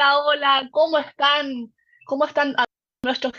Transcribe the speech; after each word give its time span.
Hola, 0.00 0.18
hola, 0.18 0.68
¿cómo 0.70 0.96
están? 0.96 1.74
¿Cómo 2.06 2.24
están 2.24 2.56
nuestros 3.04 3.34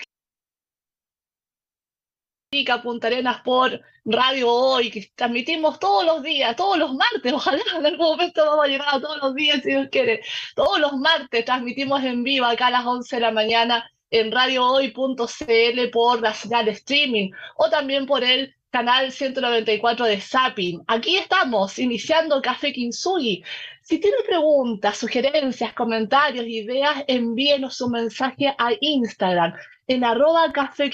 Punta 2.83 3.07
Arenas 3.07 3.41
por 3.41 3.81
Radio 4.05 4.53
Hoy, 4.53 4.91
que 4.91 5.11
transmitimos 5.15 5.79
todos 5.79 6.05
los 6.05 6.21
días, 6.21 6.55
todos 6.55 6.77
los 6.77 6.93
martes, 6.93 7.33
ojalá 7.33 7.63
en 7.79 7.85
algún 7.87 8.05
momento 8.05 8.45
vamos 8.45 8.65
a 8.65 8.67
llegar 8.67 8.87
a 8.91 9.01
todos 9.01 9.17
los 9.23 9.33
días 9.33 9.63
si 9.63 9.71
Dios 9.71 9.87
quiere. 9.91 10.21
Todos 10.55 10.79
los 10.79 10.93
martes 10.93 11.45
transmitimos 11.45 12.03
en 12.03 12.23
vivo 12.23 12.45
acá 12.45 12.67
a 12.67 12.71
las 12.71 12.85
11 12.85 13.15
de 13.15 13.21
la 13.21 13.31
mañana 13.31 13.91
en 14.11 14.31
radiohoy.cl 14.31 15.89
por 15.91 16.21
la 16.21 16.33
señal 16.35 16.67
streaming 16.67 17.31
o 17.57 17.71
también 17.71 18.05
por 18.05 18.23
el 18.23 18.55
canal 18.69 19.11
194 19.11 20.05
de 20.05 20.21
Zapping. 20.21 20.83
Aquí 20.87 21.17
estamos, 21.17 21.77
iniciando 21.79 22.41
Café 22.41 22.71
Kinsugi. 22.71 23.43
Si 23.81 23.99
tiene 23.99 24.17
preguntas, 24.25 24.97
sugerencias, 24.97 25.73
comentarios, 25.73 26.45
ideas, 26.45 27.03
envíenos 27.07 27.81
un 27.81 27.91
mensaje 27.91 28.47
a 28.57 28.69
Instagram 28.79 29.53
en 29.87 30.03
arroba 30.03 30.51
Café. 30.53 30.91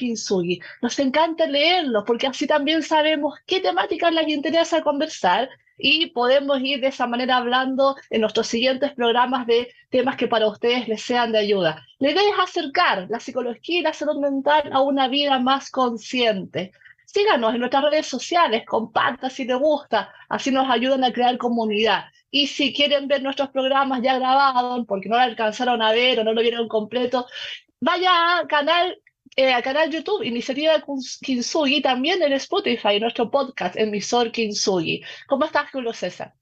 Nos 0.82 1.00
encanta 1.00 1.46
leerlos 1.46 2.04
porque 2.08 2.28
así 2.28 2.48
también 2.48 2.82
sabemos 2.82 3.38
qué 3.46 3.60
temáticas 3.60 4.14
les 4.14 4.30
interesa 4.30 4.82
conversar 4.82 5.50
y 5.78 6.08
podemos 6.08 6.60
ir 6.62 6.80
de 6.80 6.88
esa 6.88 7.06
manera 7.08 7.38
hablando 7.38 7.96
en 8.10 8.22
nuestros 8.22 8.48
siguientes 8.48 8.94
programas 8.94 9.46
de 9.46 9.72
temas 9.90 10.16
que 10.16 10.28
para 10.28 10.48
ustedes 10.48 10.88
les 10.88 11.02
sean 11.02 11.32
de 11.32 11.40
ayuda. 11.40 11.86
La 12.00 12.12
idea 12.12 12.24
es 12.24 12.40
acercar 12.40 13.08
la 13.10 13.20
psicología 13.20 13.80
y 13.80 13.84
la 13.84 13.94
salud 13.94 14.20
mental 14.20 14.70
a 14.72 14.82
una 14.82 15.08
vida 15.08 15.38
más 15.40 15.70
consciente. 15.70 16.72
Síganos 17.06 17.54
en 17.54 17.60
nuestras 17.60 17.84
redes 17.84 18.08
sociales, 18.08 18.64
compartan 18.66 19.30
si 19.30 19.46
les 19.46 19.58
gusta, 19.58 20.12
así 20.30 20.52
nos 20.52 20.70
ayudan 20.70 21.04
a 21.04 21.14
crear 21.14 21.38
comunidad. 21.38 22.06
Y 22.30 22.48
si 22.48 22.74
quieren 22.74 23.08
ver 23.08 23.24
nuestros 23.24 23.50
programas 23.50 24.02
ya 24.02 24.18
grabados, 24.18 24.86
porque 24.88 25.10
no 25.10 25.16
lo 25.16 25.22
alcanzaron 25.22 25.82
a 25.82 25.92
ver 25.92 26.20
o 26.20 26.24
no 26.24 26.34
lo 26.34 26.42
vieron 26.42 26.68
completo, 26.68 27.26
vaya 27.80 28.40
a 28.40 28.48
canal, 28.48 29.02
eh, 29.36 29.54
a 29.54 29.62
canal 29.62 29.90
YouTube, 29.92 30.24
Iniciativa 30.24 30.84
Kinsugi, 31.22 31.82
también 31.82 32.22
en 32.22 32.34
Spotify, 32.34 33.00
nuestro 33.00 33.32
podcast, 33.32 33.78
emisor 33.78 34.32
Kinsugi. 34.32 35.02
¿Cómo 35.28 35.46
estás, 35.46 35.72
Julio 35.72 35.94
César? 35.94 36.34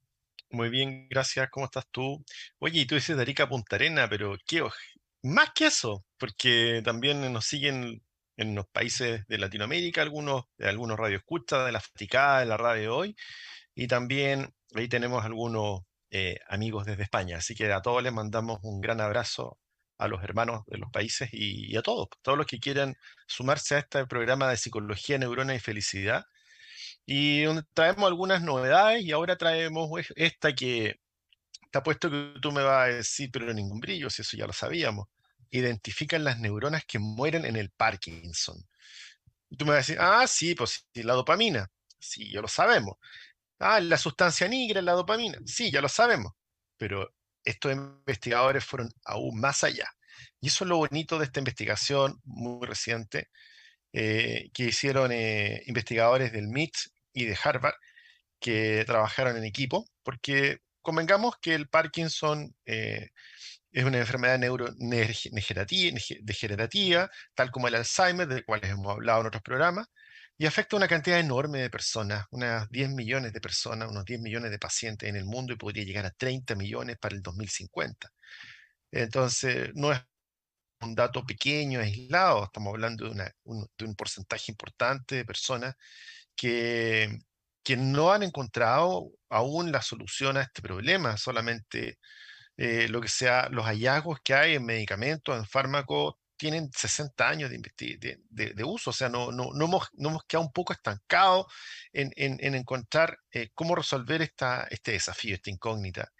Muy 0.50 0.70
bien, 0.70 1.08
gracias. 1.08 1.48
¿Cómo 1.50 1.66
estás 1.66 1.86
tú? 1.90 2.24
Oye, 2.58 2.80
y 2.80 2.86
tú 2.86 2.94
dices 2.94 3.16
de 3.16 3.22
Arica 3.22 3.48
Punta 3.48 3.76
Arena, 3.76 4.08
pero 4.08 4.36
¿qué? 4.46 4.62
Más 5.22 5.50
que 5.54 5.66
eso, 5.66 6.04
porque 6.18 6.82
también 6.84 7.32
nos 7.32 7.46
siguen 7.46 8.02
en 8.36 8.54
los 8.54 8.66
países 8.68 9.26
de 9.26 9.38
Latinoamérica, 9.38 10.02
algunos, 10.02 10.44
de 10.56 10.68
algunos 10.68 10.98
radioescuchas, 10.98 11.66
de 11.66 11.72
la 11.72 11.80
Faticada, 11.80 12.40
de 12.40 12.46
la 12.46 12.56
radio 12.56 12.96
hoy, 12.96 13.16
y 13.74 13.86
también 13.88 14.54
ahí 14.80 14.88
tenemos 14.88 15.24
algunos 15.24 15.82
eh, 16.10 16.38
amigos 16.48 16.86
desde 16.86 17.04
España. 17.04 17.38
Así 17.38 17.54
que 17.54 17.72
a 17.72 17.82
todos 17.82 18.02
les 18.02 18.12
mandamos 18.12 18.58
un 18.62 18.80
gran 18.80 19.00
abrazo 19.00 19.58
a 19.98 20.08
los 20.08 20.22
hermanos 20.22 20.62
de 20.66 20.78
los 20.78 20.90
países 20.90 21.30
y, 21.32 21.76
a 21.76 21.82
todos, 21.82 22.08
todos 22.22 22.36
los 22.36 22.46
que 22.46 22.60
quieran 22.60 22.96
sumarse 23.26 23.76
a 23.76 23.78
este 23.78 24.06
programa 24.06 24.48
de 24.50 24.56
psicología, 24.56 25.18
neurona 25.18 25.54
y 25.54 25.60
felicidad. 25.60 26.24
Y 27.06 27.44
traemos 27.74 28.06
algunas 28.06 28.42
novedades 28.42 29.02
y 29.04 29.12
ahora 29.12 29.36
traemos 29.36 29.90
esta 30.16 30.54
que 30.54 30.96
está 31.64 31.82
puesto 31.82 32.10
que 32.10 32.34
tú 32.42 32.52
me 32.52 32.62
vas 32.62 32.88
a 32.88 32.92
decir, 32.92 33.30
pero 33.32 33.52
ningún 33.54 33.80
brillo, 33.80 34.10
si 34.10 34.22
eso 34.22 34.36
ya 34.36 34.46
lo 34.46 34.52
sabíamos 34.52 35.06
identifican 35.50 36.24
las 36.24 36.38
neuronas 36.38 36.84
que 36.84 36.98
mueren 36.98 37.44
en 37.44 37.56
el 37.56 37.70
Parkinson. 37.70 38.56
Y 39.48 39.56
tú 39.56 39.64
me 39.64 39.72
vas 39.72 39.76
a 39.76 39.92
decir, 39.92 39.98
ah, 40.00 40.26
sí, 40.26 40.54
pues 40.54 40.86
la 40.94 41.14
dopamina. 41.14 41.70
Sí, 41.98 42.32
ya 42.32 42.40
lo 42.40 42.48
sabemos. 42.48 42.96
Ah, 43.58 43.80
la 43.80 43.96
sustancia 43.96 44.48
negra, 44.48 44.82
la 44.82 44.92
dopamina. 44.92 45.38
Sí, 45.46 45.70
ya 45.70 45.80
lo 45.80 45.88
sabemos. 45.88 46.32
Pero 46.76 47.10
estos 47.44 47.72
investigadores 47.72 48.64
fueron 48.64 48.90
aún 49.04 49.40
más 49.40 49.64
allá. 49.64 49.88
Y 50.40 50.48
eso 50.48 50.64
es 50.64 50.68
lo 50.68 50.76
bonito 50.78 51.18
de 51.18 51.24
esta 51.26 51.40
investigación 51.40 52.20
muy 52.24 52.66
reciente 52.66 53.28
eh, 53.92 54.50
que 54.54 54.64
hicieron 54.64 55.12
eh, 55.12 55.62
investigadores 55.66 56.32
del 56.32 56.48
MIT 56.48 56.74
y 57.14 57.24
de 57.26 57.38
Harvard 57.42 57.74
que 58.40 58.84
trabajaron 58.86 59.36
en 59.36 59.44
equipo, 59.44 59.84
porque 60.02 60.58
convengamos 60.82 61.36
que 61.40 61.54
el 61.54 61.68
Parkinson 61.68 62.54
eh, 62.66 63.10
es 63.72 63.84
una 63.84 63.98
enfermedad 63.98 64.38
neurodegenerativa, 64.38 67.10
tal 67.34 67.50
como 67.50 67.68
el 67.68 67.74
Alzheimer, 67.76 68.26
del 68.28 68.44
cual 68.44 68.60
hemos 68.64 68.92
hablado 68.92 69.20
en 69.22 69.26
otros 69.28 69.42
programas, 69.42 69.86
y 70.38 70.46
afecta 70.46 70.76
a 70.76 70.78
una 70.78 70.88
cantidad 70.88 71.18
enorme 71.18 71.60
de 71.60 71.70
personas, 71.70 72.26
unas 72.30 72.68
10 72.70 72.90
millones 72.90 73.32
de 73.32 73.40
personas, 73.40 73.88
unos 73.90 74.04
10 74.04 74.20
millones 74.20 74.50
de 74.50 74.58
pacientes 74.58 75.08
en 75.08 75.16
el 75.16 75.24
mundo 75.24 75.52
y 75.52 75.56
podría 75.56 75.84
llegar 75.84 76.06
a 76.06 76.10
30 76.10 76.54
millones 76.56 76.98
para 76.98 77.14
el 77.14 77.22
2050. 77.22 78.12
Entonces, 78.90 79.70
no 79.74 79.92
es 79.92 80.00
un 80.80 80.94
dato 80.94 81.24
pequeño, 81.24 81.80
aislado, 81.80 82.44
estamos 82.44 82.72
hablando 82.72 83.08
de, 83.10 83.32
un, 83.44 83.94
porcentaje 83.96 84.52
importante 84.52 85.16
de 85.16 85.24
personas 85.24 85.74
que, 86.36 87.18
que 87.62 87.76
no 87.76 88.12
han 88.12 88.22
encontrado 88.22 89.10
aún 89.30 89.72
la 89.72 89.82
solución 89.82 90.36
a 90.36 90.42
este 90.42 90.62
problema, 90.62 91.16
solamente 91.16 91.98
eh, 92.56 92.88
lo 92.88 93.00
que 93.00 93.08
sea, 93.08 93.48
los 93.50 93.66
hallazgos 93.66 94.20
que 94.22 94.34
hay 94.34 94.54
en 94.56 94.64
medicamentos, 94.66 95.36
en 95.36 95.46
fármacos, 95.46 96.14
tienen 96.36 96.70
60 96.72 97.28
años 97.28 97.50
de, 97.50 98.18
de, 98.30 98.64
uso, 98.64 98.90
o 98.90 98.92
sea, 98.92 99.08
no, 99.08 99.32
no, 99.32 99.50
no, 99.54 99.64
hemos, 99.64 100.24
quedado 100.26 100.46
un 100.46 100.52
poco 100.52 100.72
estancados 100.72 101.46
en, 101.92 102.12
en, 102.16 102.54
encontrar 102.54 103.18
eh, 103.30 103.50
cómo 103.54 103.74
resolver 103.74 104.22
esta, 104.22 104.66
este 104.70 104.92
desafío, 104.92 105.34
esta 105.34 105.50
incógnita. 105.50 106.12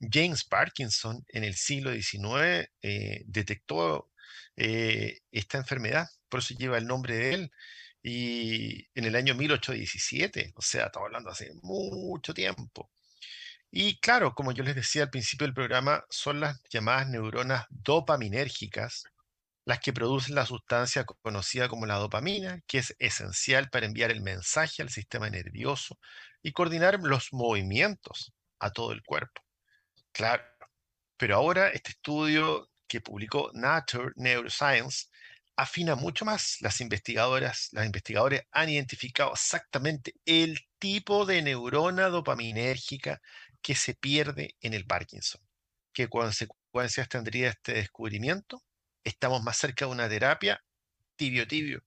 James 0.00 0.44
Parkinson 0.44 1.24
en 1.28 1.44
el 1.44 1.54
siglo 1.54 1.92
XIX 1.92 2.68
eh, 2.82 3.22
detectó 3.26 4.10
esta 4.56 5.58
enfermedad, 5.58 6.06
por 6.28 6.40
eso 6.40 6.54
lleva 6.54 6.78
el 6.78 6.86
nombre 6.86 7.16
de 7.16 7.34
él, 7.34 7.52
y 8.02 8.86
en 8.94 9.06
el 9.06 9.16
año 9.16 9.34
1817, 9.34 10.52
o 10.56 10.62
sea, 10.62 10.86
estamos 10.86 11.06
hablando 11.06 11.30
hace 11.30 11.52
mucho 11.62 12.34
tiempo. 12.34 12.90
Y 13.70 13.98
claro, 13.98 14.34
como 14.34 14.52
yo 14.52 14.62
les 14.62 14.76
decía 14.76 15.02
al 15.02 15.10
principio 15.10 15.46
del 15.46 15.54
programa, 15.54 16.04
son 16.08 16.38
las 16.38 16.62
llamadas 16.70 17.08
neuronas 17.08 17.66
dopaminérgicas 17.70 19.04
las 19.64 19.80
que 19.80 19.92
producen 19.92 20.34
la 20.34 20.46
sustancia 20.46 21.04
conocida 21.04 21.68
como 21.68 21.86
la 21.86 21.96
dopamina, 21.96 22.60
que 22.66 22.78
es 22.78 22.94
esencial 22.98 23.70
para 23.70 23.86
enviar 23.86 24.10
el 24.10 24.20
mensaje 24.20 24.82
al 24.82 24.90
sistema 24.90 25.30
nervioso 25.30 25.98
y 26.42 26.52
coordinar 26.52 27.00
los 27.00 27.32
movimientos 27.32 28.32
a 28.58 28.70
todo 28.70 28.92
el 28.92 29.02
cuerpo. 29.02 29.42
Claro, 30.12 30.44
pero 31.16 31.36
ahora 31.36 31.68
este 31.70 31.90
estudio 31.90 32.70
que 32.86 33.00
publicó 33.00 33.50
Nature 33.54 34.12
Neuroscience 34.16 35.06
afina 35.56 35.94
mucho 35.94 36.24
más. 36.24 36.58
Las 36.60 36.80
investigadoras, 36.80 37.68
las 37.72 37.86
investigadores 37.86 38.42
han 38.52 38.68
identificado 38.68 39.32
exactamente 39.32 40.14
el 40.24 40.58
tipo 40.78 41.24
de 41.24 41.42
neurona 41.42 42.08
dopaminérgica 42.08 43.20
que 43.62 43.74
se 43.74 43.94
pierde 43.94 44.56
en 44.60 44.74
el 44.74 44.86
Parkinson. 44.86 45.40
¿Qué 45.92 46.08
consecuencias 46.08 47.08
tendría 47.08 47.50
este 47.50 47.74
descubrimiento? 47.74 48.62
Estamos 49.04 49.42
más 49.42 49.56
cerca 49.56 49.84
de 49.86 49.92
una 49.92 50.08
terapia 50.08 50.62
tibio 51.16 51.46
tibio. 51.46 51.84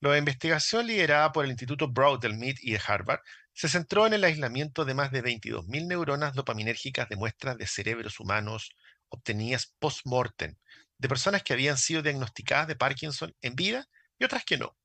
La 0.00 0.16
investigación 0.16 0.86
liderada 0.86 1.30
por 1.32 1.44
el 1.44 1.50
Instituto 1.50 1.88
Broad 1.88 2.20
del 2.20 2.34
MIT 2.34 2.58
y 2.62 2.72
de 2.72 2.80
Harvard 2.84 3.20
se 3.52 3.68
centró 3.68 4.06
en 4.06 4.14
el 4.14 4.24
aislamiento 4.24 4.84
de 4.84 4.94
más 4.94 5.12
de 5.12 5.22
22.000 5.22 5.86
neuronas 5.86 6.34
dopaminérgicas 6.34 7.08
de 7.08 7.16
muestras 7.16 7.58
de 7.58 7.66
cerebros 7.66 8.18
humanos 8.18 8.70
obtenidas 9.08 9.74
post-mortem 9.78 10.56
de 10.98 11.08
personas 11.08 11.42
que 11.42 11.52
habían 11.52 11.76
sido 11.76 12.02
diagnosticadas 12.02 12.66
de 12.68 12.76
Parkinson 12.76 13.34
en 13.42 13.54
vida 13.54 13.88
y 14.18 14.24
otras 14.24 14.44
que 14.44 14.56
no. 14.56 14.76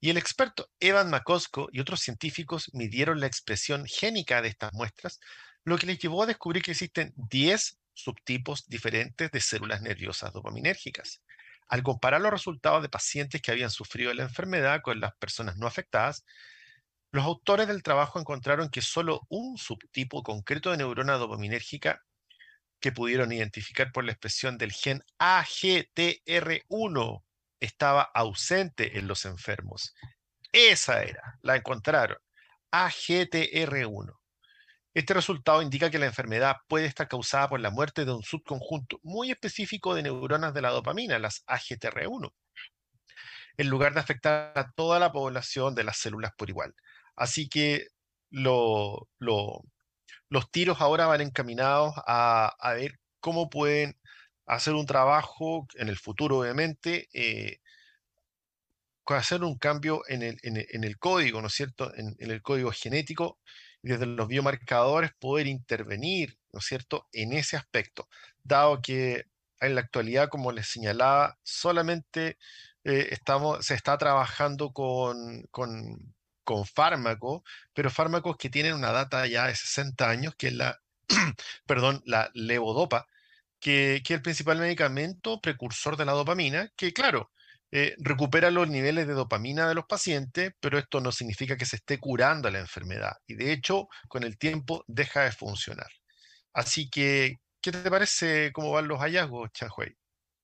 Y 0.00 0.10
el 0.10 0.16
experto 0.16 0.68
Evan 0.80 1.10
McCosco 1.10 1.68
y 1.72 1.80
otros 1.80 2.00
científicos 2.00 2.70
midieron 2.72 3.20
la 3.20 3.26
expresión 3.26 3.86
génica 3.86 4.42
de 4.42 4.48
estas 4.48 4.72
muestras 4.72 5.20
lo 5.64 5.78
que 5.78 5.86
les 5.86 5.98
llevó 5.98 6.24
a 6.24 6.26
descubrir 6.26 6.62
que 6.62 6.72
existen 6.72 7.12
10 7.16 7.78
subtipos 7.94 8.66
diferentes 8.68 9.30
de 9.30 9.40
células 9.40 9.82
nerviosas 9.82 10.32
dopaminérgicas. 10.32 11.22
Al 11.68 11.82
comparar 11.82 12.20
los 12.20 12.30
resultados 12.32 12.82
de 12.82 12.88
pacientes 12.88 13.40
que 13.42 13.50
habían 13.52 13.70
sufrido 13.70 14.12
la 14.14 14.24
enfermedad 14.24 14.80
con 14.82 15.00
las 15.00 15.14
personas 15.16 15.56
no 15.56 15.66
afectadas, 15.66 16.24
Los 17.12 17.24
autores 17.24 17.68
del 17.68 17.82
trabajo 17.82 18.18
encontraron 18.18 18.70
que 18.70 18.82
solo 18.82 19.22
un 19.28 19.58
subtipo 19.58 20.22
concreto 20.22 20.70
de 20.70 20.78
neurona 20.78 21.14
dopaminérgica 21.14 22.02
que 22.80 22.92
pudieron 22.92 23.32
identificar 23.32 23.92
por 23.92 24.04
la 24.04 24.12
expresión 24.12 24.58
del 24.58 24.72
gen 24.72 25.02
AGTR1 25.18 27.24
estaba 27.60 28.02
ausente 28.02 28.98
en 28.98 29.06
los 29.08 29.24
enfermos. 29.26 29.94
Esa 30.52 31.02
era, 31.04 31.38
la 31.42 31.56
encontraron, 31.56 32.18
AGTR1. 32.72 34.16
Este 34.94 35.14
resultado 35.14 35.62
indica 35.62 35.90
que 35.90 35.98
la 35.98 36.06
enfermedad 36.06 36.56
puede 36.68 36.84
estar 36.84 37.08
causada 37.08 37.48
por 37.48 37.60
la 37.60 37.70
muerte 37.70 38.04
de 38.04 38.12
un 38.12 38.22
subconjunto 38.22 39.00
muy 39.02 39.30
específico 39.30 39.94
de 39.94 40.02
neuronas 40.02 40.52
de 40.52 40.60
la 40.60 40.70
dopamina, 40.70 41.18
las 41.18 41.44
AGTR1, 41.46 42.30
en 43.56 43.68
lugar 43.68 43.94
de 43.94 44.00
afectar 44.00 44.52
a 44.54 44.70
toda 44.72 44.98
la 44.98 45.10
población 45.10 45.74
de 45.74 45.84
las 45.84 45.96
células 45.96 46.32
por 46.36 46.50
igual. 46.50 46.74
Así 47.16 47.48
que 47.48 47.86
los 48.30 49.08
tiros 50.50 50.80
ahora 50.80 51.06
van 51.06 51.22
encaminados 51.22 51.94
a, 52.06 52.54
ver 52.74 52.98
cómo 53.20 53.48
pueden 53.48 53.98
hacer 54.46 54.74
un 54.74 54.84
trabajo 54.86 55.66
en 55.74 55.88
el 55.88 55.96
futuro, 55.96 56.40
obviamente, 56.40 57.08
eh, 57.14 57.60
hacer 59.06 59.42
un 59.42 59.56
cambio 59.58 60.02
en 60.08 60.22
el, 60.22 60.98
código, 60.98 61.40
¿no 61.40 61.48
es 61.48 61.54
cierto?, 61.54 61.92
en, 61.94 62.14
el 62.18 62.42
código 62.42 62.72
genético 62.72 63.38
desde 63.82 64.06
los 64.06 64.28
biomarcadores 64.28 65.12
poder 65.18 65.46
intervenir, 65.46 66.38
¿no 66.52 66.60
es 66.60 66.66
cierto?, 66.66 67.08
en 67.12 67.32
ese 67.32 67.56
aspecto, 67.56 68.08
dado 68.42 68.80
que 68.82 69.26
en 69.60 69.74
la 69.74 69.80
actualidad, 69.82 70.28
como 70.28 70.52
les 70.52 70.68
señalaba, 70.68 71.38
solamente 71.42 72.38
eh, 72.84 73.08
estamos, 73.10 73.64
se 73.66 73.74
está 73.74 73.98
trabajando 73.98 74.72
con, 74.72 75.42
con, 75.50 76.14
con 76.44 76.66
fármacos, 76.66 77.42
pero 77.72 77.90
fármacos 77.90 78.36
que 78.36 78.50
tienen 78.50 78.74
una 78.74 78.92
data 78.92 79.26
ya 79.26 79.46
de 79.46 79.54
60 79.54 80.08
años, 80.08 80.34
que 80.36 80.48
es 80.48 80.54
la, 80.54 80.80
perdón, 81.66 82.02
la 82.06 82.30
levodopa, 82.34 83.06
que, 83.60 84.02
que, 84.04 84.14
es 84.14 84.18
el 84.18 84.22
principal 84.22 84.58
medicamento 84.58 85.40
precursor 85.40 85.96
de 85.96 86.06
la 86.06 86.12
dopamina, 86.12 86.72
que 86.76 86.92
claro, 86.92 87.30
eh, 87.74 87.94
recupera 87.98 88.50
los 88.50 88.68
niveles 88.68 89.06
de 89.06 89.14
dopamina 89.14 89.66
de 89.66 89.74
los 89.74 89.86
pacientes, 89.86 90.52
pero 90.60 90.78
esto 90.78 91.00
no 91.00 91.10
significa 91.10 91.56
que 91.56 91.64
se 91.64 91.76
esté 91.76 91.98
curando 91.98 92.50
la 92.50 92.58
enfermedad 92.58 93.12
y 93.26 93.34
de 93.34 93.50
hecho 93.50 93.88
con 94.08 94.24
el 94.24 94.36
tiempo 94.36 94.84
deja 94.86 95.24
de 95.24 95.32
funcionar. 95.32 95.88
Así 96.52 96.90
que, 96.90 97.38
¿qué 97.62 97.72
te 97.72 97.90
parece 97.90 98.52
cómo 98.52 98.72
van 98.72 98.88
los 98.88 99.00
hallazgos, 99.00 99.50
Chanhuey? 99.52 99.96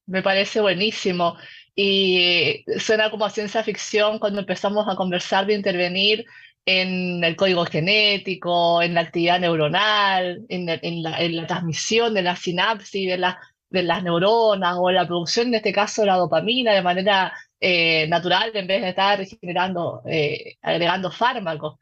Me 0.06 0.22
parece 0.22 0.62
buenísimo 0.62 1.36
y 1.74 2.64
suena 2.78 3.10
como 3.10 3.26
a 3.26 3.30
ciencia 3.30 3.62
ficción 3.62 4.18
cuando 4.18 4.40
empezamos 4.40 4.88
a 4.88 4.96
conversar 4.96 5.44
de 5.44 5.52
intervenir 5.52 6.24
en 6.64 7.22
el 7.22 7.36
código 7.36 7.66
genético, 7.66 8.80
en 8.80 8.94
la 8.94 9.02
actividad 9.02 9.38
neuronal, 9.38 10.46
en, 10.48 10.64
la, 10.64 10.78
en 10.82 11.36
la, 11.36 11.46
transmisión 11.46 12.14
de 12.14 12.22
la 12.22 12.36
sinapsis, 12.36 13.06
de 13.06 13.18
la 13.18 13.38
de 13.70 13.82
las 13.82 14.02
neuronas 14.02 14.76
o 14.78 14.90
la 14.90 15.06
producción, 15.06 15.48
en 15.48 15.56
este 15.56 15.72
caso, 15.72 16.02
de 16.02 16.06
la 16.08 16.16
dopamina 16.16 16.72
de 16.72 16.82
manera 16.82 17.32
eh, 17.60 18.06
natural 18.08 18.50
en 18.54 18.66
vez 18.66 18.82
de 18.82 18.88
estar 18.90 19.24
generando, 19.26 20.02
eh, 20.06 20.56
agregando 20.62 21.10
fármacos. 21.10 21.78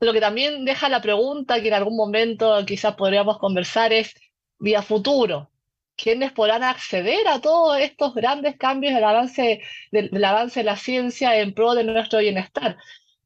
Lo 0.00 0.12
que 0.12 0.20
también 0.20 0.64
deja 0.64 0.88
la 0.88 1.00
pregunta 1.00 1.60
que 1.60 1.68
en 1.68 1.74
algún 1.74 1.96
momento 1.96 2.64
quizás 2.66 2.94
podríamos 2.96 3.38
conversar 3.38 3.92
es, 3.92 4.14
vía 4.58 4.82
futuro, 4.82 5.50
¿quiénes 5.96 6.32
podrán 6.32 6.62
acceder 6.62 7.26
a 7.28 7.40
todos 7.40 7.78
estos 7.78 8.14
grandes 8.14 8.56
cambios 8.56 8.94
del 8.94 9.04
avance, 9.04 9.62
del, 9.90 10.24
avance 10.24 10.60
de 10.60 10.64
la 10.64 10.76
ciencia 10.76 11.38
en 11.40 11.54
pro 11.54 11.74
de 11.74 11.84
nuestro 11.84 12.20
bienestar? 12.20 12.76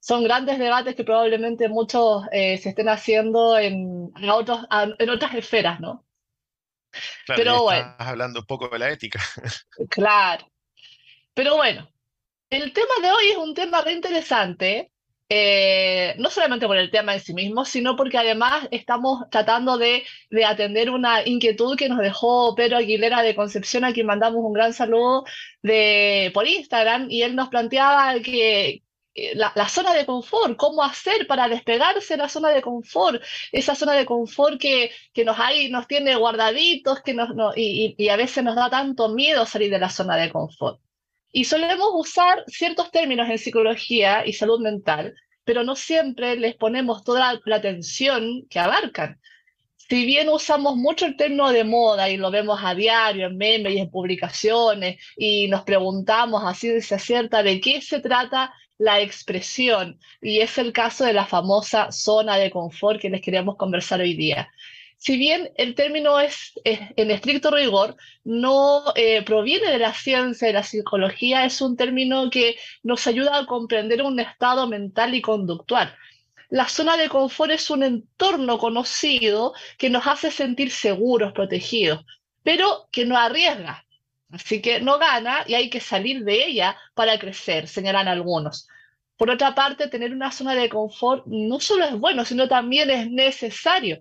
Son 0.00 0.24
grandes 0.24 0.58
debates 0.58 0.94
que 0.94 1.04
probablemente 1.04 1.68
muchos 1.68 2.24
eh, 2.32 2.56
se 2.58 2.70
estén 2.70 2.88
haciendo 2.88 3.58
en, 3.58 4.12
otros, 4.30 4.66
en 4.98 5.10
otras 5.10 5.34
esferas, 5.34 5.80
¿no? 5.80 6.04
Pero 7.26 7.62
bueno. 7.62 7.90
Estás 7.90 8.08
hablando 8.08 8.40
un 8.40 8.46
poco 8.46 8.68
de 8.68 8.78
la 8.78 8.90
ética. 8.90 9.20
Claro. 9.88 10.50
Pero 11.34 11.56
bueno, 11.56 11.88
el 12.50 12.72
tema 12.72 12.94
de 13.02 13.10
hoy 13.12 13.30
es 13.30 13.36
un 13.36 13.54
tema 13.54 13.80
re 13.80 13.92
interesante, 13.92 14.90
eh, 15.28 16.14
no 16.18 16.28
solamente 16.28 16.66
por 16.66 16.76
el 16.76 16.90
tema 16.90 17.14
en 17.14 17.20
sí 17.20 17.32
mismo, 17.32 17.64
sino 17.64 17.94
porque 17.96 18.18
además 18.18 18.66
estamos 18.72 19.22
tratando 19.30 19.78
de, 19.78 20.04
de, 20.30 20.44
atender 20.44 20.90
una 20.90 21.26
inquietud 21.26 21.76
que 21.76 21.88
nos 21.88 22.00
dejó 22.00 22.54
Pedro 22.56 22.78
Aguilera 22.78 23.22
de 23.22 23.36
Concepción, 23.36 23.84
a 23.84 23.92
quien 23.92 24.06
mandamos 24.06 24.44
un 24.44 24.52
gran 24.52 24.74
saludo 24.74 25.24
de, 25.62 26.32
por 26.34 26.48
Instagram, 26.48 27.06
y 27.10 27.22
él 27.22 27.36
nos 27.36 27.48
planteaba 27.48 28.18
que, 28.20 28.82
eh, 29.14 29.34
la, 29.34 29.68
zona 29.68 29.92
de 29.92 30.06
confort, 30.06 30.56
cómo 30.56 30.84
hacer 30.84 31.26
para 31.26 31.48
despegarse 31.48 32.14
de 32.14 32.22
la 32.22 32.28
zona 32.28 32.50
de 32.50 32.62
confort, 32.62 33.22
esa 33.50 33.74
zona 33.74 33.94
de 33.94 34.06
confort 34.06 34.60
que, 34.60 34.92
que 35.12 35.24
nos, 35.24 35.38
hay, 35.38 35.68
nos 35.68 35.88
tiene 35.88 36.14
guardaditos 36.14 37.00
que 37.02 37.14
nos, 37.14 37.28
y, 37.56 37.94
y, 37.98 38.08
a 38.08 38.16
veces 38.16 38.44
nos 38.44 38.54
da 38.54 38.70
tanto 38.70 39.08
miedo 39.08 39.44
salir 39.46 39.70
de 39.70 39.80
la 39.80 39.90
zona 39.90 40.16
de 40.16 40.30
confort. 40.30 40.80
Y 41.32 41.44
solemos 41.44 41.88
usar 41.94 42.44
ciertos 42.46 42.90
términos 42.90 43.28
en 43.28 43.38
psicología 43.38 44.24
y 44.26 44.32
salud 44.32 44.60
mental, 44.60 45.14
pero 45.44 45.64
no 45.64 45.74
siempre 45.74 46.36
les 46.36 46.54
ponemos 46.54 47.02
toda 47.02 47.40
la 47.44 47.56
atención 47.56 48.46
que 48.48 48.60
abarcan. 48.60 49.20
Si 49.76 50.06
bien 50.06 50.28
usamos 50.28 50.76
mucho 50.76 51.04
el 51.04 51.16
término 51.16 51.50
de 51.50 51.64
moda 51.64 52.08
y 52.08 52.16
lo 52.16 52.30
vemos 52.30 52.60
a 52.62 52.76
diario 52.76 53.26
en 53.26 53.36
memes 53.36 53.72
y 53.74 53.78
en 53.78 53.90
publicaciones 53.90 55.00
y 55.16 55.48
nos 55.48 55.64
preguntamos 55.64 56.44
así 56.44 56.80
se 56.80 56.96
cierta 57.00 57.42
de 57.42 57.60
qué 57.60 57.80
se 57.80 57.98
trata 57.98 58.54
la 58.80 59.00
expresión. 59.00 60.00
Y 60.22 60.40
es 60.40 60.58
el 60.58 60.72
caso 60.72 61.04
de 61.04 61.12
la 61.12 61.26
famosa 61.26 61.92
zona 61.92 62.36
de 62.36 62.50
confort 62.50 63.00
que 63.00 63.10
les 63.10 63.20
queríamos 63.20 63.56
conversar 63.56 64.00
hoy 64.00 64.14
día. 64.14 64.50
Si 64.96 65.16
bien 65.16 65.50
el 65.56 65.74
término 65.74 66.18
es, 66.18 66.52
en 66.64 67.10
estricto 67.10 67.50
rigor, 67.50 67.96
no 68.24 68.84
eh, 68.96 69.22
proviene 69.22 69.70
de 69.70 69.78
la 69.78 69.94
ciencia, 69.94 70.48
de 70.48 70.54
la 70.54 70.62
psicología, 70.62 71.44
es 71.44 71.60
un 71.60 71.76
término 71.76 72.30
que 72.30 72.56
nos 72.82 73.06
ayuda 73.06 73.38
a 73.38 73.46
comprender 73.46 74.02
un 74.02 74.18
estado 74.18 74.66
mental 74.66 75.14
y 75.14 75.22
conductual. 75.22 75.94
La 76.48 76.68
zona 76.68 76.96
de 76.96 77.08
confort 77.08 77.52
es 77.52 77.70
un 77.70 77.82
entorno 77.82 78.58
conocido 78.58 79.54
que 79.78 79.90
nos 79.90 80.06
hace 80.06 80.30
sentir 80.30 80.70
seguros, 80.70 81.32
protegidos, 81.32 82.04
pero 82.42 82.88
que 82.90 83.04
no 83.04 83.16
arriesga, 83.16 83.86
Así 84.32 84.62
que 84.62 84.80
no 84.80 84.98
gana 84.98 85.44
y 85.46 85.54
hay 85.54 85.70
que 85.70 85.80
salir 85.80 86.24
de 86.24 86.46
ella 86.46 86.76
para 86.94 87.18
crecer, 87.18 87.66
señalan 87.66 88.08
algunos. 88.08 88.68
Por 89.16 89.30
otra 89.30 89.54
parte, 89.54 89.88
tener 89.88 90.12
una 90.12 90.32
zona 90.32 90.54
de 90.54 90.68
confort 90.68 91.26
no 91.26 91.60
solo 91.60 91.84
es 91.84 91.94
bueno, 91.98 92.24
sino 92.24 92.48
también 92.48 92.90
es 92.90 93.10
necesario. 93.10 94.00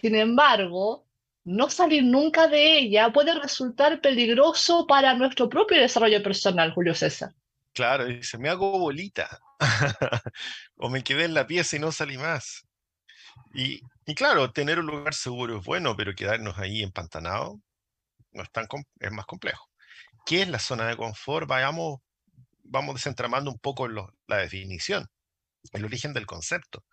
Sin 0.00 0.14
embargo, 0.14 1.06
no 1.44 1.70
salir 1.70 2.04
nunca 2.04 2.46
de 2.46 2.78
ella 2.78 3.12
puede 3.12 3.34
resultar 3.34 4.00
peligroso 4.00 4.86
para 4.86 5.14
nuestro 5.14 5.48
propio 5.48 5.78
desarrollo 5.78 6.22
personal, 6.22 6.72
Julio 6.72 6.94
César. 6.94 7.32
Claro, 7.72 8.04
dice, 8.04 8.38
me 8.38 8.48
hago 8.48 8.78
bolita. 8.78 9.40
o 10.76 10.88
me 10.88 11.02
quedé 11.02 11.24
en 11.24 11.34
la 11.34 11.46
pieza 11.46 11.76
y 11.76 11.78
no 11.78 11.92
salí 11.92 12.18
más. 12.18 12.64
Y, 13.54 13.80
claro, 14.14 14.52
tener 14.52 14.78
un 14.78 14.86
lugar 14.86 15.14
seguro 15.14 15.58
es 15.58 15.64
bueno, 15.64 15.96
pero 15.96 16.14
quedarnos 16.14 16.58
ahí 16.58 16.82
empantanados 16.82 17.58
no 18.32 18.42
es, 18.42 18.48
es 19.00 19.12
más 19.12 19.26
complejo. 19.26 19.69
¿Qué 20.26 20.42
es 20.42 20.48
la 20.48 20.58
zona 20.58 20.86
de 20.88 20.96
confort? 20.96 21.48
Vayamos, 21.48 22.00
vamos 22.64 22.94
desentramando 22.94 23.50
un 23.50 23.58
poco 23.58 23.88
la 23.88 24.36
definición, 24.36 25.08
el 25.72 25.84
origen 25.84 26.12
del 26.12 26.26
concepto. 26.26 26.84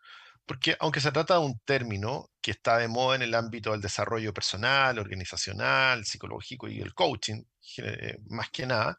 Porque 0.48 0.78
aunque 0.80 1.02
se 1.02 1.12
trata 1.12 1.34
de 1.36 1.42
un 1.42 1.60
término 1.66 2.32
que 2.42 2.52
está 2.52 2.78
de 2.78 2.88
moda 2.88 3.18
en 3.18 3.22
el 3.22 3.36
ámbito 3.36 3.72
del 3.72 3.82
desarrollo 3.82 4.34
personal, 4.34 4.98
organizacional, 4.98 6.06
psicológico 6.06 6.70
y 6.70 6.80
el 6.80 6.94
coaching, 6.94 7.44
eh, 7.80 8.18
más 8.30 8.50
que 8.50 8.66
nada, 8.66 8.98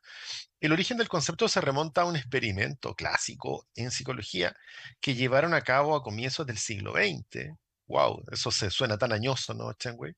el 0.60 0.72
origen 0.72 0.98
del 0.98 1.08
concepto 1.08 1.48
se 1.48 1.62
remonta 1.62 2.02
a 2.02 2.04
un 2.04 2.16
experimento 2.16 2.94
clásico 2.94 3.66
en 3.74 3.90
psicología 3.90 4.54
que 5.00 5.14
llevaron 5.14 5.54
a 5.54 5.62
cabo 5.62 5.96
a 5.96 6.02
comienzos 6.02 6.46
del 6.46 6.58
siglo 6.58 6.92
XX. 6.92 7.56
Wow, 7.86 8.24
eso 8.30 8.50
se 8.50 8.70
suena 8.70 8.98
tan 8.98 9.12
añoso, 9.12 9.54
¿no, 9.54 9.72
Chenway? 9.72 10.14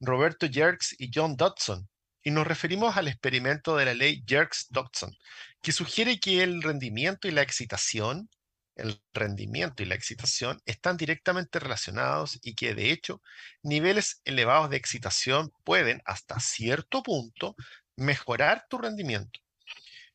Roberto 0.00 0.44
Yerkes 0.46 0.96
y 0.98 1.10
John 1.14 1.34
Dodson 1.36 1.88
y 2.24 2.30
nos 2.30 2.46
referimos 2.46 2.96
al 2.96 3.06
experimento 3.06 3.76
de 3.76 3.84
la 3.84 3.94
ley 3.94 4.24
Jerks-Dodson, 4.26 5.14
que 5.60 5.72
sugiere 5.72 6.18
que 6.18 6.42
el 6.42 6.62
rendimiento 6.62 7.28
y 7.28 7.30
la 7.30 7.42
excitación, 7.42 8.30
el 8.76 9.00
rendimiento 9.12 9.82
y 9.82 9.86
la 9.86 9.94
excitación 9.94 10.60
están 10.64 10.96
directamente 10.96 11.60
relacionados 11.60 12.40
y 12.42 12.54
que 12.54 12.74
de 12.74 12.90
hecho 12.90 13.22
niveles 13.62 14.22
elevados 14.24 14.70
de 14.70 14.78
excitación 14.78 15.52
pueden 15.64 16.02
hasta 16.06 16.40
cierto 16.40 17.02
punto 17.02 17.54
mejorar 17.96 18.66
tu 18.68 18.78
rendimiento. 18.78 19.40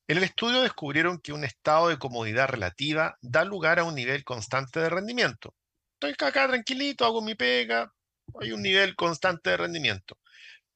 En 0.07 0.17
el 0.17 0.23
estudio 0.23 0.61
descubrieron 0.61 1.19
que 1.19 1.31
un 1.31 1.43
estado 1.43 1.89
de 1.89 1.99
comodidad 1.99 2.49
relativa 2.49 3.17
da 3.21 3.45
lugar 3.45 3.77
a 3.77 3.83
un 3.83 3.93
nivel 3.93 4.23
constante 4.23 4.79
de 4.79 4.89
rendimiento. 4.89 5.55
Estoy 5.93 6.27
acá 6.27 6.47
tranquilito, 6.47 7.05
hago 7.05 7.21
mi 7.21 7.35
pega, 7.35 7.93
hay 8.41 8.51
un 8.51 8.63
nivel 8.63 8.95
constante 8.95 9.51
de 9.51 9.57
rendimiento. 9.57 10.17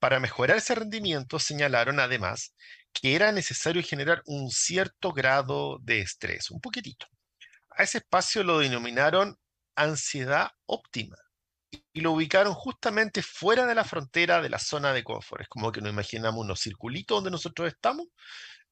Para 0.03 0.19
mejorar 0.19 0.57
ese 0.57 0.75
rendimiento 0.75 1.39
señalaron 1.39 1.97
además 2.01 2.53
que 2.91 3.15
era 3.15 3.31
necesario 3.31 3.81
generar 3.81 4.21
un 4.25 4.51
cierto 4.51 5.13
grado 5.13 5.79
de 5.81 6.01
estrés, 6.01 6.51
un 6.51 6.59
poquitito. 6.59 7.07
a 7.69 7.83
ese 7.83 7.99
espacio 7.99 8.43
lo 8.43 8.59
denominaron 8.59 9.39
ansiedad 9.77 10.51
óptima 10.65 11.15
y 11.93 12.01
lo 12.01 12.11
ubicaron 12.11 12.53
justamente 12.53 13.21
fuera 13.21 13.65
de 13.65 13.75
la 13.75 13.85
frontera 13.85 14.41
de 14.41 14.49
la 14.49 14.59
zona 14.59 14.91
de 14.91 15.05
confort. 15.05 15.43
Es 15.43 15.47
como 15.47 15.71
que 15.71 15.79
nos 15.79 15.93
imaginamos 15.93 16.43
unos 16.43 16.59
circulitos 16.59 17.15
donde 17.15 17.31
nosotros 17.31 17.69
estamos 17.69 18.07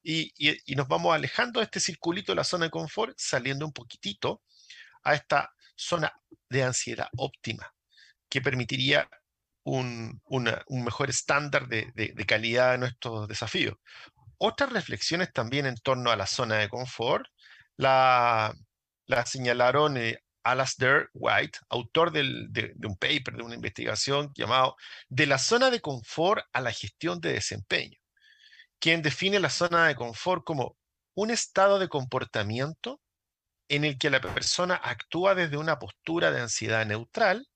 y, 0.04 0.34
nos 0.76 0.90
vamos 0.90 1.16
alejando 1.16 1.62
de 1.62 1.64
este 1.64 1.80
circulito 1.80 2.34
de 2.34 2.36
la 2.36 2.44
zona 2.44 2.66
de 2.66 2.72
confort, 2.72 3.14
saliendo 3.18 3.66
un 3.66 3.72
poquitito 3.72 4.42
a 5.02 5.14
esta 5.14 5.50
zona 5.78 6.12
de 6.50 6.64
ansiedad 6.64 7.08
óptima, 7.16 7.74
que 8.28 8.42
permitiría 8.42 9.10
un, 9.64 10.22
mejor 10.70 11.10
estándar 11.10 11.68
de, 11.68 12.26
calidad 12.28 12.72
de 12.72 12.78
nuestros 12.80 13.28
desafíos. 13.28 13.76
Otras 14.38 14.72
reflexiones 14.72 15.32
también 15.32 15.66
en 15.66 15.76
torno 15.76 16.10
a 16.12 16.16
la 16.16 16.26
zona 16.26 16.58
de 16.58 16.70
confort 16.70 17.26
la, 17.78 18.54
señalaron 19.26 19.98
eh, 19.98 20.20
Alasdair 20.44 21.10
White, 21.14 21.60
autor 21.70 22.12
de, 22.12 22.22
un 22.84 22.98
paper, 22.98 23.36
de 23.36 23.44
una 23.44 23.56
investigación 23.56 24.32
llamado 24.34 24.76
De 25.10 25.26
la 25.28 25.38
zona 25.38 25.70
de 25.70 25.82
confort 25.82 26.44
a 26.54 26.62
la 26.62 26.72
gestión 26.72 27.20
de 27.20 27.34
desempeño, 27.34 28.00
quien 28.80 29.02
define 29.02 29.40
la 29.40 29.50
zona 29.50 29.88
de 29.88 29.96
confort 29.96 30.44
como 30.44 30.78
un 31.14 31.30
estado 31.30 31.78
de 31.78 31.90
comportamiento 31.90 33.00
en 33.70 33.86
el 33.86 33.98
que 33.98 34.10
la 34.10 34.22
persona 34.22 34.76
actúa 34.76 35.36
desde 35.36 35.58
una 35.58 35.80
postura 35.80 36.32
de 36.32 36.42
ansiedad 36.42 36.86
neutral, 36.86 37.48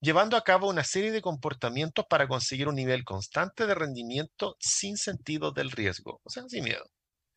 llevando 0.00 0.36
a 0.36 0.44
cabo 0.44 0.68
una 0.68 0.84
serie 0.84 1.12
de 1.12 1.22
comportamientos 1.22 2.06
para 2.08 2.26
conseguir 2.26 2.68
un 2.68 2.74
nivel 2.74 3.04
constante 3.04 3.66
de 3.66 3.74
rendimiento 3.74 4.56
sin 4.58 4.96
sentido 4.96 5.52
del 5.52 5.70
riesgo, 5.70 6.20
o 6.24 6.30
sea, 6.30 6.44
sin 6.48 6.64
miedo. 6.64 6.84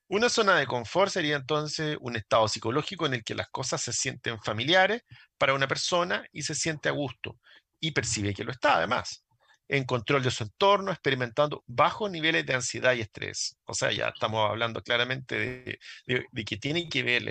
Una 0.07 0.29
zona 0.29 0.55
de 0.57 0.67
confort 0.67 1.11
sería 1.11 1.37
entonces 1.37 1.97
un 1.99 2.15
estado 2.15 2.47
psicológico 2.47 3.05
en 3.05 3.15
el 3.15 3.23
que 3.23 3.35
las 3.35 3.49
cosas 3.49 3.81
se 3.81 3.93
sienten 3.93 4.39
familiares 4.41 5.03
para 5.37 5.53
una 5.53 5.67
persona 5.67 6.25
y 6.31 6.43
se 6.43 6.55
siente 6.55 6.89
a 6.89 6.91
gusto 6.91 7.39
y 7.79 7.91
percibe 7.91 8.33
que 8.33 8.43
lo 8.43 8.51
está 8.51 8.77
además, 8.77 9.25
en 9.67 9.85
control 9.85 10.23
de 10.23 10.31
su 10.31 10.43
entorno, 10.43 10.91
experimentando 10.91 11.63
bajos 11.67 12.11
niveles 12.11 12.45
de 12.45 12.53
ansiedad 12.53 12.93
y 12.93 13.01
estrés. 13.01 13.57
O 13.65 13.73
sea, 13.73 13.91
ya 13.91 14.09
estamos 14.09 14.49
hablando 14.49 14.81
claramente 14.81 15.79
de, 16.05 16.45
que 16.45 16.57
tiene 16.57 16.87
que 16.89 17.03
ver 17.03 17.23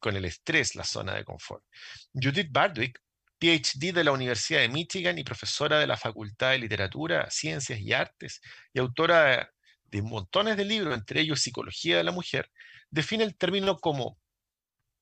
con 0.00 0.16
el 0.16 0.24
estrés 0.24 0.74
la 0.74 0.84
zona 0.84 1.14
de 1.14 1.24
confort. 1.24 1.64
Judith 2.12 2.48
Bardwick, 2.50 3.00
PhD 3.44 3.92
de 3.92 4.04
la 4.04 4.12
Universidad 4.12 4.60
de 4.60 4.70
Michigan 4.70 5.18
y 5.18 5.24
profesora 5.24 5.78
de 5.78 5.86
la 5.86 5.98
Facultad 5.98 6.52
de 6.52 6.58
Literatura, 6.58 7.28
Ciencias 7.30 7.78
y 7.78 7.92
Artes 7.92 8.40
y 8.72 8.78
autora 8.78 9.50
de 9.84 10.00
montones 10.00 10.56
de 10.56 10.64
libros, 10.64 10.94
entre 10.94 11.20
ellos 11.20 11.42
Psicología 11.42 11.98
de 11.98 12.04
la 12.04 12.12
Mujer, 12.12 12.50
define 12.88 13.22
el 13.22 13.36
término 13.36 13.76
como 13.76 14.18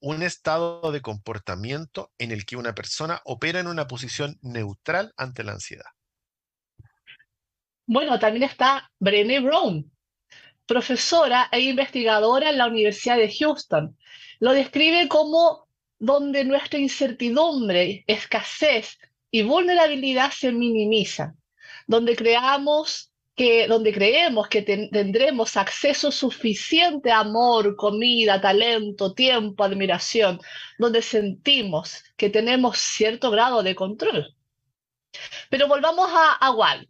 un 0.01 0.25
estado 0.25 0.91
de 0.91 1.01
comportamiento 1.01 2.11
en 2.19 2.33
el 2.33 2.45
que 2.45 2.57
una 2.57 2.75
persona 2.75 3.21
opera 3.27 3.61
en 3.61 3.69
una 3.69 3.87
posición 3.87 4.37
neutral 4.43 5.13
ante 5.17 5.45
la 5.45 5.53
ansiedad. 5.53 5.87
Bueno, 7.87 8.19
también 8.19 8.43
está 8.43 8.91
Brené 8.99 9.39
Brown, 9.39 9.89
profesora 10.67 11.49
e 11.53 11.61
investigadora 11.61 12.51
en 12.51 12.59
la 12.59 12.67
Universidad 12.67 13.19
de 13.19 13.33
Houston. 13.33 13.97
Lo 14.41 14.53
describe 14.53 15.07
como 15.07 15.69
donde 16.02 16.44
nuestra 16.44 16.80
incertidumbre, 16.80 18.02
escasez 18.09 18.99
y 19.30 19.42
vulnerabilidad 19.42 20.32
se 20.32 20.50
minimizan, 20.50 21.38
donde 21.87 22.16
creamos 22.16 23.12
que 23.37 23.68
donde 23.68 23.92
creemos 23.92 24.49
que 24.49 24.62
tendremos 24.62 25.56
acceso 25.56 26.11
suficiente 26.11 27.12
a 27.12 27.21
amor, 27.21 27.76
comida, 27.76 28.40
talento, 28.40 29.14
tiempo, 29.14 29.62
admiración, 29.62 30.40
donde 30.76 31.02
sentimos 31.02 32.02
que 32.16 32.30
tenemos 32.30 32.78
cierto 32.78 33.30
grado 33.30 33.62
de 33.62 33.76
control. 33.76 34.35
Pero 35.50 35.68
volvamos 35.68 36.11
a, 36.12 36.37
a 36.40 36.85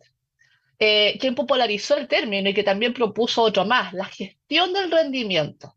eh, 0.78 1.18
quien 1.20 1.34
popularizó 1.34 1.98
el 1.98 2.08
término 2.08 2.48
y 2.48 2.54
que 2.54 2.64
también 2.64 2.94
propuso 2.94 3.42
otro 3.42 3.66
más, 3.66 3.92
la 3.92 4.06
gestión 4.06 4.72
del 4.72 4.90
rendimiento, 4.90 5.76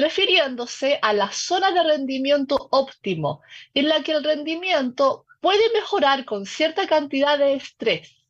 refiriéndose 0.00 0.98
a 1.02 1.12
la 1.12 1.30
zona 1.32 1.70
de 1.72 1.82
rendimiento 1.82 2.68
óptimo, 2.70 3.42
en 3.74 3.88
la 3.88 4.02
que 4.02 4.12
el 4.12 4.24
rendimiento 4.24 5.26
puede 5.40 5.62
mejorar 5.74 6.24
con 6.24 6.46
cierta 6.46 6.86
cantidad 6.86 7.38
de 7.38 7.54
estrés 7.54 8.20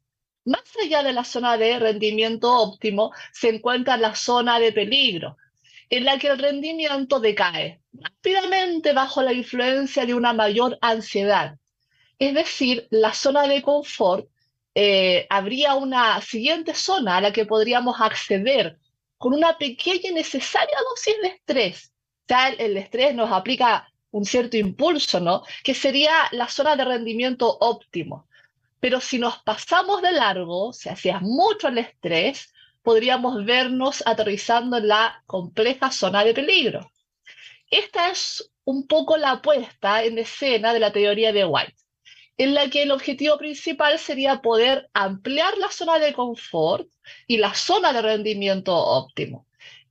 más 0.50 0.64
allá 0.82 1.04
de 1.04 1.12
la 1.12 1.24
zona 1.24 1.56
de 1.56 1.78
rendimiento 1.78 2.52
óptimo 2.52 3.12
se 3.32 3.50
encuentra 3.50 3.96
la 3.96 4.16
zona 4.16 4.58
de 4.58 4.72
peligro, 4.72 5.36
en 5.88 6.04
la 6.04 6.18
que 6.18 6.26
el 6.26 6.38
rendimiento 6.38 7.20
decae 7.20 7.80
rápidamente 7.92 8.92
bajo 8.92 9.22
la 9.22 9.32
influencia 9.32 10.04
de 10.06 10.14
una 10.14 10.32
mayor 10.32 10.76
ansiedad. 10.80 11.56
Es 12.18 12.34
decir, 12.34 12.88
la 12.90 13.14
zona 13.14 13.46
de 13.46 13.62
confort 13.62 14.28
eh, 14.74 15.26
habría 15.30 15.74
una 15.76 16.20
siguiente 16.20 16.74
zona 16.74 17.18
a 17.18 17.20
la 17.20 17.32
que 17.32 17.46
podríamos 17.46 18.00
acceder 18.00 18.78
con 19.20 19.34
una 19.34 19.58
pequeña 19.58 20.08
y 20.08 20.14
necesaria 20.14 20.78
dosis 20.88 21.14
de 21.20 21.28
estrés. 21.28 21.92
O 22.22 22.24
sea, 22.26 22.48
el 22.48 22.74
estrés 22.78 23.14
nos 23.14 23.30
aplica 23.30 23.86
un 24.12 24.24
cierto 24.24 24.56
impulso, 24.56 25.20
¿no? 25.20 25.42
Que 25.62 25.74
sería 25.74 26.10
la 26.32 26.48
zona 26.48 26.74
de 26.74 26.86
rendimiento 26.86 27.58
óptimo. 27.60 28.26
Pero 28.80 28.98
si 28.98 29.18
nos 29.18 29.36
pasamos 29.42 30.00
de 30.00 30.12
largo, 30.12 30.72
si 30.72 30.88
hacías 30.88 31.20
mucho 31.20 31.68
el 31.68 31.76
estrés, 31.76 32.50
podríamos 32.82 33.44
vernos 33.44 34.02
aterrizando 34.06 34.78
en 34.78 34.88
la 34.88 35.22
compleja 35.26 35.90
zona 35.90 36.24
de 36.24 36.32
peligro. 36.32 36.90
Esta 37.70 38.08
es 38.08 38.50
un 38.64 38.86
poco 38.86 39.18
la 39.18 39.32
apuesta 39.32 40.02
en 40.02 40.16
escena 40.16 40.72
de 40.72 40.80
la 40.80 40.92
teoría 40.92 41.30
de 41.30 41.44
White, 41.44 41.76
en 42.40 42.54
la 42.54 42.70
que 42.70 42.84
el 42.84 42.90
objetivo 42.90 43.36
principal 43.36 43.98
sería 43.98 44.40
poder 44.40 44.88
ampliar 44.94 45.58
la 45.58 45.70
zona 45.70 45.98
de 45.98 46.14
confort 46.14 46.88
y 47.26 47.36
la 47.36 47.52
zona 47.52 47.92
de 47.92 48.00
rendimiento 48.00 48.74
óptimo. 48.74 49.46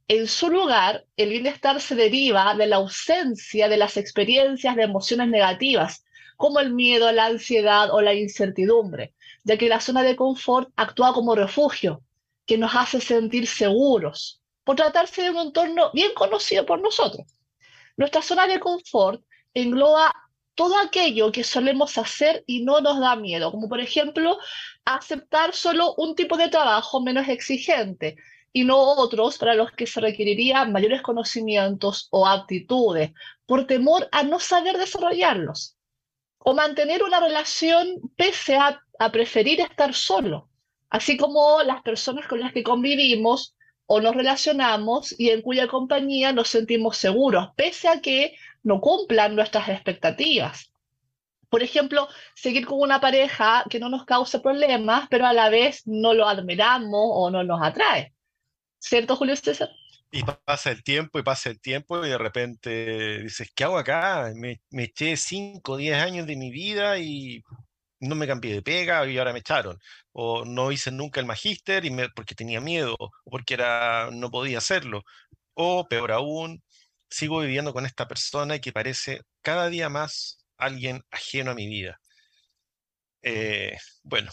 En 0.07 0.27
su 0.27 0.49
lugar, 0.49 1.05
el 1.15 1.29
bienestar 1.29 1.79
se 1.79 1.93
deriva 1.93 2.55
de 2.55 2.65
la 2.65 2.77
ausencia 2.77 3.69
de 3.69 3.77
las 3.77 3.97
experiencias 3.97 4.75
de 4.75 4.81
emociones 4.81 5.27
negativas 5.27 6.03
como 6.37 6.59
el 6.59 6.73
miedo, 6.73 7.11
la 7.11 7.27
ansiedad 7.27 7.93
o 7.93 8.01
la 8.01 8.15
incertidumbre, 8.15 9.13
ya 9.43 9.55
que 9.55 9.69
la 9.69 9.79
zona 9.79 10.01
de 10.01 10.15
confort 10.15 10.71
actúa 10.75 11.13
como 11.13 11.35
refugio 11.35 12.01
que 12.47 12.57
nos 12.57 12.73
hace 12.73 12.99
sentir 12.99 13.45
seguros 13.45 14.41
por 14.63 14.75
tratarse 14.75 15.21
de 15.21 15.29
un 15.29 15.37
entorno 15.37 15.91
bien 15.93 16.13
conocido 16.15 16.65
por 16.65 16.81
nosotros. 16.81 17.27
Nuestra 17.95 18.23
zona 18.23 18.47
de 18.47 18.59
confort 18.59 19.21
engloba 19.53 20.11
todo 20.59 20.77
aquello 20.77 21.31
que 21.31 21.45
solemos 21.45 21.97
hacer 21.97 22.43
y 22.45 22.65
no 22.65 22.81
nos 22.81 22.99
da 22.99 23.15
miedo, 23.15 23.49
como 23.49 23.69
por 23.69 23.79
ejemplo 23.79 24.37
aceptar 24.83 25.53
solo 25.53 25.93
un 25.95 26.15
tipo 26.15 26.35
de 26.35 26.49
trabajo 26.49 26.99
menos 26.99 27.29
exigente 27.29 28.17
y 28.51 28.65
no 28.65 28.77
otros 28.77 29.37
para 29.37 29.55
los 29.55 29.71
que 29.71 29.87
se 29.87 30.01
requerirían 30.01 30.73
mayores 30.73 31.01
conocimientos 31.01 32.09
o 32.11 32.27
aptitudes, 32.27 33.13
por 33.45 33.67
temor 33.67 34.09
a 34.11 34.23
no 34.23 34.37
saber 34.37 34.77
desarrollarlos 34.77 35.77
o 36.39 36.53
mantener 36.53 37.03
una 37.03 37.21
relación 37.21 37.95
pese 38.17 38.57
a, 38.57 38.83
preferir 39.13 39.61
estar 39.61 39.93
solo, 39.93 40.49
así 40.89 41.15
como 41.15 41.63
las 41.63 41.81
personas 41.83 42.27
con 42.27 42.41
las 42.41 42.51
que 42.51 42.63
convivimos 42.63 43.55
o 43.85 44.01
nos 44.01 44.13
relacionamos 44.13 45.17
y 45.17 45.29
en 45.29 45.41
cuya 45.41 45.69
compañía 45.69 46.33
nos 46.33 46.49
sentimos 46.49 46.97
seguros, 46.97 47.47
pese 47.55 47.87
a 47.87 48.01
que 48.01 48.35
no 48.63 48.81
cumplan 48.81 49.35
nuestras 49.35 49.69
expectativas. 49.69 50.71
Por 51.49 51.63
ejemplo, 51.63 52.07
seguir 52.35 52.65
con 52.65 52.79
una 52.79 53.01
pareja 53.01 53.65
que 53.69 53.79
no 53.79 53.89
nos 53.89 54.05
cause 54.05 54.39
problemas, 54.39 55.07
pero 55.09 55.25
a 55.25 55.33
la 55.33 55.49
vez 55.49 55.81
no 55.85 56.13
lo 56.13 56.27
admiramos 56.27 56.91
o 56.93 57.31
no 57.31 57.43
nos 57.43 57.61
atrae. 57.61 58.13
¿Cierto, 58.77 59.15
Julio 59.15 59.35
César? 59.35 59.69
Y 60.11 60.23
pasa 60.23 60.71
el 60.71 60.83
tiempo 60.83 61.19
y 61.19 61.23
pasa 61.23 61.49
el 61.49 61.59
tiempo 61.59 62.03
y 62.03 62.09
de 62.09 62.17
repente 62.17 63.23
dices, 63.23 63.51
¿qué 63.53 63.63
hago 63.63 63.77
acá? 63.77 64.31
Me, 64.35 64.59
eché 64.71 65.17
5 65.17 65.71
o 65.71 65.77
10 65.77 65.95
años 66.01 66.25
de 66.25 66.35
mi 66.35 66.49
vida 66.49 66.97
y 66.97 67.43
no 67.99 68.15
me 68.15 68.25
cambié 68.25 68.53
de 68.55 68.61
pega 68.61 69.05
y 69.07 69.17
ahora 69.17 69.33
me 69.33 69.39
echaron. 69.39 69.77
O 70.11 70.45
no 70.45 70.71
hice 70.71 70.91
nunca 70.91 71.19
el 71.19 71.27
magíster 71.27 71.83
porque 72.15 72.35
tenía 72.35 72.61
miedo 72.61 72.95
o 72.99 73.11
porque 73.29 73.55
era, 73.55 74.09
no 74.11 74.31
podía 74.31 74.59
hacerlo. 74.59 75.03
O 75.53 75.87
peor 75.87 76.11
aún, 76.11 76.63
sigo 77.09 77.39
viviendo 77.41 77.73
con 77.73 77.85
esta 77.85 78.07
persona 78.07 78.59
que 78.59 78.71
parece 78.73 79.21
cada 79.41 79.69
día 79.69 79.89
más 79.89 80.45
alguien 80.57 81.03
ajeno 81.11 81.51
a 81.51 81.55
mi 81.55 81.67
vida. 81.67 81.99
Eh, 83.21 83.77
bueno, 84.03 84.31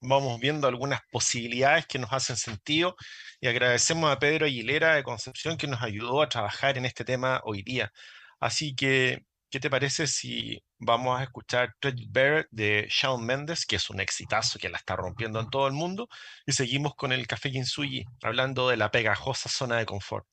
vamos 0.00 0.40
viendo 0.40 0.68
algunas 0.68 1.00
posibilidades 1.10 1.86
que 1.86 1.98
nos 1.98 2.12
hacen 2.12 2.36
sentido 2.36 2.96
y 3.40 3.48
agradecemos 3.48 4.10
a 4.10 4.18
Pedro 4.18 4.46
Aguilera 4.46 4.94
de 4.94 5.02
Concepción 5.02 5.56
que 5.56 5.66
nos 5.66 5.82
ayudó 5.82 6.22
a 6.22 6.28
trabajar 6.28 6.78
en 6.78 6.84
este 6.86 7.04
tema 7.04 7.40
hoy 7.44 7.62
día. 7.62 7.92
Así 8.40 8.74
que, 8.74 9.24
¿qué 9.50 9.60
te 9.60 9.70
parece 9.70 10.06
si 10.06 10.62
vamos 10.78 11.18
a 11.18 11.24
escuchar 11.24 11.74
Bear 12.08 12.46
de 12.50 12.86
Shawn 12.90 13.24
Mendes, 13.24 13.64
que 13.66 13.76
es 13.76 13.90
un 13.90 14.00
exitazo 14.00 14.58
que 14.58 14.68
la 14.68 14.78
está 14.78 14.96
rompiendo 14.96 15.40
en 15.40 15.50
todo 15.50 15.66
el 15.66 15.72
mundo, 15.72 16.08
y 16.46 16.52
seguimos 16.52 16.94
con 16.94 17.12
el 17.12 17.26
Café 17.26 17.50
Kinsuyi, 17.50 18.04
hablando 18.22 18.68
de 18.68 18.76
la 18.76 18.90
pegajosa 18.90 19.48
zona 19.48 19.76
de 19.78 19.86
confort. 19.86 20.26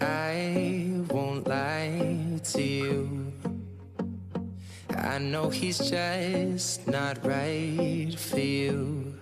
I 0.00 1.00
won't 1.08 1.48
lie 1.48 2.40
to 2.42 2.62
you. 2.62 3.32
I 4.90 5.18
know 5.18 5.48
he's 5.48 5.78
just 5.78 6.86
not 6.86 7.24
right 7.24 8.14
for 8.18 8.40
you. 8.40 9.14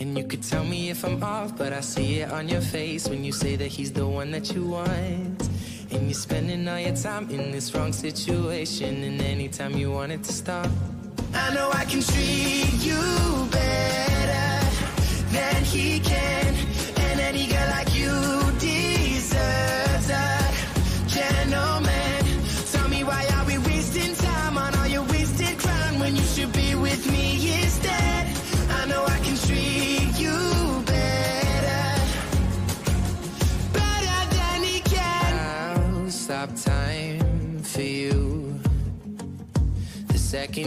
And 0.00 0.18
you 0.18 0.24
could 0.24 0.42
tell 0.42 0.64
me 0.64 0.90
if 0.90 1.04
I'm 1.04 1.22
off, 1.22 1.56
but 1.56 1.72
I 1.72 1.80
see 1.82 2.20
it 2.20 2.32
on 2.32 2.48
your 2.48 2.60
face 2.60 3.08
when 3.08 3.22
you 3.22 3.30
say 3.32 3.54
that 3.56 3.68
he's 3.68 3.92
the 3.92 4.06
one 4.06 4.32
that 4.32 4.52
you 4.52 4.64
want. 4.64 5.37
You're 6.08 6.14
spending 6.14 6.66
all 6.66 6.78
your 6.80 6.96
time 6.96 7.28
in 7.28 7.50
this 7.50 7.74
wrong 7.74 7.92
situation, 7.92 9.04
and 9.04 9.20
anytime 9.20 9.76
you 9.76 9.90
want 9.90 10.10
it 10.10 10.24
to 10.24 10.32
stop. 10.32 10.66
I 11.34 11.52
know 11.52 11.70
I 11.70 11.84
can 11.84 12.00
treat 12.00 12.80
you 12.80 12.96
better 13.50 14.66
than 15.30 15.64
he 15.64 16.00
can, 16.00 16.17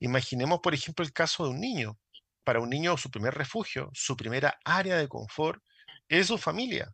Imaginemos, 0.00 0.60
por 0.60 0.74
ejemplo, 0.74 1.04
el 1.04 1.12
caso 1.12 1.44
de 1.44 1.50
un 1.50 1.60
niño. 1.60 1.98
Para 2.44 2.60
un 2.60 2.70
niño, 2.70 2.96
su 2.96 3.10
primer 3.10 3.34
refugio, 3.34 3.90
su 3.94 4.16
primera 4.16 4.58
área 4.64 4.96
de 4.96 5.08
confort 5.08 5.62
es 6.10 6.26
su 6.26 6.38
familia 6.38 6.92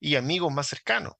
y 0.00 0.16
amigos 0.16 0.52
más 0.52 0.68
cercanos. 0.68 1.14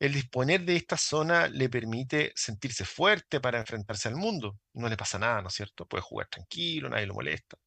El 0.00 0.14
disponer 0.14 0.62
de 0.64 0.76
esta 0.76 0.96
zona 0.96 1.46
le 1.48 1.68
permite 1.68 2.32
sentirse 2.34 2.84
fuerte 2.86 3.40
para 3.40 3.60
enfrentarse 3.60 4.08
al 4.08 4.16
mundo. 4.16 4.58
No 4.74 4.88
le 4.88 4.96
pasa 4.96 5.18
nada, 5.18 5.42
¿no 5.42 5.48
es 5.48 5.54
cierto? 5.54 5.86
Puede 5.86 6.02
jugar 6.02 6.28
tranquilo, 6.28 6.88
nadie 6.88 7.06
lo 7.06 7.14
molesta. 7.14 7.58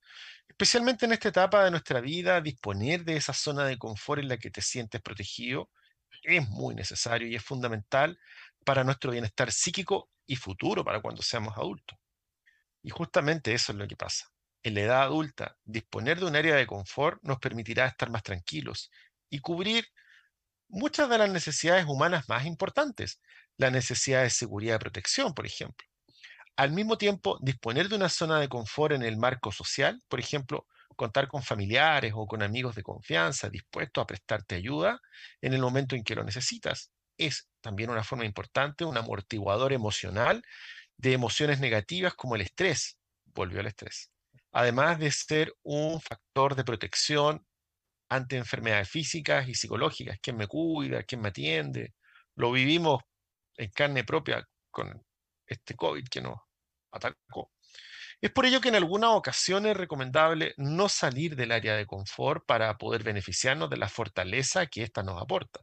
Especialmente 0.47 1.05
en 1.05 1.13
esta 1.13 1.29
etapa 1.29 1.63
de 1.63 1.71
nuestra 1.71 2.01
vida, 2.01 2.41
disponer 2.41 3.05
de 3.05 3.17
esa 3.17 3.33
zona 3.33 3.65
de 3.65 3.77
confort 3.77 4.21
en 4.21 4.29
la 4.29 4.37
que 4.37 4.49
te 4.51 4.61
sientes 4.61 5.01
protegido 5.01 5.69
es 6.23 6.47
muy 6.49 6.75
necesario 6.75 7.27
y 7.27 7.35
es 7.35 7.43
fundamental 7.43 8.19
para 8.65 8.83
nuestro 8.83 9.11
bienestar 9.11 9.51
psíquico 9.51 10.09
y 10.25 10.35
futuro 10.35 10.83
para 10.83 11.01
cuando 11.01 11.21
seamos 11.21 11.57
adultos. 11.57 11.97
Y 12.81 12.89
justamente 12.89 13.53
eso 13.53 13.71
es 13.73 13.77
lo 13.77 13.87
que 13.87 13.97
pasa. 13.97 14.32
En 14.63 14.75
la 14.75 14.81
edad 14.81 15.01
adulta, 15.03 15.57
disponer 15.65 16.19
de 16.19 16.25
un 16.25 16.35
área 16.37 16.55
de 16.55 16.65
confort 16.65 17.21
nos 17.21 17.39
permitirá 17.39 17.85
estar 17.85 18.09
más 18.09 18.23
tranquilos 18.23 18.89
y 19.29 19.39
cubrir 19.39 19.87
muchas 20.69 21.09
de 21.09 21.17
las 21.17 21.29
necesidades 21.29 21.85
humanas 21.85 22.29
más 22.29 22.45
importantes, 22.45 23.21
la 23.57 23.69
necesidad 23.71 24.23
de 24.23 24.29
seguridad 24.29 24.75
y 24.75 24.79
protección, 24.79 25.33
por 25.33 25.45
ejemplo. 25.45 25.85
Al 26.55 26.71
mismo 26.71 26.97
tiempo, 26.97 27.39
disponer 27.41 27.89
de 27.89 27.95
una 27.95 28.09
zona 28.09 28.39
de 28.39 28.47
confort 28.47 28.93
en 28.93 29.03
el 29.03 29.17
marco 29.17 29.51
social, 29.51 30.01
por 30.07 30.19
ejemplo, 30.19 30.67
contar 30.95 31.27
con 31.27 31.43
familiares 31.43 32.13
o 32.15 32.25
con 32.27 32.43
amigos 32.43 32.75
de 32.75 32.83
confianza 32.83 33.49
dispuestos 33.49 34.01
a 34.01 34.07
prestarte 34.07 34.55
ayuda 34.55 35.01
en 35.41 35.53
el 35.53 35.61
momento 35.61 35.95
en 35.95 36.03
que 36.03 36.15
lo 36.15 36.23
necesitas, 36.23 36.91
es 37.17 37.49
también 37.59 37.89
una 37.89 38.03
forma 38.03 38.25
importante, 38.25 38.85
un 38.85 38.97
amortiguador 38.97 39.73
emocional 39.73 40.43
de 40.97 41.13
emociones 41.13 41.59
negativas 41.59 42.13
como 42.13 42.35
el 42.35 42.41
estrés, 42.41 42.97
volvió 43.25 43.59
al 43.59 43.67
estrés, 43.67 44.12
además 44.53 44.99
de 44.99 45.11
ser 45.11 45.53
un 45.63 45.99
factor 45.99 46.55
de 46.55 46.63
protección 46.63 47.45
ante 48.09 48.37
enfermedades 48.37 48.89
físicas 48.89 49.47
y 49.49 49.55
psicológicas, 49.55 50.19
quién 50.21 50.37
me 50.37 50.47
cuida, 50.47 51.03
quién 51.03 51.21
me 51.21 51.29
atiende. 51.29 51.93
Lo 52.35 52.51
vivimos 52.51 53.01
en 53.57 53.69
carne 53.71 54.03
propia 54.03 54.47
con 54.71 55.03
este 55.47 55.75
COVID 55.75 56.07
que 56.07 56.21
nos 56.21 56.37
atacó. 56.91 57.51
Es 58.21 58.31
por 58.31 58.45
ello 58.45 58.61
que 58.61 58.69
en 58.69 58.75
algunas 58.75 59.09
ocasiones 59.11 59.71
es 59.71 59.77
recomendable 59.77 60.53
no 60.57 60.87
salir 60.87 61.35
del 61.35 61.51
área 61.51 61.75
de 61.75 61.85
confort 61.85 62.45
para 62.45 62.77
poder 62.77 63.03
beneficiarnos 63.03 63.69
de 63.69 63.77
la 63.77 63.89
fortaleza 63.89 64.67
que 64.67 64.83
ésta 64.83 65.03
nos 65.03 65.21
aporta. 65.21 65.59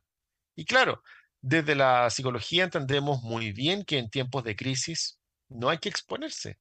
Y 0.57 0.64
claro, 0.66 1.03
desde 1.40 1.74
la 1.74 2.11
psicología 2.11 2.64
entendemos 2.64 3.22
muy 3.22 3.53
bien 3.53 3.85
que 3.85 3.98
en 3.98 4.11
tiempos 4.11 4.44
de 4.44 4.57
crisis 4.57 5.18
no 5.48 5.70
hay 5.70 5.79
que 5.79 5.88
exponerse. 5.88 6.59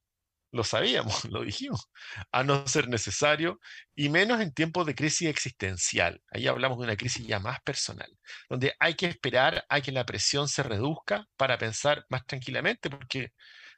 Lo 0.52 0.64
sabíamos, 0.64 1.26
lo 1.32 1.44
dijimos, 1.44 1.90
a 2.32 2.44
no 2.44 2.68
ser 2.68 2.88
necesario, 2.90 3.60
y 3.96 4.10
menos 4.10 4.42
en 4.42 4.54
tiempos 4.54 4.86
de 4.86 4.96
crisis 4.96 5.30
existencial. 5.30 6.22
Ahí 6.32 6.48
hablamos 6.48 6.80
de 6.80 6.86
una 6.86 6.96
crisis 6.98 7.26
ya 7.28 7.40
más 7.40 7.60
personal, 7.62 8.10
donde 8.50 8.74
hay 8.80 8.96
que 8.96 9.08
esperar 9.08 9.66
a 9.70 9.82
que 9.82 9.92
la 9.92 10.06
presión 10.06 10.48
se 10.48 10.64
reduzca 10.64 11.26
para 11.38 11.58
pensar 11.58 12.06
más 12.10 12.26
tranquilamente, 12.26 12.90
porque 12.90 13.30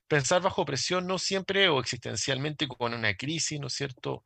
pensar 0.08 0.42
bajo 0.42 0.66
presión 0.66 1.08
no 1.08 1.18
siempre 1.20 1.70
o 1.70 1.80
existencialmente 1.80 2.68
con 2.68 2.94
una 2.94 3.16
crisis, 3.16 3.60
¿no 3.60 3.68
es 3.68 3.74
cierto? 3.74 4.24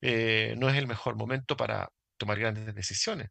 Eh, 0.00 0.54
no 0.58 0.68
es 0.70 0.76
el 0.76 0.86
mejor 0.86 1.16
momento 1.16 1.56
para 1.56 1.90
tomar 2.18 2.38
grandes 2.38 2.74
decisiones. 2.74 3.30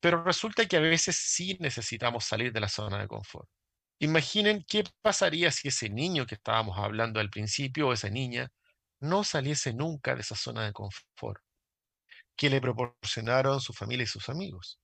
Pero 0.00 0.24
resulta 0.24 0.66
que 0.66 0.76
a 0.78 0.80
veces 0.80 1.16
sí 1.16 1.56
necesitamos 1.60 2.24
salir 2.26 2.52
de 2.52 2.60
la 2.60 2.68
zona 2.68 2.98
de 3.00 3.08
confort. 3.08 3.48
Imaginen 3.98 4.64
qué 4.68 4.84
pasaría 5.02 5.50
si 5.50 5.68
ese 5.68 5.88
niño 5.88 6.26
que 6.26 6.34
estábamos 6.34 6.78
hablando 6.78 7.20
al 7.20 7.30
principio 7.30 7.88
o 7.88 7.92
esa 7.92 8.10
niña 8.10 8.50
no 9.00 9.24
saliese 9.24 9.72
nunca 9.72 10.14
de 10.14 10.22
esa 10.22 10.36
zona 10.36 10.64
de 10.64 10.72
confort 10.72 11.42
que 12.36 12.50
le 12.50 12.60
proporcionaron 12.60 13.60
su 13.60 13.72
familia 13.72 14.04
y 14.04 14.08
sus 14.08 14.28
amigos. 14.28 14.80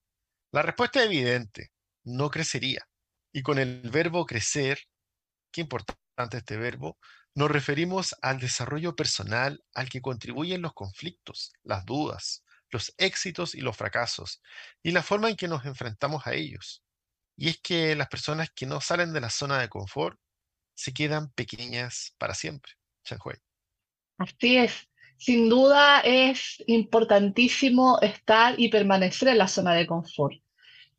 La 0.52 0.62
respuesta 0.62 1.00
es 1.00 1.06
evidente, 1.06 1.72
no 2.04 2.30
crecería. 2.30 2.86
Y 3.32 3.42
con 3.42 3.58
el 3.58 3.82
verbo 3.90 4.26
crecer, 4.26 4.78
qué 5.52 5.62
importante 5.62 6.38
este 6.38 6.56
verbo, 6.56 6.98
nos 7.34 7.50
referimos 7.50 8.16
al 8.22 8.40
desarrollo 8.40 8.96
personal 8.96 9.62
al 9.74 9.88
que 9.88 10.00
contribuyen 10.00 10.62
los 10.62 10.74
conflictos, 10.74 11.52
las 11.62 11.84
dudas, 11.84 12.44
los 12.70 12.92
éxitos 12.98 13.54
y 13.54 13.60
los 13.60 13.76
fracasos, 13.76 14.42
y 14.82 14.90
la 14.90 15.02
forma 15.02 15.30
en 15.30 15.36
que 15.36 15.48
nos 15.48 15.64
enfrentamos 15.64 16.26
a 16.26 16.34
ellos. 16.34 16.82
Y 17.40 17.48
es 17.48 17.58
que 17.62 17.96
las 17.96 18.08
personas 18.08 18.50
que 18.54 18.66
no 18.66 18.82
salen 18.82 19.14
de 19.14 19.20
la 19.22 19.30
zona 19.30 19.58
de 19.58 19.70
confort 19.70 20.20
se 20.74 20.92
quedan 20.92 21.30
pequeñas 21.32 22.14
para 22.18 22.34
siempre. 22.34 22.72
Así 24.18 24.58
es. 24.58 24.88
Sin 25.16 25.48
duda 25.48 26.00
es 26.00 26.62
importantísimo 26.66 27.98
estar 28.02 28.60
y 28.60 28.68
permanecer 28.68 29.28
en 29.28 29.38
la 29.38 29.48
zona 29.48 29.72
de 29.72 29.86
confort. 29.86 30.34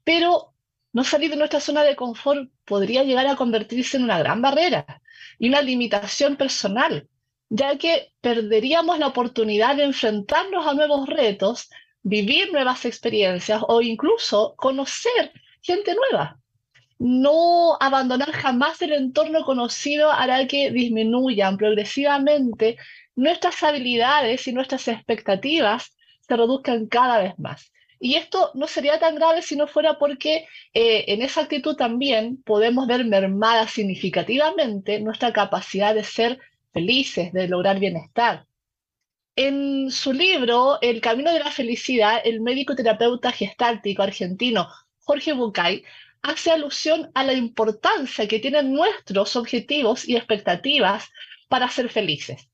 Pero 0.03 0.55
no 0.93 1.03
salir 1.03 1.29
de 1.29 1.37
nuestra 1.37 1.59
zona 1.59 1.83
de 1.83 1.95
confort 1.95 2.49
podría 2.65 3.03
llegar 3.03 3.27
a 3.27 3.35
convertirse 3.35 3.97
en 3.97 4.05
una 4.05 4.17
gran 4.17 4.41
barrera 4.41 5.03
y 5.37 5.47
una 5.47 5.61
limitación 5.61 6.37
personal 6.37 7.07
ya 7.53 7.77
que 7.77 8.13
perderíamos 8.21 8.97
la 8.97 9.07
oportunidad 9.07 9.75
de 9.75 9.83
enfrentarnos 9.83 10.65
a 10.65 10.73
nuevos 10.73 11.05
retos, 11.07 11.69
vivir 12.01 12.53
nuevas 12.53 12.85
experiencias 12.85 13.61
o 13.67 13.81
incluso 13.81 14.55
conocer 14.55 15.33
gente 15.61 15.95
nueva. 15.95 16.39
No 16.99 17.77
abandonar 17.79 18.31
jamás 18.31 18.81
el 18.81 18.93
entorno 18.93 19.43
conocido 19.43 20.11
hará 20.11 20.47
que 20.47 20.71
disminuyan 20.71 21.57
progresivamente 21.57 22.77
nuestras 23.15 23.63
habilidades 23.63 24.47
y 24.47 24.53
nuestras 24.53 24.87
expectativas 24.87 25.95
se 26.21 26.37
reduzcan 26.37 26.87
cada 26.87 27.21
vez 27.21 27.37
más. 27.39 27.71
Y 27.99 28.15
esto 28.15 28.51
no 28.55 28.67
sería 28.67 28.99
tan 28.99 29.15
grave 29.15 29.43
si 29.43 29.55
no 29.55 29.67
fuera 29.67 29.99
porque 29.99 30.47
eh, 30.73 31.05
en 31.07 31.21
esa 31.21 31.41
actitud 31.41 31.75
también 31.75 32.41
podemos 32.43 32.87
ver 32.87 33.05
mermada 33.05 33.67
significativamente 33.67 34.99
nuestra 34.99 35.31
capacidad 35.31 35.93
de 35.93 36.03
ser 36.03 36.39
felices, 36.73 37.31
de 37.31 37.47
lograr 37.47 37.79
bienestar. 37.79 38.45
En 39.35 39.91
su 39.91 40.13
libro 40.13 40.79
El 40.81 40.99
Camino 40.99 41.31
de 41.31 41.39
la 41.39 41.51
Felicidad, 41.51 42.21
el 42.23 42.41
médico 42.41 42.75
terapeuta 42.75 43.31
gestáltico 43.31 44.01
argentino 44.01 44.67
Jorge 45.03 45.33
Bucay 45.33 45.83
hace 46.21 46.51
alusión 46.51 47.11
a 47.15 47.23
la 47.23 47.33
importancia 47.33 48.27
que 48.27 48.39
tienen 48.39 48.73
nuestros 48.73 49.35
objetivos 49.35 50.07
y 50.07 50.15
expectativas 50.15 51.09
para 51.49 51.69
ser 51.69 51.89
felices. 51.89 52.49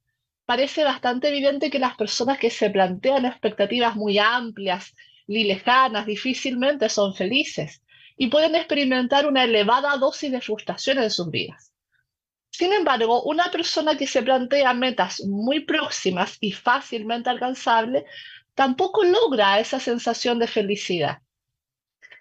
Parece 0.45 0.85
bastante 0.85 1.27
evidente 1.27 1.69
que 1.69 1.79
las 1.79 1.97
personas 1.97 2.39
que 2.39 2.49
se 2.49 2.69
plantean 2.69 3.25
expectativas 3.25 3.95
muy 3.95 4.17
amplias 4.17 4.95
y 5.27 5.43
lejanas 5.43 6.05
difícilmente 6.05 6.87
son 6.87 7.13
felices 7.13 7.83
y 8.15 8.27
pueden 8.27 8.55
experimentar 8.55 9.27
una 9.27 9.43
elevada 9.43 9.97
dosis 9.97 10.31
de 10.31 10.41
frustración 10.41 10.99
en 10.99 11.11
sus 11.11 11.29
vidas. 11.29 11.73
Sin 12.49 12.71
embargo, 12.71 13.23
una 13.23 13.51
persona 13.51 13.97
que 13.97 14.07
se 14.07 14.23
plantea 14.23 14.73
metas 14.73 15.21
muy 15.25 15.59
próximas 15.65 16.37
y 16.39 16.53
fácilmente 16.53 17.29
alcanzables 17.29 18.05
tampoco 18.55 19.03
logra 19.03 19.59
esa 19.59 19.79
sensación 19.79 20.39
de 20.39 20.47
felicidad. 20.47 21.19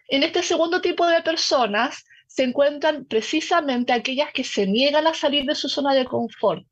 En 0.08 0.22
este 0.22 0.42
segundo 0.44 0.80
tipo 0.80 1.04
de 1.06 1.20
personas 1.22 2.04
se 2.28 2.44
encuentran 2.44 3.06
precisamente 3.06 3.92
aquellas 3.92 4.32
que 4.32 4.44
se 4.44 4.66
niegan 4.66 5.06
a 5.06 5.14
salir 5.14 5.44
de 5.46 5.54
su 5.54 5.68
zona 5.68 5.94
de 5.94 6.04
confort. 6.04 6.64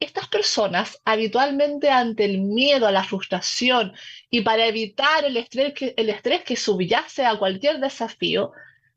Estas 0.00 0.26
personas, 0.28 1.00
habitualmente 1.04 1.88
ante 1.88 2.24
el 2.24 2.40
miedo 2.40 2.88
a 2.88 2.92
la 2.92 3.04
frustración 3.04 3.92
y 4.28 4.40
para 4.40 4.66
evitar 4.66 5.24
el 5.24 5.36
estrés 5.36 5.72
que, 5.72 5.94
el 5.96 6.56
subyace 6.56 7.24
a 7.24 7.38
cualquier 7.38 7.78
desafío, 7.78 8.52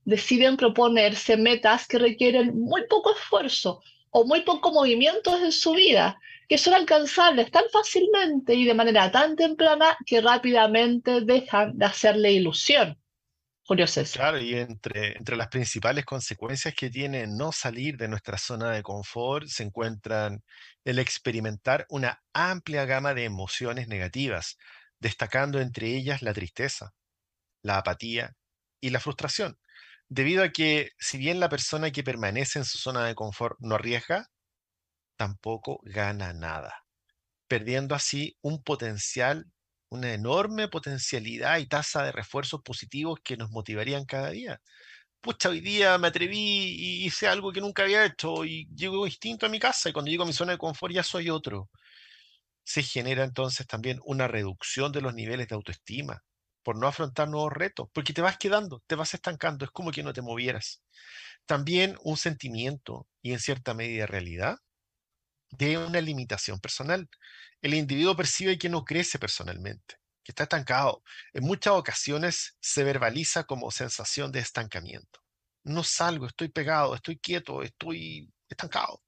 deciden 0.05 0.57
proponerse 0.57 1.37
metas 1.37 1.87
que 1.87 1.99
requieren 1.99 2.59
muy 2.59 2.87
poco 2.87 3.11
esfuerzo 3.11 3.81
o 4.09 4.25
muy 4.25 4.41
poco 4.41 4.71
movimientos 4.71 5.39
en 5.41 5.51
su 5.51 5.73
vida, 5.73 6.19
que 6.49 6.57
son 6.57 6.73
alcanzables 6.73 7.51
tan 7.51 7.65
fácilmente 7.71 8.55
y 8.55 8.65
de 8.65 8.73
manera 8.73 9.11
tan 9.11 9.35
temprana 9.35 9.97
que 10.05 10.19
rápidamente 10.21 11.21
dejan 11.21 11.77
de 11.77 11.85
hacerle 11.85 12.31
ilusión. 12.31 12.97
Julio 13.67 13.85
César. 13.87 14.21
Claro, 14.21 14.39
y 14.39 14.55
entre, 14.55 15.17
entre 15.17 15.35
las 15.37 15.49
principales 15.49 16.05
consecuencias 16.05 16.73
que 16.73 16.89
tiene 16.89 17.27
no 17.27 17.51
salir 17.51 17.97
de 17.97 18.07
nuestra 18.07 18.37
zona 18.37 18.71
de 18.71 18.81
confort 18.81 19.47
se 19.47 19.63
encuentran 19.63 20.43
el 20.85 20.99
experimentar 20.99 21.85
una 21.89 22.23
amplia 22.33 22.85
gama 22.85 23.13
de 23.13 23.25
emociones 23.25 23.87
negativas, 23.87 24.57
destacando 24.99 25.59
entre 25.59 25.95
ellas 25.95 26.21
la 26.21 26.33
tristeza, 26.33 26.93
la 27.63 27.77
apatía 27.77 28.35
y 28.81 28.91
la 28.91 28.99
frustración 28.99 29.57
debido 30.09 30.43
a 30.43 30.49
que 30.49 30.91
si 30.99 31.17
bien 31.17 31.39
la 31.39 31.49
persona 31.49 31.91
que 31.91 32.03
permanece 32.03 32.59
en 32.59 32.65
su 32.65 32.77
zona 32.77 33.05
de 33.05 33.15
confort 33.15 33.57
no 33.59 33.75
arriesga, 33.75 34.27
tampoco 35.17 35.79
gana 35.83 36.33
nada, 36.33 36.85
perdiendo 37.47 37.95
así 37.95 38.37
un 38.41 38.63
potencial, 38.63 39.45
una 39.89 40.13
enorme 40.13 40.67
potencialidad 40.67 41.57
y 41.59 41.67
tasa 41.67 42.03
de 42.03 42.11
refuerzos 42.11 42.61
positivos 42.63 43.19
que 43.23 43.37
nos 43.37 43.51
motivarían 43.51 44.05
cada 44.05 44.31
día. 44.31 44.61
Pucha, 45.21 45.49
hoy 45.49 45.61
día 45.61 45.97
me 45.97 46.07
atreví 46.09 46.37
y 46.37 47.05
hice 47.05 47.27
algo 47.27 47.51
que 47.51 47.61
nunca 47.61 47.83
había 47.83 48.05
hecho 48.05 48.45
y 48.45 48.67
llego 48.75 49.05
distinto 49.05 49.45
a 49.45 49.49
mi 49.49 49.59
casa 49.59 49.89
y 49.89 49.93
cuando 49.93 50.11
llego 50.11 50.23
a 50.23 50.27
mi 50.27 50.33
zona 50.33 50.53
de 50.53 50.57
confort 50.59 50.93
ya 50.93 51.03
soy 51.03 51.29
otro. 51.29 51.69
Se 52.63 52.83
genera 52.83 53.23
entonces 53.23 53.65
también 53.67 53.99
una 54.05 54.27
reducción 54.27 54.91
de 54.91 55.01
los 55.01 55.13
niveles 55.15 55.47
de 55.47 55.55
autoestima, 55.55 56.23
por 56.63 56.77
no 56.77 56.87
afrontar 56.87 57.29
nuevos 57.29 57.53
retos, 57.53 57.89
porque 57.93 58.13
te 58.13 58.21
vas 58.21 58.37
quedando, 58.37 58.83
te 58.87 58.95
vas 58.95 59.13
estancando, 59.13 59.65
es 59.65 59.71
como 59.71 59.91
que 59.91 60.03
no 60.03 60.13
te 60.13 60.21
movieras. 60.21 60.83
También 61.45 61.97
un 62.03 62.17
sentimiento 62.17 63.07
y 63.21 63.33
en 63.33 63.39
cierta 63.39 63.73
medida 63.73 64.07
realidad 64.07 64.59
de 65.51 65.77
una 65.77 66.01
limitación 66.01 66.59
personal. 66.59 67.09
El 67.61 67.73
individuo 67.73 68.15
percibe 68.15 68.57
que 68.57 68.69
no 68.69 68.83
crece 68.83 69.19
personalmente, 69.19 69.95
que 70.23 70.31
está 70.31 70.43
estancado. 70.43 71.03
En 71.33 71.43
muchas 71.43 71.73
ocasiones 71.73 72.57
se 72.59 72.83
verbaliza 72.83 73.45
como 73.45 73.71
sensación 73.71 74.31
de 74.31 74.39
estancamiento. 74.39 75.19
No 75.63 75.83
salgo, 75.83 76.27
estoy 76.27 76.49
pegado, 76.49 76.95
estoy 76.95 77.17
quieto, 77.17 77.63
estoy 77.63 78.31
estancado. 78.49 79.03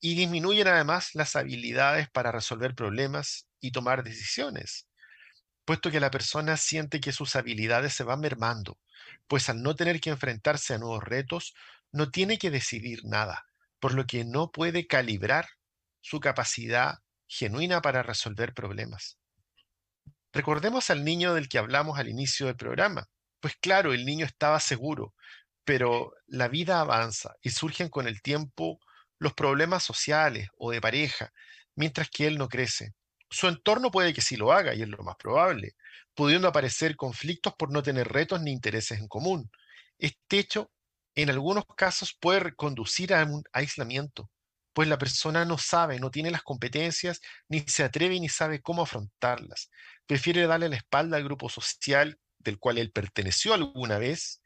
Y 0.00 0.14
disminuyen 0.14 0.68
además 0.68 1.10
las 1.14 1.34
habilidades 1.34 2.08
para 2.10 2.30
resolver 2.30 2.74
problemas 2.74 3.48
y 3.60 3.72
tomar 3.72 4.04
decisiones 4.04 4.88
puesto 5.68 5.90
que 5.90 6.00
la 6.00 6.10
persona 6.10 6.56
siente 6.56 6.98
que 6.98 7.12
sus 7.12 7.36
habilidades 7.36 7.92
se 7.92 8.02
van 8.02 8.20
mermando, 8.20 8.78
pues 9.26 9.50
al 9.50 9.62
no 9.62 9.76
tener 9.76 10.00
que 10.00 10.08
enfrentarse 10.08 10.72
a 10.72 10.78
nuevos 10.78 11.04
retos, 11.04 11.52
no 11.92 12.10
tiene 12.10 12.38
que 12.38 12.50
decidir 12.50 13.00
nada, 13.04 13.44
por 13.80 13.94
lo 13.94 14.06
que 14.06 14.24
no 14.24 14.50
puede 14.50 14.86
calibrar 14.86 15.48
su 16.00 16.20
capacidad 16.20 16.98
genuina 17.26 17.80
para 17.82 18.02
resolver 18.02 18.54
problemas. 18.54 19.18
Recordemos 20.32 20.90
al 20.90 21.04
niño 21.04 21.34
del 21.34 21.48
que 21.48 21.58
hablamos 21.58 21.98
al 21.98 22.08
inicio 22.08 22.46
del 22.46 22.56
programa. 22.56 23.08
Pues 23.40 23.56
claro, 23.56 23.92
el 23.92 24.04
niño 24.04 24.26
estaba 24.26 24.60
seguro, 24.60 25.14
pero 25.64 26.12
la 26.26 26.48
vida 26.48 26.80
avanza 26.80 27.34
y 27.42 27.50
surgen 27.50 27.88
con 27.88 28.08
el 28.08 28.22
tiempo 28.22 28.80
los 29.18 29.34
problemas 29.34 29.82
sociales 29.82 30.48
o 30.56 30.70
de 30.70 30.80
pareja, 30.80 31.32
mientras 31.74 32.08
que 32.10 32.26
él 32.26 32.38
no 32.38 32.48
crece. 32.48 32.94
Su 33.30 33.48
entorno 33.48 33.90
puede 33.90 34.14
que 34.14 34.20
sí 34.20 34.36
lo 34.36 34.52
haga, 34.52 34.74
y 34.74 34.82
es 34.82 34.88
lo 34.88 35.02
más 35.02 35.16
probable, 35.16 35.74
pudiendo 36.14 36.48
aparecer 36.48 36.96
conflictos 36.96 37.54
por 37.58 37.70
no 37.70 37.82
tener 37.82 38.08
retos 38.08 38.40
ni 38.40 38.52
intereses 38.52 38.98
en 38.98 39.08
común. 39.08 39.50
Este 39.98 40.38
hecho, 40.38 40.70
en 41.22 41.30
algunos 41.30 41.64
casos, 41.76 42.16
puede 42.18 42.54
conducir 42.54 43.12
a 43.12 43.24
un 43.24 43.42
aislamiento, 43.52 44.30
pues 44.72 44.88
la 44.88 44.98
persona 44.98 45.44
no 45.44 45.58
sabe, 45.58 45.98
no 45.98 46.10
tiene 46.10 46.30
las 46.30 46.42
competencias, 46.42 47.20
ni 47.48 47.60
se 47.60 47.82
atreve 47.82 48.20
ni 48.20 48.28
sabe 48.28 48.62
cómo 48.62 48.82
afrontarlas. 48.82 49.70
Prefiere 50.06 50.46
darle 50.46 50.68
la 50.68 50.76
espalda 50.76 51.16
al 51.16 51.24
grupo 51.24 51.48
social 51.48 52.18
del 52.38 52.58
cual 52.60 52.78
él 52.78 52.92
perteneció 52.92 53.54
alguna 53.54 53.98
vez 53.98 54.40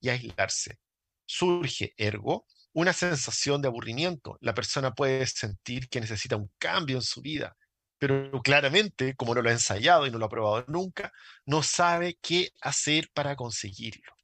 y 0.00 0.08
aislarse. 0.08 0.80
Surge, 1.24 1.94
ergo, 1.96 2.46
una 2.72 2.92
sensación 2.92 3.62
de 3.62 3.68
aburrimiento. 3.68 4.36
La 4.40 4.54
persona 4.54 4.92
puede 4.92 5.24
sentir 5.26 5.88
que 5.88 6.00
necesita 6.00 6.34
un 6.34 6.50
cambio 6.58 6.96
en 6.96 7.02
su 7.02 7.20
vida, 7.22 7.56
pero 7.98 8.42
claramente, 8.42 9.14
como 9.14 9.34
no 9.34 9.42
lo 9.42 9.48
ha 9.48 9.52
ensayado 9.52 10.06
y 10.06 10.10
no 10.10 10.18
lo 10.18 10.26
ha 10.26 10.28
probado 10.28 10.64
nunca, 10.68 11.12
no 11.44 11.62
sabe 11.62 12.18
qué 12.20 12.50
hacer 12.60 13.08
para 13.14 13.36
conseguirlo. 13.36 14.15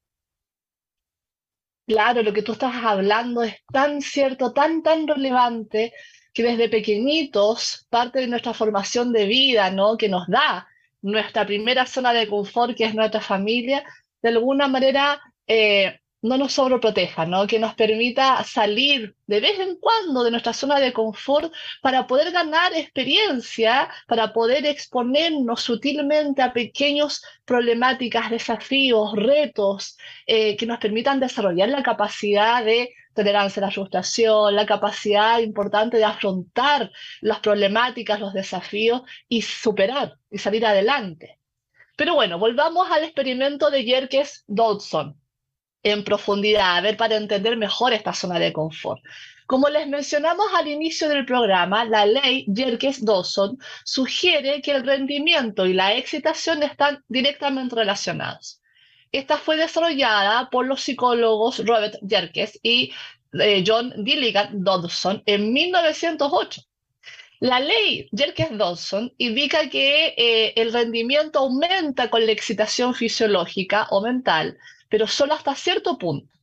Claro, 1.87 2.23
lo 2.23 2.33
que 2.33 2.43
tú 2.43 2.53
estás 2.53 2.75
hablando 2.85 3.43
es 3.43 3.55
tan 3.73 4.01
cierto, 4.03 4.53
tan, 4.53 4.83
tan 4.83 5.07
relevante, 5.07 5.93
que 6.33 6.43
desde 6.43 6.69
pequeñitos, 6.69 7.87
parte 7.91 8.21
de 8.21 8.29
nuestra 8.29 8.55
formación 8.55 9.13
de 9.13 9.27
vida, 9.27 9.71
¿no? 9.71 9.97
Que 9.97 10.09
nos 10.09 10.27
da 10.29 10.67
nuestra 11.03 11.45
primera 11.45 11.85
zona 11.87 12.13
de 12.13 12.29
confort, 12.29 12.77
que 12.77 12.85
es 12.85 12.95
nuestra 12.95 13.21
familia, 13.21 13.85
de 14.23 14.29
alguna 14.31 14.69
manera 14.69 15.21
eh, 15.47 15.99
no 16.23 16.39
nos 16.39 16.53
sobreproteja, 16.53 17.27
¿no? 17.27 17.47
que 17.47 17.59
nos 17.59 17.75
permita 17.75 18.43
salir 18.45 19.17
de 19.27 19.41
vez 19.41 19.59
en 19.59 19.77
cuando 19.77 20.23
de 20.23 20.31
nuestra 20.31 20.53
zona 20.53 20.79
de 20.79 20.93
confort 20.93 21.53
para 21.83 22.07
poder 22.07 22.31
ganar 22.31 22.73
experiencia, 22.75 23.91
para 24.07 24.33
poder 24.33 24.65
exponernos 24.65 25.63
sutilmente 25.63 26.41
a 26.41 26.53
pequeños 26.53 27.25
problemáticas, 27.45 28.31
desafíos, 28.31 29.13
retos 29.17 29.99
eh, 30.27 30.57
que 30.57 30.67
nos 30.67 30.79
permitan 30.79 31.19
desarrollar 31.19 31.69
la 31.69 31.83
capacidad 31.83 32.65
de 32.65 32.95
tolerancia 33.15 33.61
a 33.61 33.67
la 33.67 33.73
frustración, 33.73 34.55
la 34.55 34.65
capacidad 34.65 35.41
importante 35.41 35.97
de 35.97 36.05
afrontar 36.05 36.91
las 37.21 37.41
problemáticas, 37.41 38.21
los 38.21 38.33
desafíos 38.33 39.03
y 39.29 39.43
superar 39.43 40.17
y 40.31 40.39
salir 40.39 40.65
adelante. 40.65 41.39
Pero 41.97 42.15
bueno, 42.15 42.39
volvamos 42.39 42.91
al 42.91 43.05
experimento 43.05 43.71
de 43.71 43.85
Jerkes 43.85 44.45
Dodson 44.47 45.22
en 45.83 46.05
profundidad, 46.05 46.77
a 46.77 46.81
ver, 46.81 46.97
para 46.97 47.17
entender 47.17 47.57
mejor 47.57 47.93
esta 47.93 48.13
zona 48.13 48.39
de 48.39 48.53
confort. 48.53 49.03
Como 49.47 49.69
les 49.69 49.87
mencionamos 49.87 50.47
al 50.57 50.69
inicio 50.69 51.09
del 51.09 51.27
programa, 51.27 51.85
la 51.85 52.07
ley 52.07 52.47
Jerkes-Dawson 52.49 53.59
sugiere 53.85 54.63
que 54.63 54.71
el 54.73 54.87
rendimiento 54.87 55.67
y 55.67 55.75
la 55.75 55.95
excitación 55.95 56.63
están 56.63 57.05
directamente 57.09 57.75
relacionados. 57.75 58.61
Esta 59.11 59.37
fue 59.37 59.57
desarrollada 59.57 60.49
por 60.49 60.67
los 60.67 60.81
psicólogos 60.81 61.59
Robert 61.67 61.97
Jerkes 62.09 62.59
y 62.63 62.93
eh, 63.39 63.63
John 63.67 63.93
Gilligan 64.07 64.65
Dodson 64.65 65.23
en 65.27 65.53
1908. 65.53 66.63
La 67.41 67.59
ley 67.59 68.09
Jerkes-Dawson 68.13 69.13
indica 69.19 69.69
que 69.69 70.15
eh, 70.17 70.53
el 70.57 70.73
rendimiento 70.73 71.41
aumenta 71.41 72.09
con 72.09 72.25
la 72.25 72.33
excitación 72.33 72.95
fisiológica 72.95 73.89
o 73.91 74.01
mental, 74.01 74.57
pero 74.93 75.07
solo 75.07 75.33
hasta 75.33 75.55
cierto 75.55 75.97
punto. 75.97 76.37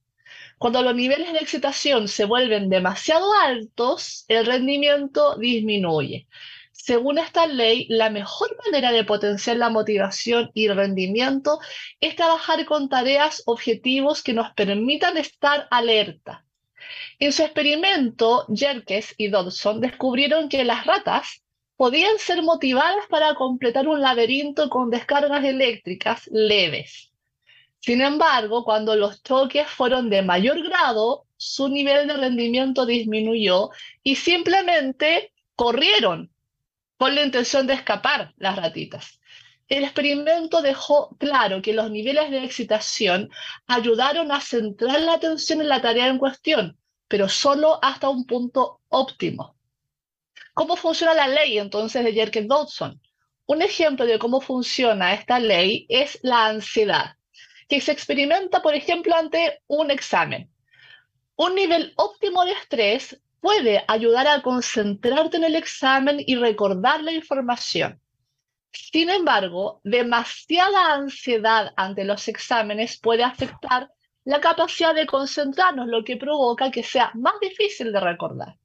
Cuando 0.57 0.81
los 0.81 0.95
niveles 0.95 1.31
de 1.33 1.37
excitación 1.37 2.07
se 2.07 2.25
vuelven 2.25 2.67
demasiado 2.67 3.31
altos, 3.43 4.25
el 4.27 4.43
rendimiento 4.43 5.35
disminuye. 5.35 6.27
Según 6.71 7.19
esta 7.19 7.45
ley, 7.45 7.85
la 7.89 8.09
mejor 8.09 8.57
manera 8.65 8.91
de 8.91 9.03
potenciar 9.03 9.57
la 9.57 9.69
motivación 9.69 10.49
y 10.55 10.65
el 10.65 10.75
rendimiento 10.75 11.59
es 11.99 12.15
trabajar 12.15 12.65
con 12.65 12.89
tareas, 12.89 13.43
objetivos 13.45 14.23
que 14.23 14.33
nos 14.33 14.51
permitan 14.53 15.17
estar 15.17 15.67
alerta. 15.69 16.43
En 17.19 17.31
su 17.31 17.43
experimento, 17.43 18.47
Jerkes 18.51 19.13
y 19.15 19.27
Dodson 19.27 19.79
descubrieron 19.79 20.49
que 20.49 20.63
las 20.63 20.87
ratas 20.87 21.43
podían 21.75 22.17
ser 22.17 22.41
motivadas 22.41 23.05
para 23.11 23.35
completar 23.35 23.87
un 23.87 24.01
laberinto 24.01 24.71
con 24.71 24.89
descargas 24.89 25.45
eléctricas 25.45 26.27
leves. 26.31 27.08
Sin 27.81 28.01
embargo, 28.01 28.65
cuando 28.65 28.95
los 28.95 29.23
choques 29.23 29.67
fueron 29.67 30.09
de 30.09 30.21
mayor 30.21 30.61
grado, 30.63 31.25
su 31.37 31.69
nivel 31.69 32.07
de 32.07 32.17
rendimiento 32.17 32.85
disminuyó 32.85 33.69
y 34.03 34.15
simplemente 34.17 35.31
corrieron 35.55 36.29
con 36.97 37.15
la 37.15 37.23
intención 37.23 37.67
de 37.67 37.75
escapar 37.75 38.33
las 38.37 38.57
ratitas. 38.57 39.21
El 39.69 39.83
experimento 39.83 40.61
dejó 40.61 41.15
claro 41.17 41.61
que 41.61 41.73
los 41.73 41.89
niveles 41.89 42.31
de 42.31 42.43
excitación 42.43 43.29
ayudaron 43.67 44.31
a 44.31 44.41
centrar 44.41 44.99
la 44.99 45.13
atención 45.13 45.61
en 45.61 45.69
la 45.69 45.81
tarea 45.81 46.07
en 46.07 46.17
cuestión, 46.17 46.77
pero 47.07 47.29
solo 47.29 47.79
hasta 47.81 48.09
un 48.09 48.25
punto 48.25 48.81
óptimo. 48.89 49.55
¿Cómo 50.53 50.75
funciona 50.75 51.13
la 51.13 51.27
ley 51.27 51.57
entonces 51.57 52.03
de 52.03 52.11
Jerker 52.11 52.47
Dodson? 52.47 52.99
Un 53.45 53.61
ejemplo 53.61 54.05
de 54.05 54.19
cómo 54.19 54.41
funciona 54.41 55.13
esta 55.13 55.39
ley 55.39 55.85
es 55.87 56.19
la 56.23 56.47
ansiedad 56.47 57.18
que 57.69 57.79
se 57.79 57.91
experimenta, 57.91 58.61
por 58.61 58.73
ejemplo, 58.73 59.15
ante 59.15 59.61
un 59.67 59.91
examen. 59.91 60.51
Un 61.35 61.55
nivel 61.55 61.93
óptimo 61.95 62.43
de 62.43 62.51
estrés 62.51 63.21
puede 63.39 63.85
ayudar 63.87 64.27
a 64.27 64.41
concentrarte 64.41 65.37
en 65.37 65.45
el 65.45 65.55
examen 65.55 66.17
y 66.19 66.35
recordar 66.35 67.01
la 67.01 67.13
información. 67.13 68.01
Sin 68.71 69.09
embargo, 69.09 69.81
demasiada 69.83 70.93
ansiedad 70.93 71.71
ante 71.77 72.03
los 72.03 72.27
exámenes 72.27 72.99
puede 72.99 73.23
afectar 73.23 73.89
la 74.25 74.41
capacidad 74.41 74.93
de 74.93 75.05
concentrarnos, 75.05 75.87
lo 75.87 76.03
que 76.03 76.17
provoca 76.17 76.71
que 76.71 76.83
sea 76.83 77.11
más 77.15 77.35
difícil 77.39 77.93
de 77.93 77.99
recordar. 77.99 78.55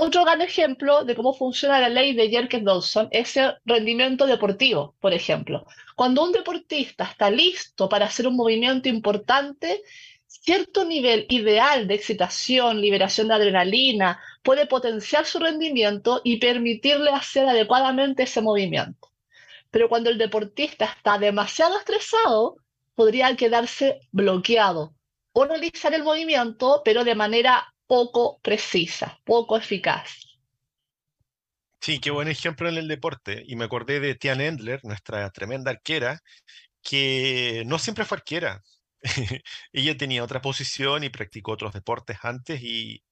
Otro 0.00 0.24
gran 0.24 0.40
ejemplo 0.42 1.02
de 1.02 1.16
cómo 1.16 1.34
funciona 1.34 1.80
la 1.80 1.88
ley 1.88 2.14
de 2.14 2.30
Jerkes-Dawson 2.30 3.08
es 3.10 3.36
el 3.36 3.54
rendimiento 3.64 4.28
deportivo, 4.28 4.94
por 5.00 5.12
ejemplo. 5.12 5.66
Cuando 5.96 6.22
un 6.22 6.30
deportista 6.30 7.02
está 7.02 7.30
listo 7.30 7.88
para 7.88 8.06
hacer 8.06 8.28
un 8.28 8.36
movimiento 8.36 8.88
importante, 8.88 9.82
cierto 10.28 10.84
nivel 10.84 11.26
ideal 11.30 11.88
de 11.88 11.96
excitación, 11.96 12.80
liberación 12.80 13.26
de 13.26 13.34
adrenalina, 13.34 14.20
puede 14.44 14.66
potenciar 14.66 15.26
su 15.26 15.40
rendimiento 15.40 16.20
y 16.22 16.36
permitirle 16.36 17.10
hacer 17.10 17.48
adecuadamente 17.48 18.22
ese 18.22 18.40
movimiento. 18.40 19.10
Pero 19.72 19.88
cuando 19.88 20.10
el 20.10 20.18
deportista 20.18 20.84
está 20.84 21.18
demasiado 21.18 21.76
estresado, 21.76 22.54
podría 22.94 23.34
quedarse 23.34 23.98
bloqueado 24.12 24.94
o 25.32 25.44
realizar 25.44 25.92
el 25.92 26.04
movimiento, 26.04 26.82
pero 26.84 27.02
de 27.02 27.16
manera 27.16 27.74
poco 27.88 28.38
precisa, 28.42 29.18
poco 29.24 29.56
eficaz. 29.56 30.10
Sí, 31.80 32.00
qué 32.00 32.10
buen 32.10 32.28
ejemplo 32.28 32.68
en 32.68 32.76
el 32.76 32.88
deporte. 32.88 33.42
Y 33.46 33.56
me 33.56 33.64
acordé 33.64 34.00
de 34.00 34.14
Tian 34.14 34.40
Endler, 34.40 34.80
nuestra 34.84 35.30
tremenda 35.30 35.70
arquera, 35.70 36.20
que 36.82 37.64
no 37.66 37.78
siempre 37.78 38.04
fue 38.04 38.18
arquera. 38.18 38.62
Ella 39.72 39.96
tenía 39.96 40.24
otra 40.24 40.40
posición 40.42 41.04
y 41.04 41.10
practicó 41.10 41.52
otros 41.52 41.72
deportes 41.74 42.18
antes 42.22 42.62
y, 42.62 43.04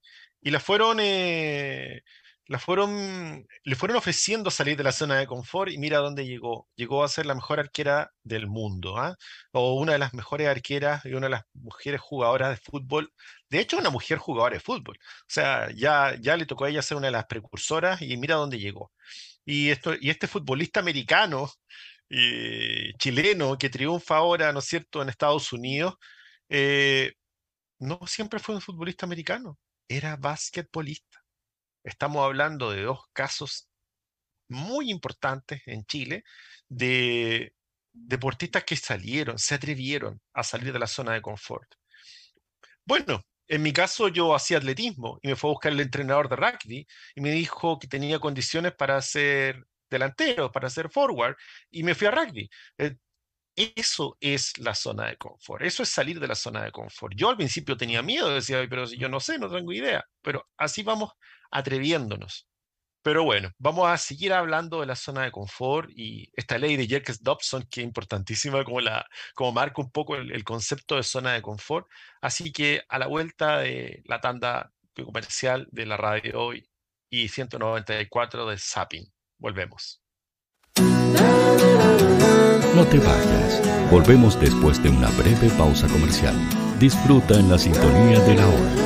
y 0.42 0.50
la 0.50 0.60
fueron 0.60 0.98
eh, 1.00 2.02
la 2.48 2.58
fueron, 2.58 3.46
le 3.64 3.76
fueron 3.76 3.96
ofreciendo 3.96 4.50
salir 4.50 4.76
de 4.76 4.84
la 4.84 4.92
zona 4.92 5.16
de 5.18 5.26
confort 5.26 5.70
y 5.72 5.78
mira 5.78 5.98
dónde 5.98 6.26
llegó. 6.26 6.68
Llegó 6.76 7.04
a 7.04 7.08
ser 7.08 7.26
la 7.26 7.34
mejor 7.34 7.60
arquera 7.60 8.12
del 8.22 8.46
mundo, 8.46 8.96
¿ah? 8.98 9.16
o 9.52 9.74
una 9.74 9.92
de 9.92 9.98
las 9.98 10.14
mejores 10.14 10.48
arqueras 10.48 11.04
y 11.04 11.14
una 11.14 11.26
de 11.26 11.30
las 11.30 11.42
mujeres 11.54 12.00
jugadoras 12.00 12.50
de 12.50 12.56
fútbol. 12.56 13.12
De 13.50 13.60
hecho, 13.60 13.78
una 13.78 13.90
mujer 13.90 14.18
jugadora 14.18 14.54
de 14.54 14.60
fútbol. 14.60 14.96
O 15.00 15.24
sea, 15.28 15.70
ya, 15.74 16.16
ya 16.20 16.36
le 16.36 16.46
tocó 16.46 16.64
a 16.64 16.70
ella 16.70 16.82
ser 16.82 16.96
una 16.96 17.06
de 17.08 17.12
las 17.12 17.26
precursoras 17.26 18.02
y 18.02 18.16
mira 18.16 18.36
dónde 18.36 18.58
llegó. 18.58 18.92
Y, 19.44 19.70
esto, 19.70 19.94
y 20.00 20.10
este 20.10 20.26
futbolista 20.28 20.80
americano, 20.80 21.50
chileno, 22.98 23.56
que 23.58 23.70
triunfa 23.70 24.16
ahora, 24.16 24.52
¿no 24.52 24.60
es 24.60 24.66
cierto?, 24.66 25.02
en 25.02 25.08
Estados 25.08 25.52
Unidos, 25.52 25.94
eh, 26.48 27.14
no 27.78 28.00
siempre 28.06 28.40
fue 28.40 28.54
un 28.54 28.60
futbolista 28.60 29.06
americano, 29.06 29.58
era 29.88 30.16
basquetbolista. 30.16 31.25
Estamos 31.86 32.24
hablando 32.24 32.72
de 32.72 32.82
dos 32.82 33.00
casos 33.12 33.68
muy 34.48 34.90
importantes 34.90 35.62
en 35.66 35.84
Chile 35.86 36.24
de 36.68 37.54
deportistas 37.92 38.64
que 38.64 38.76
salieron, 38.76 39.38
se 39.38 39.54
atrevieron 39.54 40.20
a 40.34 40.42
salir 40.42 40.72
de 40.72 40.80
la 40.80 40.88
zona 40.88 41.12
de 41.12 41.22
confort. 41.22 41.72
Bueno, 42.84 43.22
en 43.46 43.62
mi 43.62 43.72
caso 43.72 44.08
yo 44.08 44.34
hacía 44.34 44.58
atletismo 44.58 45.20
y 45.22 45.28
me 45.28 45.36
fue 45.36 45.50
a 45.50 45.52
buscar 45.52 45.72
el 45.72 45.80
entrenador 45.80 46.28
de 46.28 46.36
rugby 46.36 46.86
y 47.14 47.20
me 47.20 47.30
dijo 47.30 47.78
que 47.78 47.86
tenía 47.86 48.18
condiciones 48.18 48.74
para 48.74 49.00
ser 49.00 49.64
delantero, 49.88 50.50
para 50.50 50.68
ser 50.68 50.90
forward 50.90 51.36
y 51.70 51.84
me 51.84 51.94
fui 51.94 52.08
a 52.08 52.10
rugby. 52.10 52.50
Eh, 52.78 52.96
eso 53.54 54.18
es 54.20 54.58
la 54.58 54.74
zona 54.74 55.06
de 55.06 55.16
confort, 55.16 55.62
eso 55.62 55.84
es 55.84 55.88
salir 55.88 56.18
de 56.18 56.26
la 56.26 56.34
zona 56.34 56.64
de 56.64 56.72
confort. 56.72 57.14
Yo 57.16 57.30
al 57.30 57.36
principio 57.36 57.76
tenía 57.76 58.02
miedo, 58.02 58.34
decía, 58.34 58.66
pero 58.68 58.86
yo 58.86 59.08
no 59.08 59.20
sé, 59.20 59.38
no 59.38 59.48
tengo 59.48 59.72
idea, 59.72 60.04
pero 60.20 60.46
así 60.56 60.82
vamos 60.82 61.12
atreviéndonos. 61.50 62.48
Pero 63.06 63.22
bueno, 63.22 63.52
vamos 63.58 63.88
a 63.88 63.96
seguir 63.98 64.32
hablando 64.32 64.80
de 64.80 64.86
la 64.86 64.96
zona 64.96 65.22
de 65.22 65.30
confort 65.30 65.88
y 65.94 66.28
esta 66.34 66.58
ley 66.58 66.76
de 66.76 66.88
Jerkes 66.88 67.22
Dobson, 67.22 67.62
que 67.70 67.80
es 67.80 67.86
importantísima 67.86 68.64
como, 68.64 68.80
la, 68.80 69.06
como 69.36 69.52
marca 69.52 69.80
un 69.80 69.92
poco 69.92 70.16
el, 70.16 70.42
concepto 70.42 70.96
de 70.96 71.04
zona 71.04 71.34
de 71.34 71.40
confort. 71.40 71.86
Así 72.20 72.50
que 72.50 72.82
a 72.88 72.98
la 72.98 73.06
vuelta 73.06 73.58
de 73.58 74.02
la 74.06 74.20
tanda 74.20 74.72
comercial 75.04 75.68
de 75.70 75.86
la 75.86 75.96
radio 75.96 76.40
hoy 76.40 76.68
y 77.08 77.28
194 77.28 78.44
de 78.46 78.58
Zapping. 78.58 79.12
Volvemos. 79.38 80.02
No 82.74 82.84
te 82.90 82.98
vayas. 82.98 83.88
Volvemos 83.88 84.40
después 84.40 84.82
de 84.82 84.90
una 84.90 85.10
breve 85.10 85.48
pausa 85.56 85.86
comercial. 85.86 86.34
Disfruta 86.80 87.38
en 87.38 87.50
la 87.50 87.58
sintonía 87.58 88.18
de 88.18 88.34
la 88.34 88.48
hora. 88.48 88.85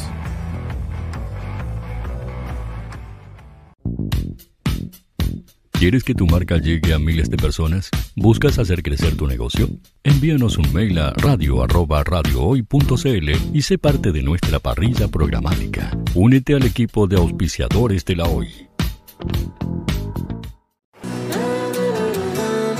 ¿Quieres 5.81 6.03
que 6.03 6.13
tu 6.13 6.27
marca 6.27 6.59
llegue 6.59 6.93
a 6.93 6.99
miles 6.99 7.31
de 7.31 7.37
personas? 7.37 7.89
¿Buscas 8.15 8.59
hacer 8.59 8.83
crecer 8.83 9.17
tu 9.17 9.25
negocio? 9.25 9.67
Envíanos 10.03 10.59
un 10.59 10.71
mail 10.71 10.99
a 10.99 11.11
radio@radiohoy.cl 11.13 13.29
y 13.51 13.61
sé 13.63 13.79
parte 13.79 14.11
de 14.11 14.21
nuestra 14.21 14.59
parrilla 14.59 15.07
programática. 15.07 15.89
Únete 16.13 16.53
al 16.53 16.67
equipo 16.67 17.07
de 17.07 17.15
auspiciadores 17.15 18.05
de 18.05 18.15
la 18.15 18.25
Hoy. 18.25 18.49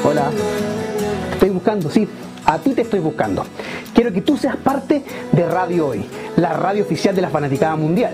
Hola. 0.05 0.29
Estoy 1.33 1.49
buscando, 1.49 1.89
sí, 1.89 2.07
a 2.45 2.59
ti 2.59 2.75
te 2.75 2.83
estoy 2.83 2.99
buscando. 2.99 3.43
Quiero 3.95 4.13
que 4.13 4.21
tú 4.21 4.37
seas 4.37 4.57
parte 4.57 5.03
de 5.31 5.47
Radio 5.47 5.87
Hoy, 5.87 6.05
la 6.37 6.53
radio 6.53 6.83
oficial 6.83 7.15
de 7.15 7.23
la 7.23 7.31
Fanaticada 7.31 7.75
Mundial. 7.75 8.13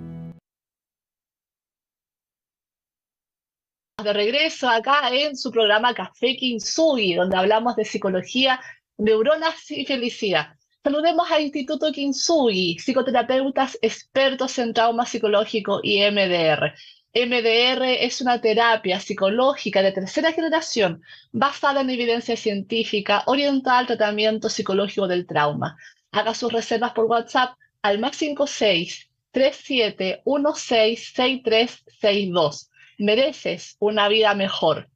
De 4.03 4.13
regreso 4.13 4.69
acá 4.69 5.09
en 5.11 5.35
su 5.35 5.51
programa 5.51 5.93
Café 5.93 6.35
Kinsui, 6.35 7.15
donde 7.15 7.37
hablamos 7.37 7.75
de 7.75 7.85
psicología, 7.85 8.59
neuronas 8.97 9.69
y 9.69 9.85
felicidad. 9.85 10.55
Saludemos 10.83 11.29
al 11.29 11.43
Instituto 11.43 11.91
Kinsui, 11.91 12.77
psicoterapeutas 12.79 13.77
expertos 13.81 14.57
en 14.57 14.73
trauma 14.73 15.05
psicológico 15.05 15.79
y 15.83 16.01
MDR. 16.01 16.73
MDR 17.13 17.83
es 17.99 18.21
una 18.21 18.41
terapia 18.41 18.99
psicológica 18.99 19.81
de 19.83 19.91
tercera 19.91 20.31
generación 20.31 21.03
basada 21.31 21.81
en 21.81 21.89
evidencia 21.89 22.35
científica 22.35 23.23
orientada 23.27 23.79
al 23.79 23.87
tratamiento 23.87 24.49
psicológico 24.49 25.07
del 25.07 25.27
trauma. 25.27 25.77
Haga 26.11 26.33
sus 26.33 26.51
reservas 26.51 26.93
por 26.93 27.05
WhatsApp 27.05 27.55
al 27.81 27.99
más 27.99 28.15
56 28.15 29.09
37 29.31 30.23
16 30.25 31.13
6362 31.13 32.70
mereces 33.01 33.75
una 33.79 34.07
vida 34.07 34.33
mejor. 34.35 34.89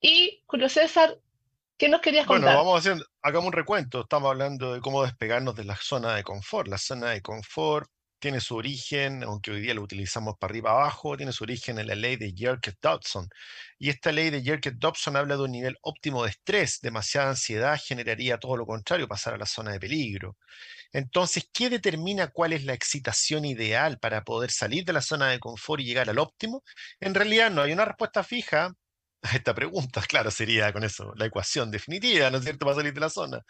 Y 0.00 0.42
Julio 0.46 0.68
César, 0.68 1.18
¿qué 1.76 1.88
nos 1.88 2.00
querías 2.00 2.26
contar? 2.26 2.54
Bueno, 2.54 2.58
vamos 2.58 2.80
haciendo, 2.80 3.04
hagamos 3.22 3.48
un 3.48 3.52
recuento. 3.52 4.02
Estamos 4.02 4.30
hablando 4.30 4.74
de 4.74 4.80
cómo 4.80 5.02
despegarnos 5.02 5.56
de 5.56 5.64
la 5.64 5.76
zona 5.76 6.14
de 6.14 6.22
confort. 6.22 6.68
La 6.68 6.78
zona 6.78 7.10
de 7.10 7.22
confort 7.22 7.90
tiene 8.18 8.40
su 8.40 8.56
origen, 8.56 9.22
aunque 9.22 9.50
hoy 9.50 9.60
día 9.60 9.74
lo 9.74 9.82
utilizamos 9.82 10.36
para 10.38 10.50
arriba 10.52 10.70
abajo, 10.70 11.16
tiene 11.16 11.32
su 11.32 11.44
origen 11.44 11.78
en 11.78 11.86
la 11.86 11.94
ley 11.94 12.16
de 12.16 12.32
Yerkes-Dodson. 12.34 13.28
Y 13.78 13.90
esta 13.90 14.12
ley 14.12 14.30
de 14.30 14.42
Yerkes-Dodson 14.42 15.16
habla 15.16 15.36
de 15.36 15.42
un 15.44 15.52
nivel 15.52 15.76
óptimo 15.82 16.24
de 16.24 16.30
estrés. 16.30 16.80
Demasiada 16.80 17.30
ansiedad 17.30 17.78
generaría 17.82 18.38
todo 18.38 18.56
lo 18.56 18.66
contrario, 18.66 19.08
pasar 19.08 19.34
a 19.34 19.38
la 19.38 19.46
zona 19.46 19.72
de 19.72 19.80
peligro. 19.80 20.36
Entonces, 20.92 21.48
¿qué 21.52 21.70
determina 21.70 22.28
cuál 22.28 22.52
es 22.52 22.64
la 22.64 22.74
excitación 22.74 23.44
ideal 23.44 23.98
para 23.98 24.24
poder 24.24 24.50
salir 24.50 24.84
de 24.84 24.92
la 24.94 25.02
zona 25.02 25.28
de 25.30 25.38
confort 25.40 25.82
y 25.82 25.84
llegar 25.86 26.10
al 26.10 26.18
óptimo? 26.18 26.62
En 27.00 27.14
realidad 27.14 27.50
no 27.50 27.62
hay 27.62 27.72
una 27.72 27.84
respuesta 27.84 28.24
fija 28.24 28.74
esta 29.22 29.54
pregunta. 29.54 30.02
Claro, 30.08 30.30
sería 30.30 30.72
con 30.72 30.84
eso 30.84 31.12
la 31.16 31.26
ecuación 31.26 31.70
definitiva, 31.70 32.30
¿no 32.30 32.38
es 32.38 32.44
cierto?, 32.44 32.64
para 32.66 32.76
salir 32.76 32.94
de 32.94 33.00
la 33.00 33.10
zona. 33.10 33.44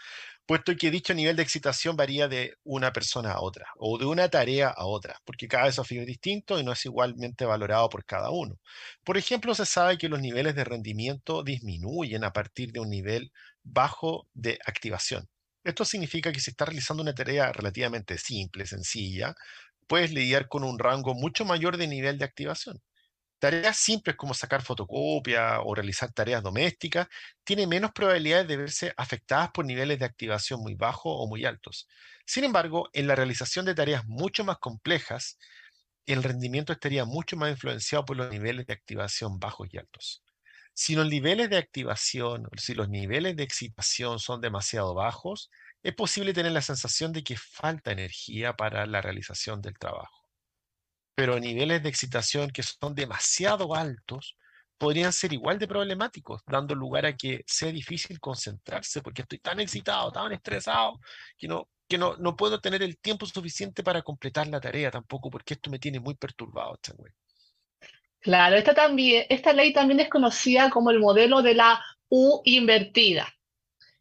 Puesto 0.47 0.77
que 0.77 0.91
dicho 0.91 1.15
nivel 1.15 1.37
de 1.37 1.43
excitación 1.43 1.97
varía 1.97 2.29
de 2.29 2.55
una 2.65 2.93
persona 2.93 3.33
a 3.33 3.41
otra 3.43 3.67
o 3.79 3.99
de 3.99 4.07
una 4.07 4.29
tarea 4.31 4.69
a 4.71 4.87
otra, 4.87 5.17
porque 5.25 5.49
cada 5.49 5.67
desafío 5.67 6.01
es 6.03 6.07
distinto 6.07 6.59
y 6.59 6.65
no 6.65 6.73
es 6.73 6.85
igualmente 6.87 7.45
valorado 7.45 7.89
por 7.91 8.05
cada 8.05 8.31
uno. 8.31 8.59
Por 9.05 9.19
ejemplo, 9.19 9.55
se 9.55 9.67
sabe 9.67 9.99
que 9.99 10.09
los 10.09 10.21
niveles 10.21 10.55
de 10.57 10.65
rendimiento 10.65 11.43
disminuyen 11.45 12.25
a 12.25 12.33
partir 12.33 12.73
de 12.73 12.81
un 12.81 12.91
nivel 12.91 13.33
bajo 13.63 14.29
de 14.35 14.59
activación. 14.67 15.29
Esto 15.65 15.85
significa 15.85 16.33
que 16.33 16.41
si 16.41 16.51
estás 16.51 16.69
realizando 16.69 17.03
una 17.03 17.15
tarea 17.15 17.53
relativamente 17.53 18.19
simple, 18.19 18.67
sencilla, 18.67 19.35
puedes 19.89 20.13
lidiar 20.13 20.49
con 20.49 20.65
un 20.65 20.79
rango 20.79 21.15
mucho 21.15 21.45
mayor 21.45 21.77
de 21.77 21.89
nivel 21.89 22.19
de 22.19 22.25
activación. 22.27 22.81
Tareas 23.39 23.77
simples 23.77 24.17
como 24.17 24.35
sacar 24.35 24.63
fotocopia 24.63 25.61
o 25.61 25.75
realizar 25.75 26.13
tareas 26.13 26.43
domésticas 26.43 27.07
tienen 27.45 27.69
menos 27.69 27.93
probabilidades 27.93 28.49
de 28.49 28.57
verse 28.57 28.95
afectadas 28.97 29.51
por 29.53 29.65
niveles 29.65 29.99
de 30.01 30.05
activación 30.07 30.61
muy 30.61 30.75
bajos 30.75 31.13
o 31.17 31.27
muy 31.29 31.45
altos. 31.45 31.89
Sin 32.27 32.45
embargo, 32.45 32.89
en 32.93 33.07
la 33.07 33.15
realización 33.15 33.65
de 33.67 33.75
tareas 33.75 34.07
mucho 34.07 34.45
más 34.45 34.59
complejas, 34.59 35.39
el 36.07 36.23
rendimiento 36.25 36.73
estaría 36.73 37.05
mucho 37.05 37.37
más 37.37 37.51
influenciado 37.53 38.05
por 38.05 38.17
los 38.17 38.31
niveles 38.31 38.67
de 38.67 38.73
activación 38.75 39.39
bajos 39.39 39.69
y 39.73 39.79
altos. 39.79 40.25
Si 40.75 40.95
los 40.97 41.09
niveles 41.09 41.51
de 41.51 41.59
activación, 41.59 42.49
si 42.57 42.75
los 42.75 42.89
niveles 42.89 43.37
de 43.37 43.43
excitación 43.45 44.19
son 44.21 44.41
demasiado 44.41 44.95
bajos, 44.95 45.51
es 45.83 45.95
posible 45.95 46.33
tener 46.35 46.53
la 46.53 46.63
sensación 46.63 47.13
de 47.13 47.23
que 47.25 47.37
falta 47.37 47.93
energía 47.93 48.55
para 48.55 48.87
la 48.87 49.01
realización 49.03 49.61
del 49.63 49.79
trabajo. 49.79 50.18
Pero 51.19 51.41
niveles 51.41 51.83
de 51.83 51.89
excitación 51.89 52.49
que 52.49 52.63
son 52.63 52.95
demasiado 52.95 53.75
altos 53.75 54.37
podrían 54.79 55.13
ser 55.13 55.33
igual 55.33 55.59
de 55.59 55.67
problemáticos, 55.67 56.43
dando 56.47 56.77
lugar 56.77 57.07
a 57.07 57.17
que 57.17 57.43
sea 57.45 57.73
difícil 57.73 58.21
concentrarse 58.21 59.03
porque 59.03 59.23
estoy 59.23 59.41
tan 59.41 59.59
excitado, 59.59 60.13
tan 60.13 60.31
estresado, 60.31 61.01
que 61.37 61.49
no, 61.49 61.69
que 61.89 61.99
no, 61.99 62.17
no 62.19 62.37
puedo 62.37 62.61
tener 62.61 62.85
el 62.85 62.99
tiempo 62.99 63.27
suficiente 63.27 63.83
para 63.83 64.03
completar 64.03 64.47
la 64.47 64.61
tarea 64.61 64.93
tampoco, 64.93 65.29
porque 65.29 65.55
esto 65.55 65.71
me 65.71 65.81
tiene 65.81 65.99
muy 65.99 66.15
perturbado, 66.15 66.79
este 66.81 66.93
Claro, 68.21 68.55
esta, 68.55 68.73
también, 68.73 69.27
esta 69.29 69.53
ley 69.53 69.73
también 69.73 69.99
es 69.99 70.09
conocida 70.09 70.71
como 70.71 70.93
el 70.93 71.01
modelo 71.01 71.43
de 71.43 71.55
la 71.55 71.85
U 72.09 72.43
invertida. 72.45 73.27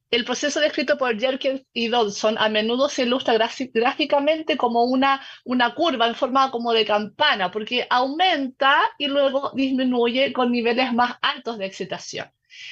El 0.09 0.23
proceso 0.23 0.61
descrito 0.61 0.97
por 0.97 1.19
Jerkins 1.19 1.63
y 1.73 1.89
Dodson 1.89 2.37
a 2.37 2.47
menudo 2.47 2.87
se 2.87 3.03
ilustra 3.03 3.37
gráficamente 3.73 4.55
como 4.55 4.85
una, 4.85 5.21
una 5.43 5.75
curva 5.75 6.07
en 6.07 6.15
forma 6.15 6.49
como 6.49 6.71
de 6.71 6.85
campana, 6.85 7.51
porque 7.51 7.85
aumenta 7.89 8.79
y 8.97 9.07
luego 9.07 9.51
disminuye 9.53 10.31
con 10.31 10.51
niveles 10.51 10.93
más 10.93 11.17
altos 11.21 11.57
de 11.57 11.65
excitación. 11.65 12.31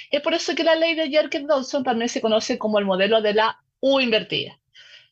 Es 0.09 0.21
por 0.21 0.33
eso 0.33 0.55
que 0.55 0.63
la 0.63 0.75
ley 0.75 0.95
de 0.95 1.09
Jerkins-Dodson 1.09 1.83
también 1.83 2.07
se 2.07 2.21
conoce 2.21 2.57
como 2.57 2.79
el 2.79 2.85
modelo 2.85 3.21
de 3.21 3.33
la 3.33 3.59
U 3.81 3.99
invertida. 3.99 4.57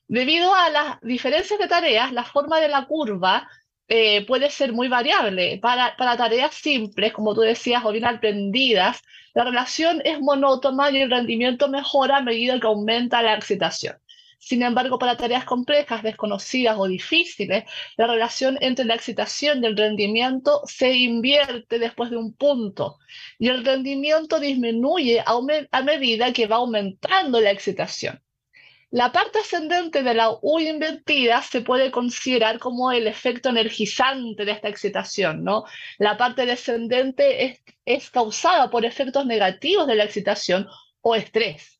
Debido 0.07 0.55
a 0.55 0.69
las 0.69 1.01
diferencias 1.01 1.59
de 1.59 1.67
tareas, 1.67 2.13
la 2.13 2.23
forma 2.23 2.61
de 2.61 2.69
la 2.69 2.85
curva 2.85 3.49
eh, 3.87 4.25
puede 4.25 4.49
ser 4.49 4.73
muy 4.73 4.87
variable. 4.87 5.59
Para, 5.61 5.95
para, 5.97 6.17
tareas 6.17 6.53
simples, 6.55 7.13
como 7.13 7.33
tú 7.33 7.41
decías, 7.41 7.83
o 7.85 7.91
bien 7.91 8.05
aprendidas, 8.05 9.01
la 9.33 9.43
relación 9.45 10.01
es 10.05 10.19
monótona 10.21 10.91
y 10.91 10.97
el 11.01 11.11
rendimiento 11.11 11.67
mejora 11.69 12.17
a 12.17 12.21
medida 12.21 12.59
que 12.59 12.67
aumenta 12.67 13.21
la 13.21 13.35
excitación. 13.35 13.95
Sin 14.43 14.61
embargo, 14.61 14.99
para 14.99 15.15
tareas 15.15 15.45
complejas, 15.45 16.03
desconocidas 16.03 16.75
o 16.77 16.85
difíciles, 16.85 17.63
la 17.95 18.07
relación 18.07 18.57
entre 18.59 18.83
la 18.83 18.95
excitación 18.95 19.63
y 19.63 19.67
el 19.67 19.77
rendimiento 19.77 20.61
se 20.65 20.93
invierte 20.93 21.79
después 21.79 22.09
de 22.09 22.17
un 22.17 22.33
punto 22.33 22.97
y 23.39 23.47
el 23.47 23.63
rendimiento 23.63 24.41
disminuye 24.41 25.23
a, 25.25 25.81
medida 25.81 26.33
que 26.33 26.47
va 26.47 26.57
aumentando 26.57 27.39
la 27.39 27.51
excitación. 27.51 28.21
La 28.93 29.11
parte 29.11 29.39
ascendente 29.39 30.03
de 30.03 30.13
la 30.13 30.37
U 30.43 30.59
invertida 30.59 31.41
se 31.41 31.61
puede 31.61 31.89
considerar 31.89 32.59
como 32.59 32.91
el 32.91 33.07
efecto 33.07 33.49
energizante 33.49 34.45
de 34.45 34.51
esta 34.51 34.69
excitación, 34.69 35.43
¿no? 35.43 35.63
La 35.97 36.15
parte 36.15 36.45
descendente 36.45 37.43
es, 37.43 37.63
es 37.85 38.11
causada 38.11 38.69
por 38.69 38.85
efectos 38.85 39.25
negativos 39.25 39.87
de 39.87 39.95
la 39.95 40.03
excitación 40.03 40.67
o 41.01 41.15
estrés 41.15 41.79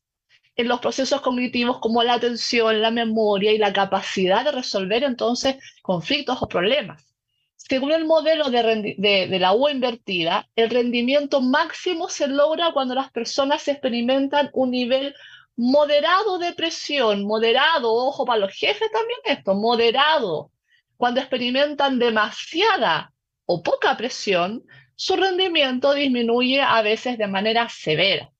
en 0.56 0.66
los 0.66 0.80
procesos 0.80 1.20
cognitivos 1.20 1.78
como 1.78 2.02
la 2.02 2.14
atención, 2.14 2.82
la 2.82 2.90
memoria 2.90 3.52
y 3.52 3.58
la 3.58 3.72
capacidad 3.72 4.44
de 4.44 4.50
resolver 4.50 5.04
entonces 5.04 5.54
conflictos 5.82 6.42
o 6.42 6.48
problemas. 6.48 7.14
Según 7.54 7.92
el 7.92 8.06
modelo 8.06 8.50
de, 8.50 8.96
de, 8.98 9.38
la 9.38 9.54
U 9.54 9.68
invertida, 9.68 10.48
el 10.56 10.68
rendimiento 10.68 11.40
máximo 11.40 12.08
se 12.08 12.26
logra 12.26 12.72
cuando 12.72 12.96
las 12.96 13.12
personas 13.12 13.68
experimentan 13.68 14.50
un 14.52 14.72
nivel 14.72 15.14
moderado 15.56 16.38
de 16.38 16.52
presión, 16.52 17.24
moderado, 17.24 17.92
ojo 17.92 18.24
para 18.24 18.40
los 18.40 18.52
jefes 18.52 18.90
también 18.90 19.18
esto, 19.24 19.54
moderado. 19.54 20.50
Cuando 20.96 21.20
experimentan 21.20 21.98
demasiada 21.98 23.12
o 23.46 23.62
poca 23.62 23.96
presión, 23.96 24.64
su 24.96 25.16
rendimiento 25.16 25.92
disminuye 25.92 26.62
a 26.62 26.82
veces 26.82 27.18
de 27.18 27.26
manera 27.26 27.68
severa. 27.68 28.30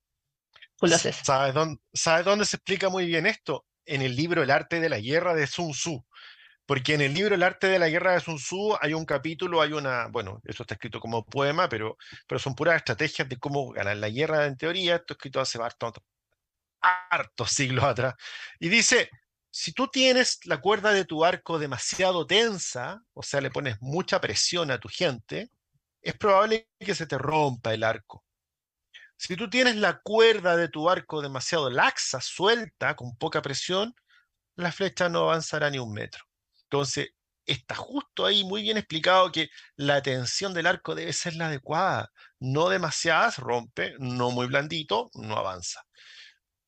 ¿Sabes 1.92 2.24
dónde, 2.24 2.44
se 2.44 2.56
explica 2.56 2.88
muy 2.88 3.06
bien 3.06 3.26
esto? 3.26 3.64
En 3.86 4.02
el 4.02 4.16
libro 4.16 4.42
El 4.42 4.50
arte 4.50 4.80
de 4.80 4.88
la 4.88 4.98
guerra 4.98 5.34
de 5.34 5.46
Sun 5.46 5.72
Tzu. 5.72 6.04
Porque 6.66 6.94
en 6.94 7.02
el 7.02 7.12
libro 7.12 7.34
El 7.34 7.42
arte 7.42 7.66
de 7.66 7.78
la 7.78 7.88
guerra 7.88 8.14
de 8.14 8.20
Sun 8.20 8.36
Tzu 8.36 8.76
hay 8.80 8.94
un 8.94 9.04
capítulo, 9.04 9.60
hay 9.60 9.72
una, 9.72 10.08
bueno, 10.08 10.40
eso 10.44 10.62
está 10.62 10.74
escrito 10.74 11.00
como 11.00 11.24
poema, 11.24 11.68
pero, 11.68 11.96
pero 12.26 12.38
son 12.38 12.54
puras 12.54 12.76
estrategias 12.76 13.28
de 13.28 13.36
cómo 13.36 13.70
ganar 13.72 13.96
la 13.98 14.08
guerra 14.08 14.46
en 14.46 14.56
teoría, 14.56 14.96
esto 14.96 15.14
escrito 15.14 15.40
hace 15.40 15.62
hartos, 15.62 15.92
hartos 17.10 17.50
siglos 17.50 17.84
atrás. 17.84 18.14
Y 18.58 18.68
dice, 18.68 19.10
si 19.50 19.72
tú 19.72 19.88
tienes 19.88 20.40
la 20.46 20.60
cuerda 20.60 20.92
de 20.92 21.04
tu 21.04 21.24
arco 21.24 21.58
demasiado 21.58 22.26
tensa, 22.26 23.02
o 23.12 23.22
sea, 23.22 23.40
le 23.40 23.50
pones 23.50 23.76
mucha 23.80 24.20
presión 24.20 24.70
a 24.70 24.78
tu 24.78 24.88
gente, 24.88 25.50
es 26.02 26.14
probable 26.16 26.68
que 26.78 26.94
se 26.94 27.06
te 27.06 27.18
rompa 27.18 27.72
el 27.72 27.84
arco. 27.84 28.24
Si 29.16 29.36
tú 29.36 29.48
tienes 29.48 29.76
la 29.76 30.00
cuerda 30.00 30.56
de 30.56 30.68
tu 30.68 30.90
arco 30.90 31.22
demasiado 31.22 31.70
laxa, 31.70 32.20
suelta, 32.20 32.96
con 32.96 33.16
poca 33.16 33.42
presión, 33.42 33.94
la 34.56 34.72
flecha 34.72 35.08
no 35.08 35.20
avanzará 35.20 35.70
ni 35.70 35.78
un 35.78 35.92
metro. 35.92 36.24
Entonces, 36.64 37.08
está 37.46 37.74
justo 37.74 38.26
ahí 38.26 38.44
muy 38.44 38.62
bien 38.62 38.76
explicado 38.76 39.30
que 39.30 39.48
la 39.76 40.02
tensión 40.02 40.54
del 40.54 40.66
arco 40.66 40.94
debe 40.94 41.12
ser 41.12 41.34
la 41.36 41.46
adecuada. 41.46 42.10
No 42.40 42.68
demasiadas, 42.68 43.38
rompe, 43.38 43.94
no 43.98 44.30
muy 44.30 44.46
blandito, 44.46 45.10
no 45.14 45.36
avanza. 45.36 45.82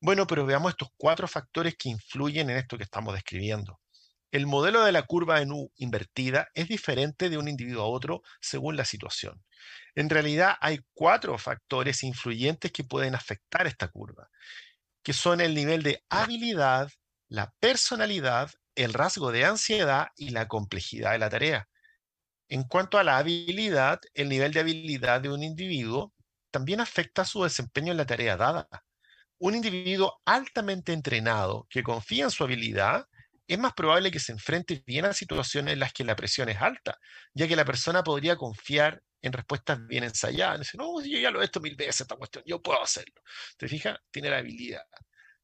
Bueno, 0.00 0.26
pero 0.26 0.46
veamos 0.46 0.70
estos 0.70 0.88
cuatro 0.96 1.26
factores 1.26 1.74
que 1.76 1.88
influyen 1.88 2.50
en 2.50 2.58
esto 2.58 2.76
que 2.76 2.84
estamos 2.84 3.14
describiendo. 3.14 3.80
El 4.30 4.46
modelo 4.46 4.84
de 4.84 4.92
la 4.92 5.02
curva 5.02 5.40
en 5.40 5.52
U 5.52 5.72
invertida 5.76 6.48
es 6.54 6.68
diferente 6.68 7.30
de 7.30 7.38
un 7.38 7.48
individuo 7.48 7.82
a 7.82 7.88
otro 7.88 8.22
según 8.40 8.76
la 8.76 8.84
situación. 8.84 9.42
En 9.94 10.10
realidad 10.10 10.56
hay 10.60 10.80
cuatro 10.92 11.38
factores 11.38 12.02
influyentes 12.02 12.72
que 12.72 12.84
pueden 12.84 13.14
afectar 13.14 13.66
esta 13.66 13.88
curva, 13.88 14.28
que 15.02 15.12
son 15.12 15.40
el 15.40 15.54
nivel 15.54 15.82
de 15.82 16.04
habilidad, 16.10 16.90
la 17.28 17.54
personalidad, 17.60 18.50
el 18.74 18.92
rasgo 18.92 19.32
de 19.32 19.46
ansiedad 19.46 20.08
y 20.16 20.30
la 20.30 20.48
complejidad 20.48 21.12
de 21.12 21.18
la 21.18 21.30
tarea. 21.30 21.68
En 22.48 22.64
cuanto 22.64 22.98
a 22.98 23.04
la 23.04 23.18
habilidad, 23.18 24.00
el 24.14 24.28
nivel 24.28 24.52
de 24.52 24.60
habilidad 24.60 25.20
de 25.20 25.30
un 25.30 25.42
individuo 25.42 26.12
también 26.50 26.80
afecta 26.80 27.24
su 27.24 27.42
desempeño 27.44 27.92
en 27.92 27.98
la 27.98 28.06
tarea 28.06 28.36
dada. 28.36 28.68
Un 29.38 29.54
individuo 29.54 30.20
altamente 30.24 30.92
entrenado 30.92 31.66
que 31.68 31.82
confía 31.82 32.24
en 32.24 32.30
su 32.30 32.44
habilidad 32.44 33.06
es 33.46 33.58
más 33.58 33.74
probable 33.74 34.10
que 34.10 34.18
se 34.18 34.32
enfrente 34.32 34.82
bien 34.86 35.04
a 35.04 35.12
situaciones 35.12 35.74
en 35.74 35.80
las 35.80 35.92
que 35.92 36.04
la 36.04 36.16
presión 36.16 36.48
es 36.48 36.60
alta, 36.60 36.98
ya 37.34 37.46
que 37.46 37.56
la 37.56 37.64
persona 37.64 38.02
podría 38.02 38.36
confiar 38.36 39.02
en 39.22 39.32
respuestas 39.32 39.86
bien 39.86 40.04
ensayadas. 40.04 40.60
Dice, 40.60 40.78
no, 40.78 41.00
yo 41.02 41.18
ya 41.18 41.30
lo 41.30 41.42
he 41.42 41.44
hecho 41.44 41.60
mil 41.60 41.76
veces 41.76 42.02
esta 42.02 42.16
cuestión, 42.16 42.42
yo 42.46 42.60
puedo 42.62 42.82
hacerlo. 42.82 43.20
¿Te 43.56 43.68
fijas? 43.68 43.98
Tiene 44.10 44.30
la 44.30 44.38
habilidad. 44.38 44.82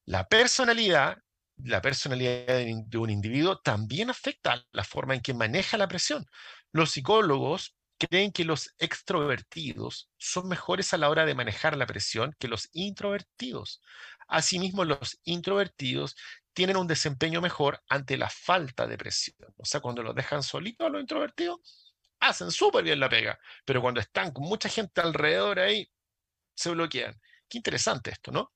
La 0.06 0.26
personalidad, 0.26 1.18
la 1.58 1.80
personalidad 1.80 2.46
de 2.46 2.98
un 2.98 3.10
individuo 3.10 3.60
también 3.60 4.10
afecta 4.10 4.64
la 4.72 4.84
forma 4.84 5.14
en 5.14 5.20
que 5.20 5.34
maneja 5.34 5.76
la 5.76 5.86
presión. 5.86 6.26
Los 6.72 6.92
psicólogos 6.92 7.76
creen 8.08 8.32
que 8.32 8.44
los 8.44 8.74
extrovertidos 8.78 10.10
son 10.16 10.48
mejores 10.48 10.92
a 10.92 10.98
la 10.98 11.08
hora 11.08 11.24
de 11.24 11.34
manejar 11.34 11.76
la 11.76 11.86
presión 11.86 12.34
que 12.38 12.48
los 12.48 12.68
introvertidos. 12.72 13.80
Asimismo, 14.28 14.84
los 14.84 15.18
introvertidos 15.24 16.16
tienen 16.52 16.76
un 16.76 16.86
desempeño 16.86 17.40
mejor 17.40 17.82
ante 17.88 18.16
la 18.16 18.28
falta 18.28 18.86
de 18.86 18.98
presión. 18.98 19.36
O 19.56 19.64
sea, 19.64 19.80
cuando 19.80 20.02
los 20.02 20.14
dejan 20.14 20.42
solitos 20.42 20.86
a 20.86 20.90
los 20.90 21.00
introvertidos, 21.00 21.94
hacen 22.20 22.50
súper 22.50 22.84
bien 22.84 23.00
la 23.00 23.08
pega, 23.08 23.38
pero 23.64 23.80
cuando 23.80 24.00
están 24.00 24.32
con 24.32 24.44
mucha 24.44 24.68
gente 24.68 25.00
alrededor 25.00 25.58
ahí, 25.58 25.90
se 26.54 26.70
bloquean. 26.70 27.20
Qué 27.48 27.58
interesante 27.58 28.10
esto, 28.10 28.30
¿no? 28.32 28.52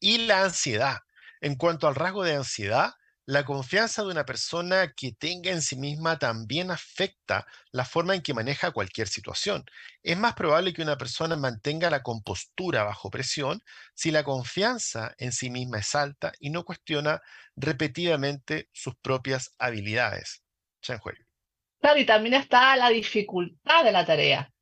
Y 0.00 0.26
la 0.26 0.44
ansiedad. 0.44 0.98
En 1.40 1.56
cuanto 1.56 1.88
al 1.88 1.94
rasgo 1.94 2.24
de 2.24 2.34
ansiedad, 2.34 2.92
la 3.32 3.46
confianza 3.46 4.02
de 4.02 4.10
una 4.10 4.26
persona 4.26 4.92
que 4.92 5.12
tenga 5.12 5.50
en 5.50 5.62
sí 5.62 5.74
misma 5.76 6.18
también 6.18 6.70
afecta 6.70 7.46
la 7.70 7.86
forma 7.86 8.14
en 8.14 8.20
que 8.20 8.34
maneja 8.34 8.72
cualquier 8.72 9.08
situación. 9.08 9.64
Es 10.02 10.18
más 10.18 10.34
probable 10.34 10.74
que 10.74 10.82
una 10.82 10.98
persona 10.98 11.34
mantenga 11.34 11.88
la 11.88 12.02
compostura 12.02 12.84
bajo 12.84 13.08
presión 13.08 13.62
si 13.94 14.10
la 14.10 14.22
confianza 14.22 15.14
en 15.16 15.32
sí 15.32 15.48
misma 15.48 15.78
es 15.78 15.94
alta 15.94 16.32
y 16.40 16.50
no 16.50 16.64
cuestiona 16.64 17.22
repetidamente 17.56 18.68
sus 18.70 18.96
propias 18.96 19.54
habilidades. 19.58 20.42
Claro, 21.80 22.00
y 22.00 22.04
también 22.04 22.34
está 22.34 22.76
la 22.76 22.90
dificultad 22.90 23.82
de 23.82 23.92
la 23.92 24.04
tarea 24.04 24.52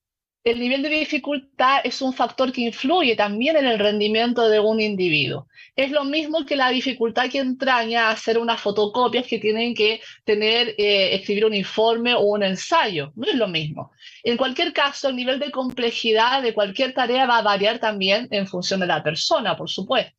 el 0.42 0.58
nivel 0.58 0.82
de 0.82 0.88
dificultad 0.88 1.80
es 1.84 2.00
un 2.00 2.14
factor 2.14 2.50
que 2.50 2.62
influye 2.62 3.14
también 3.14 3.56
en 3.56 3.66
el 3.66 3.78
rendimiento 3.78 4.48
de 4.48 4.58
un 4.58 4.80
individuo. 4.80 5.48
Es 5.76 5.90
lo 5.90 6.04
mismo 6.04 6.46
que 6.46 6.56
la 6.56 6.70
dificultad 6.70 7.28
que 7.28 7.38
entraña 7.38 8.10
hacer 8.10 8.38
unas 8.38 8.60
fotocopias 8.60 9.26
que 9.26 9.38
tienen 9.38 9.74
que 9.74 10.00
tener, 10.24 10.74
eh, 10.78 11.14
escribir 11.14 11.44
un 11.44 11.54
informe 11.54 12.14
o 12.14 12.20
un 12.20 12.42
ensayo. 12.42 13.12
No 13.16 13.26
es 13.26 13.34
lo 13.34 13.48
mismo. 13.48 13.92
En 14.22 14.38
cualquier 14.38 14.72
caso, 14.72 15.08
el 15.10 15.16
nivel 15.16 15.38
de 15.38 15.50
complejidad 15.50 16.42
de 16.42 16.54
cualquier 16.54 16.94
tarea 16.94 17.26
va 17.26 17.38
a 17.38 17.42
variar 17.42 17.78
también 17.78 18.26
en 18.30 18.46
función 18.46 18.80
de 18.80 18.86
la 18.86 19.02
persona, 19.02 19.56
por 19.56 19.68
supuesto. 19.68 20.18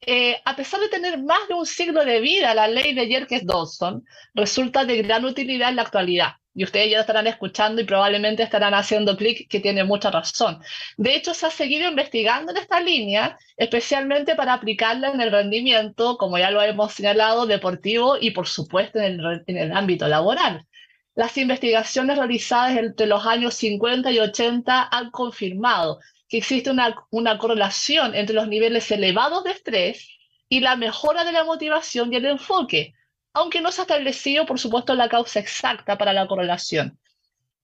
Eh, 0.00 0.40
a 0.44 0.56
pesar 0.56 0.80
de 0.80 0.88
tener 0.88 1.22
más 1.22 1.46
de 1.48 1.54
un 1.54 1.66
siglo 1.66 2.04
de 2.04 2.20
vida, 2.20 2.54
la 2.54 2.68
ley 2.68 2.94
de 2.94 3.06
Yerkes-Dawson 3.08 4.02
resulta 4.34 4.84
de 4.84 5.02
gran 5.02 5.24
utilidad 5.24 5.70
en 5.70 5.76
la 5.76 5.82
actualidad 5.82 6.36
y 6.56 6.64
ustedes 6.64 6.90
ya 6.90 7.00
estarán 7.00 7.26
escuchando 7.26 7.82
y 7.82 7.84
probablemente 7.84 8.42
estarán 8.42 8.72
haciendo 8.72 9.14
clic 9.14 9.46
que 9.46 9.60
tiene 9.60 9.84
mucha 9.84 10.10
razón. 10.10 10.58
De 10.96 11.14
hecho, 11.14 11.34
se 11.34 11.44
ha 11.44 11.50
seguido 11.50 11.86
investigando 11.86 12.50
en 12.50 12.56
esta 12.56 12.80
línea, 12.80 13.38
especialmente 13.58 14.34
para 14.34 14.54
aplicarla 14.54 15.10
en 15.10 15.20
el 15.20 15.30
rendimiento, 15.30 16.16
como 16.16 16.38
ya 16.38 16.50
lo 16.50 16.62
hemos 16.62 16.94
señalado, 16.94 17.46
deportivo 17.46 18.16
y 18.18 18.30
por 18.30 18.48
supuesto 18.48 18.98
en 18.98 19.20
el, 19.46 19.72
ámbito 19.72 20.08
laboral. 20.08 20.66
Las 21.14 21.36
investigaciones 21.36 22.16
realizadas 22.16 22.74
entre 22.78 23.06
los 23.06 23.26
años 23.26 23.54
50 23.54 24.10
y 24.12 24.18
80 24.18 24.88
han 24.90 25.10
confirmado 25.10 26.00
que 26.26 26.38
existe 26.38 26.70
una, 26.70 26.94
una 27.10 27.36
correlación 27.36 28.14
entre 28.14 28.34
los 28.34 28.48
niveles 28.48 28.90
elevados 28.90 29.44
de 29.44 29.50
estrés 29.50 30.08
y 30.48 30.60
la 30.60 30.76
mejora 30.76 31.24
de 31.24 31.32
la 31.32 31.44
motivación 31.44 32.10
y 32.14 32.16
el 32.16 32.24
enfoque, 32.24 32.94
aunque 33.36 33.60
no 33.60 33.70
se 33.70 33.82
ha 33.82 33.84
establecido, 33.84 34.46
por 34.46 34.58
supuesto, 34.58 34.94
la 34.94 35.10
causa 35.10 35.40
exacta 35.40 35.98
para 35.98 36.14
la 36.14 36.26
correlación. 36.26 36.98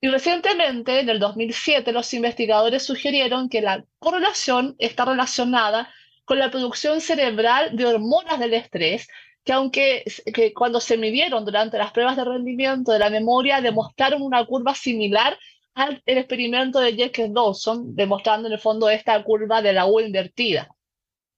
Y 0.03 0.09
recientemente, 0.09 1.01
en 1.01 1.09
el 1.09 1.18
2007, 1.18 1.93
los 1.93 2.12
investigadores 2.12 2.85
sugirieron 2.85 3.49
que 3.49 3.62
la 3.62 3.83
correlación 3.99 4.77
está 4.79 5.07
relacionada 5.07 5.91
con 6.27 6.39
la 6.39 6.51
producción 6.51 7.01
cerebral 7.01 7.75
de 7.75 7.87
hormonas 7.87 8.39
del 8.39 8.53
estrés, 8.53 9.09
que 9.45 9.55
aunque 9.55 10.05
cuando 10.55 10.79
se 10.79 10.99
midieron 10.99 11.43
durante 11.47 11.79
las 11.79 11.91
pruebas 11.91 12.16
de 12.18 12.25
rendimiento 12.25 12.93
de 12.93 12.99
la 12.99 13.09
memoria, 13.09 13.62
demostraron 13.62 14.20
una 14.20 14.45
curva 14.45 14.75
similar 14.75 15.39
al 15.75 16.03
experimento 16.05 16.81
de 16.81 16.95
Jekyll 16.95 17.33
Dawson, 17.33 17.97
demostrando 17.97 18.47
en 18.47 18.53
el 18.53 18.61
fondo 18.61 18.91
esta 18.91 19.23
curva 19.25 19.62
de 19.62 19.73
la 19.73 19.87
U 19.87 20.01
invertida. 20.01 20.68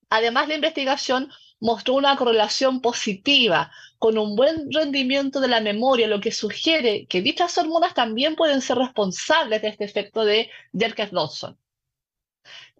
Además, 0.09 0.49
la 0.49 0.55
investigación 0.55 1.31
mostró 1.61 1.93
una 1.93 2.17
correlación 2.17 2.81
positiva 2.81 3.71
con 4.05 4.19
un 4.19 4.35
buen 4.35 4.71
rendimiento 4.71 5.39
de 5.39 5.47
la 5.47 5.61
memoria, 5.61 6.07
lo 6.07 6.21
que 6.21 6.31
sugiere 6.31 7.07
que 7.07 7.23
dichas 7.23 7.57
hormonas 7.57 7.95
también 7.95 8.35
pueden 8.35 8.61
ser 8.61 8.77
responsables 8.77 9.63
de 9.63 9.69
este 9.69 9.83
efecto 9.83 10.23
de 10.23 10.51
Jerkes-Dawson. 10.73 11.57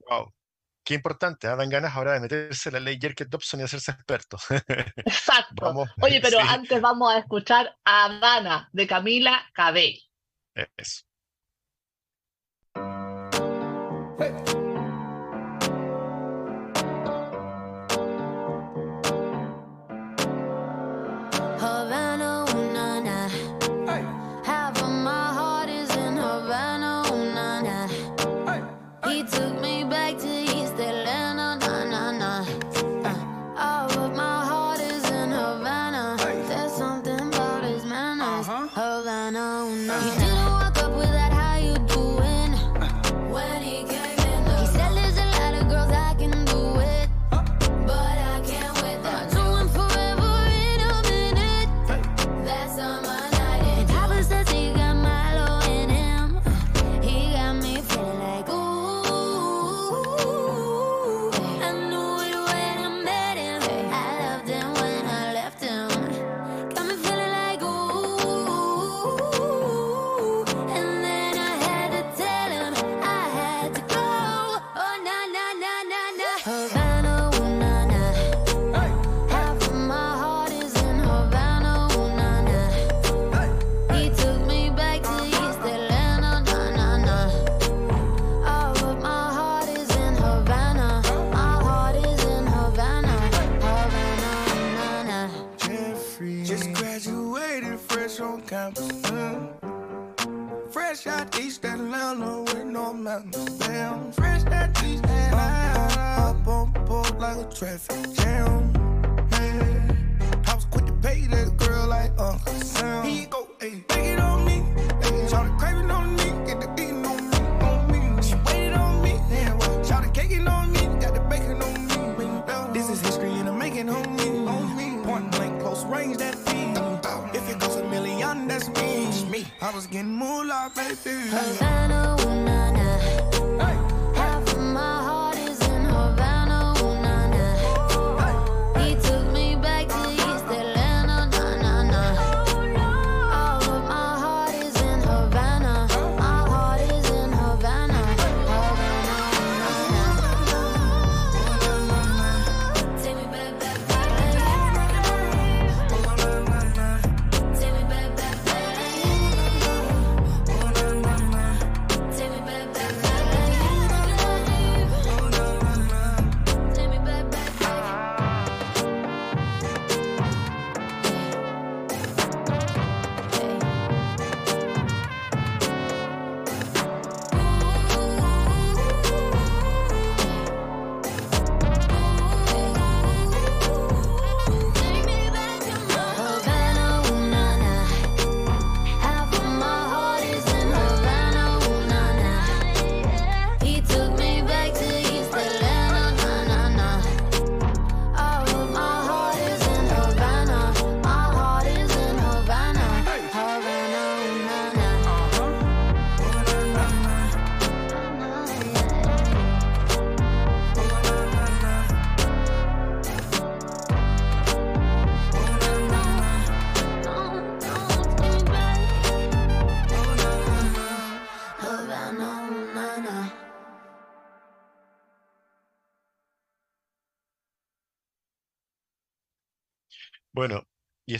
Wow. 0.07 0.31
qué 0.83 0.93
importante, 0.93 1.47
¿ah? 1.47 1.55
dan 1.55 1.71
ganas 1.71 1.95
ahora 1.95 2.13
de 2.13 2.19
meterse 2.19 2.69
la 2.69 2.79
ley 2.79 2.99
Jerker 3.01 3.27
Dobson 3.27 3.59
y 3.59 3.63
hacerse 3.63 3.89
expertos. 3.89 4.43
Exacto. 4.97 5.73
Oye, 5.99 6.21
pero 6.21 6.37
antes 6.47 6.79
vamos 6.79 7.11
a 7.11 7.17
escuchar 7.17 7.75
a 7.83 8.05
Habana 8.05 8.69
de 8.71 8.85
Camila 8.85 9.49
Cabello. 9.51 10.03
Eso. 10.77 11.05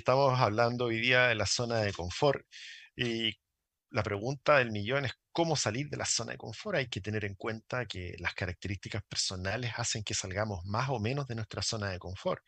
Estamos 0.06 0.40
hablando 0.40 0.86
hoy 0.86 1.00
día 1.00 1.30
de 1.30 1.36
la 1.36 1.48
zona 1.48 1.80
de 1.80 1.92
confort. 1.92 2.46
Y 2.96 3.36
la 3.90 4.04
pregunta 4.04 4.60
del 4.60 4.72
millón 4.72 5.06
es 5.06 5.14
cómo 5.32 5.56
salir 5.56 5.90
de 5.90 5.98
la 5.98 6.06
zona 6.06 6.34
de 6.34 6.38
confort. 6.38 6.78
Hay 6.78 6.90
que 6.90 7.02
tener 7.02 7.26
en 7.26 7.34
cuenta 7.34 7.88
que 7.88 8.16
las 8.20 8.36
características 8.36 9.02
personales 9.10 9.74
hacen 9.78 10.04
que 10.04 10.14
salgamos 10.14 10.64
más 10.66 10.90
o 10.90 11.00
menos 11.00 11.26
de 11.26 11.34
nuestra 11.34 11.64
zona 11.64 11.90
de 11.90 11.98
confort. 11.98 12.44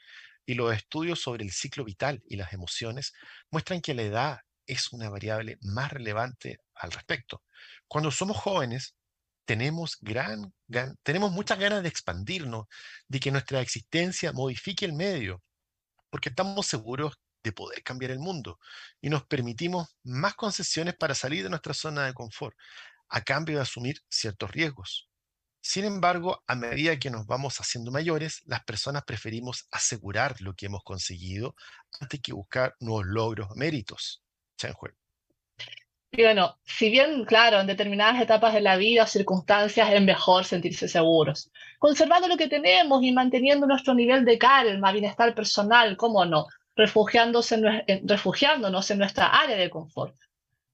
Y 0.46 0.54
los 0.54 0.72
estudios 0.72 1.20
sobre 1.20 1.44
el 1.44 1.52
ciclo 1.52 1.84
vital 1.84 2.22
y 2.28 2.36
las 2.36 2.54
emociones 2.54 3.14
muestran 3.50 3.82
que 3.82 3.96
la 3.96 4.04
edad 4.04 4.40
es 4.68 4.94
una 4.94 5.10
variable 5.10 5.58
más 5.62 5.92
relevante 5.92 6.60
al 6.76 6.92
respecto. 6.92 7.42
Cuando 7.88 8.12
somos 8.12 8.38
jóvenes, 8.38 8.94
tenemos, 9.46 9.98
gran, 10.00 10.54
tenemos 11.02 11.32
muchas 11.32 11.58
ganas 11.58 11.82
de 11.82 11.90
expandirnos, 11.90 12.68
de 13.08 13.20
que 13.20 13.32
nuestra 13.32 13.62
existencia 13.62 14.32
modifique 14.32 14.86
el 14.86 14.94
medio, 14.94 15.42
porque 16.12 16.30
estamos 16.30 16.68
seguros 16.68 17.18
de 17.44 17.52
poder 17.52 17.84
cambiar 17.84 18.12
el 18.12 18.20
mundo 18.20 18.60
y 19.02 19.10
nos 19.10 19.26
permitimos 19.26 19.98
más 20.04 20.36
concesiones 20.36 20.96
para 20.96 21.16
salir 21.16 21.44
de 21.44 21.50
nuestra 21.50 21.74
zona 21.74 22.06
de 22.06 22.14
confort, 22.14 22.56
a 23.10 23.22
cambio 23.22 23.56
de 23.56 23.62
asumir 23.62 24.02
ciertos 24.10 24.52
riesgos. 24.52 25.10
Sin 25.62 25.86
embargo, 25.86 26.44
a 26.48 26.56
medida 26.56 26.98
que 26.98 27.10
nos 27.10 27.26
vamos 27.26 27.60
haciendo 27.60 27.92
mayores, 27.92 28.42
las 28.46 28.64
personas 28.64 29.04
preferimos 29.04 29.68
asegurar 29.72 30.40
lo 30.40 30.54
que 30.54 30.68
hemos 30.68 30.84
conseguido 30.84 31.56
antes 32.00 32.22
que 32.22 32.34
buscar 32.34 32.76
nuevos 32.80 33.06
logros 33.06 33.50
méritos. 33.56 34.24
Y 36.12 36.24
bueno, 36.24 36.58
si 36.64 36.90
bien, 36.90 37.26
claro, 37.26 37.60
en 37.60 37.68
determinadas 37.68 38.22
etapas 38.22 38.54
de 38.54 38.62
la 38.62 38.78
vida 38.78 39.04
o 39.04 39.08
circunstancias 39.08 39.92
es 39.92 40.02
mejor 40.02 40.46
sentirse 40.46 40.88
seguros, 40.88 41.52
conservando 41.80 42.30
lo 42.30 42.38
que 42.38 42.48
tenemos 42.48 43.04
y 43.04 43.12
manteniendo 43.12 43.68
nuestro 43.68 43.94
nivel 43.94 44.24
de 44.24 44.38
calma, 44.38 44.94
bienestar 44.94 45.36
personal, 45.36 45.98
cómo 45.98 46.26
no, 46.26 46.48
refugiándose 46.78 47.60
refugiándonos 48.04 48.90
en 48.92 49.00
nuestra 49.00 49.28
área 49.28 49.58
de 49.58 49.70
confort. 49.70 50.16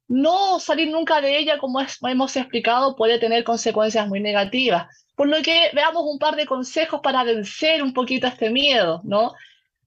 No 0.07 0.59
salir 0.59 0.89
nunca 0.89 1.21
de 1.21 1.37
ella, 1.39 1.57
como 1.57 1.79
hemos 1.81 2.35
explicado, 2.35 2.95
puede 2.95 3.19
tener 3.19 3.43
consecuencias 3.43 4.07
muy 4.07 4.19
negativas, 4.19 4.87
Por 5.15 5.27
lo 5.27 5.41
que 5.41 5.69
veamos 5.73 6.03
un 6.05 6.19
par 6.19 6.35
de 6.35 6.45
consejos 6.45 6.99
para 7.01 7.23
vencer 7.23 7.81
un 7.81 7.93
poquito 7.93 8.27
este 8.27 8.49
miedo, 8.49 9.01
¿no? 9.03 9.33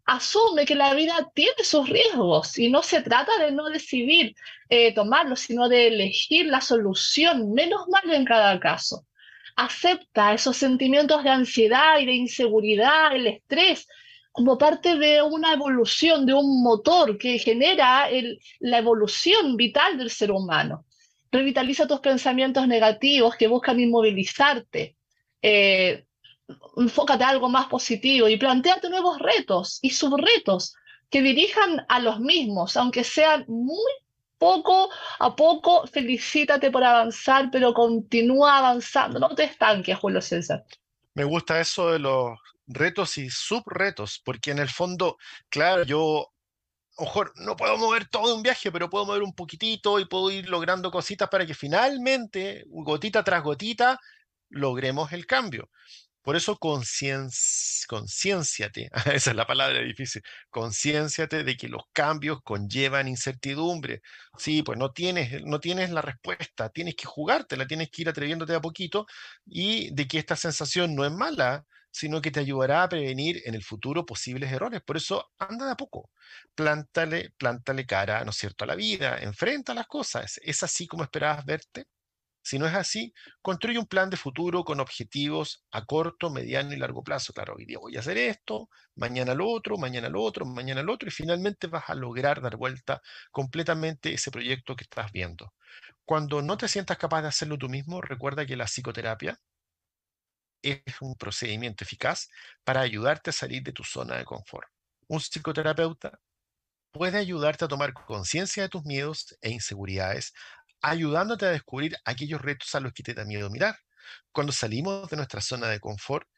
Asume 0.06 0.64
que 0.64 0.76
la 0.76 0.94
vida 0.94 1.30
tiene 1.34 1.64
sus 1.64 1.88
riesgos 1.88 2.58
y 2.58 2.70
no 2.70 2.82
se 2.82 3.02
trata 3.02 3.36
de 3.38 3.50
no 3.50 3.68
decidir 3.68 4.34
eh, 4.68 4.94
tomarlos, 4.94 5.40
sino 5.40 5.68
de 5.68 5.88
elegir 5.88 6.46
la 6.46 6.60
solución 6.60 7.52
menos 7.52 7.88
mala 7.88 8.14
en 8.16 8.24
cada 8.24 8.58
caso. 8.60 9.04
Acepta 9.56 10.32
esos 10.32 10.56
sentimientos 10.56 11.24
de 11.24 11.30
ansiedad 11.30 11.98
y 11.98 12.06
de 12.06 12.12
inseguridad, 12.12 13.14
el 13.16 13.26
estrés, 13.26 13.88
como 14.36 14.58
parte 14.58 14.96
de 14.98 15.22
una 15.22 15.54
evolución, 15.54 16.26
de 16.26 16.34
un 16.34 16.62
motor 16.62 17.16
que 17.16 17.38
genera 17.38 18.06
la 18.60 18.78
evolución 18.78 19.56
vital 19.56 19.96
del 19.96 20.10
ser 20.10 20.30
humano. 20.30 20.84
Revitaliza 21.32 21.86
tus 21.86 22.00
pensamientos 22.00 22.68
negativos 22.68 23.34
que 23.34 23.48
buscan 23.48 23.80
inmovilizarte, 23.80 24.94
eh, 25.40 26.04
enfócate 26.76 27.24
a 27.24 27.30
algo 27.30 27.48
más 27.48 27.66
positivo 27.68 28.28
y 28.28 28.36
planteate 28.36 28.90
nuevos 28.90 29.18
retos 29.18 29.78
y 29.80 29.90
subretos 29.90 30.74
que 31.08 31.22
dirijan 31.22 31.86
a 31.88 31.98
los 32.00 32.20
mismos, 32.20 32.76
aunque 32.76 33.04
sean 33.04 33.46
muy 33.48 33.90
poco 34.36 34.90
a 35.18 35.34
poco, 35.34 35.86
felicítate 35.86 36.70
por 36.70 36.84
avanzar, 36.84 37.48
pero 37.50 37.72
continúa 37.72 38.58
avanzando, 38.58 39.18
no 39.18 39.34
te 39.34 39.44
estanques, 39.44 39.96
Julio 39.96 40.20
César. 40.20 40.62
Me 41.14 41.24
gusta 41.24 41.58
eso 41.58 41.90
de 41.92 42.00
los 42.00 42.38
retos 42.66 43.18
y 43.18 43.30
subretos, 43.30 44.20
porque 44.24 44.50
en 44.50 44.58
el 44.58 44.68
fondo, 44.68 45.18
claro, 45.48 45.84
yo, 45.84 46.32
ojo, 46.96 47.24
no 47.36 47.56
puedo 47.56 47.76
mover 47.78 48.08
todo 48.08 48.34
un 48.34 48.42
viaje, 48.42 48.72
pero 48.72 48.90
puedo 48.90 49.06
mover 49.06 49.22
un 49.22 49.34
poquitito 49.34 49.98
y 50.00 50.06
puedo 50.06 50.30
ir 50.30 50.48
logrando 50.48 50.90
cositas 50.90 51.28
para 51.28 51.46
que 51.46 51.54
finalmente, 51.54 52.64
gotita 52.68 53.22
tras 53.24 53.42
gotita, 53.42 53.98
logremos 54.48 55.12
el 55.12 55.26
cambio. 55.26 55.70
Por 56.26 56.34
eso 56.34 56.56
concienciate, 56.58 58.90
esa 59.14 59.30
es 59.30 59.36
la 59.36 59.46
palabra 59.46 59.78
difícil, 59.80 60.22
concienciate 60.50 61.44
de 61.44 61.56
que 61.56 61.68
los 61.68 61.82
cambios 61.92 62.42
conllevan 62.42 63.06
incertidumbre. 63.06 64.02
Sí, 64.36 64.64
pues 64.64 64.76
no 64.76 64.90
tienes, 64.92 65.44
no 65.44 65.60
tienes 65.60 65.90
la 65.90 66.02
respuesta, 66.02 66.68
tienes 66.70 66.96
que 66.96 67.06
jugártela, 67.06 67.68
tienes 67.68 67.90
que 67.90 68.02
ir 68.02 68.08
atreviéndote 68.08 68.54
a 68.56 68.60
poquito 68.60 69.06
y 69.44 69.94
de 69.94 70.08
que 70.08 70.18
esta 70.18 70.34
sensación 70.34 70.96
no 70.96 71.04
es 71.04 71.12
mala, 71.12 71.64
sino 71.92 72.20
que 72.20 72.32
te 72.32 72.40
ayudará 72.40 72.82
a 72.82 72.88
prevenir 72.88 73.40
en 73.44 73.54
el 73.54 73.62
futuro 73.62 74.04
posibles 74.04 74.50
errores. 74.52 74.82
Por 74.84 74.96
eso 74.96 75.30
anda 75.38 75.66
de 75.66 75.72
a 75.72 75.76
poco, 75.76 76.10
plántale, 76.56 77.30
plántale 77.38 77.86
cara, 77.86 78.24
¿no 78.24 78.30
es 78.30 78.36
cierto?, 78.36 78.64
a 78.64 78.66
la 78.66 78.74
vida, 78.74 79.18
enfrenta 79.22 79.74
las 79.74 79.86
cosas. 79.86 80.40
¿Es 80.42 80.64
así 80.64 80.88
como 80.88 81.04
esperabas 81.04 81.44
verte? 81.44 81.86
Si 82.46 82.60
no 82.60 82.66
es 82.68 82.74
así, 82.76 83.12
construye 83.42 83.76
un 83.76 83.86
plan 83.88 84.08
de 84.08 84.16
futuro 84.16 84.62
con 84.62 84.78
objetivos 84.78 85.66
a 85.72 85.84
corto, 85.84 86.30
mediano 86.30 86.72
y 86.72 86.76
largo 86.76 87.02
plazo. 87.02 87.32
Claro, 87.32 87.56
hoy 87.56 87.64
día 87.64 87.80
voy 87.80 87.96
a 87.96 87.98
hacer 87.98 88.16
esto, 88.18 88.68
mañana 88.94 89.34
lo 89.34 89.48
otro, 89.50 89.76
mañana 89.78 90.08
lo 90.08 90.22
otro, 90.22 90.46
mañana 90.46 90.80
lo 90.84 90.92
otro, 90.92 91.08
y 91.08 91.10
finalmente 91.10 91.66
vas 91.66 91.90
a 91.90 91.96
lograr 91.96 92.40
dar 92.40 92.56
vuelta 92.56 93.02
completamente 93.32 94.14
ese 94.14 94.30
proyecto 94.30 94.76
que 94.76 94.84
estás 94.84 95.10
viendo. 95.10 95.54
Cuando 96.04 96.40
no 96.40 96.56
te 96.56 96.68
sientas 96.68 96.98
capaz 96.98 97.22
de 97.22 97.28
hacerlo 97.28 97.58
tú 97.58 97.68
mismo, 97.68 98.00
recuerda 98.00 98.46
que 98.46 98.54
la 98.56 98.66
psicoterapia 98.66 99.40
es 100.62 100.84
un 101.00 101.16
procedimiento 101.16 101.82
eficaz 101.82 102.28
para 102.62 102.80
ayudarte 102.80 103.30
a 103.30 103.32
salir 103.32 103.64
de 103.64 103.72
tu 103.72 103.82
zona 103.82 104.18
de 104.18 104.24
confort. 104.24 104.68
Un 105.08 105.18
psicoterapeuta 105.18 106.20
puede 106.92 107.18
ayudarte 107.18 107.64
a 107.64 107.68
tomar 107.68 107.92
conciencia 107.92 108.64
de 108.64 108.68
tus 108.68 108.84
miedos 108.84 109.36
e 109.42 109.50
inseguridades, 109.50 110.32
ayudándote 110.90 111.46
a 111.46 111.50
descubrir 111.50 111.96
aquellos 112.04 112.40
retos 112.40 112.74
a 112.74 112.80
los 112.80 112.92
que 112.92 113.02
te 113.02 113.14
da 113.14 113.24
miedo 113.24 113.50
mirar. 113.50 113.76
Cuando 114.30 114.52
salimos 114.52 115.10
de 115.10 115.16
nuestra 115.16 115.40
zona 115.40 115.66
de 115.66 115.80
confort, 115.80 116.28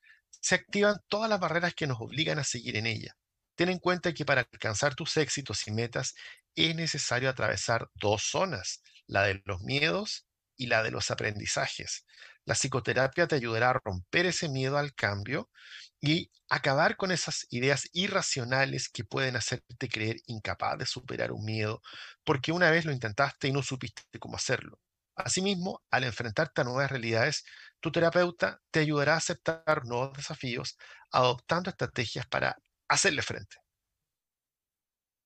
se 0.41 0.55
activan 0.55 0.97
todas 1.09 1.29
las 1.29 1.39
barreras 1.39 1.75
que 1.75 1.87
nos 1.87 2.01
obligan 2.01 2.39
a 2.39 2.45
seguir 2.45 2.77
en 2.77 2.87
ella. 2.87 3.15
Ten 3.55 3.69
en 3.69 3.79
cuenta 3.79 4.15
que 4.15 4.25
para 4.25 4.49
alcanzar 4.51 4.95
tus 4.95 5.17
éxitos 5.19 5.67
y 5.67 5.73
metas 5.73 6.15
es 6.55 6.75
necesario 6.75 7.29
atravesar 7.29 7.91
dos 7.95 8.23
zonas, 8.23 8.83
la 9.07 9.25
de 9.25 9.43
los 9.45 9.61
miedos 9.61 10.27
y 10.57 10.67
la 10.67 10.83
de 10.83 10.93
los 10.93 11.11
aprendizajes. 11.11 12.07
La 12.49 12.55
psicoterapia 12.55 13.27
te 13.29 13.35
ayudará 13.35 13.69
a 13.69 13.81
romper 13.85 14.25
ese 14.25 14.49
miedo 14.49 14.79
al 14.79 14.95
cambio 14.95 15.51
y 16.01 16.31
acabar 16.49 16.97
con 16.97 17.11
esas 17.13 17.47
ideas 17.51 17.91
irracionales 17.93 18.89
que 18.89 19.05
pueden 19.05 19.37
hacerte 19.37 19.91
creer 19.91 20.17
incapaz 20.27 20.79
de 20.79 20.87
superar 20.87 21.31
un 21.33 21.45
miedo, 21.45 21.83
porque 22.25 22.51
una 22.53 22.71
vez 22.71 22.87
lo 22.87 22.93
intentaste 22.93 23.49
y 23.49 23.53
no 23.53 23.63
supiste 23.63 24.03
cómo 24.19 24.37
hacerlo. 24.37 24.81
Asimismo, 25.15 25.83
al 25.91 26.05
enfrentarte 26.05 26.63
a 26.63 26.65
nuevas 26.65 26.91
realidades, 26.91 27.45
tu 27.81 27.93
terapeuta 27.93 28.63
te 28.71 28.81
ayudará 28.81 29.13
a 29.13 29.19
aceptar 29.19 29.85
nuevos 29.85 30.17
desafíos, 30.17 30.79
adoptando 31.11 31.69
estrategias 31.69 32.27
para 32.29 32.57
hacerle 32.89 33.21
frente. 33.21 33.59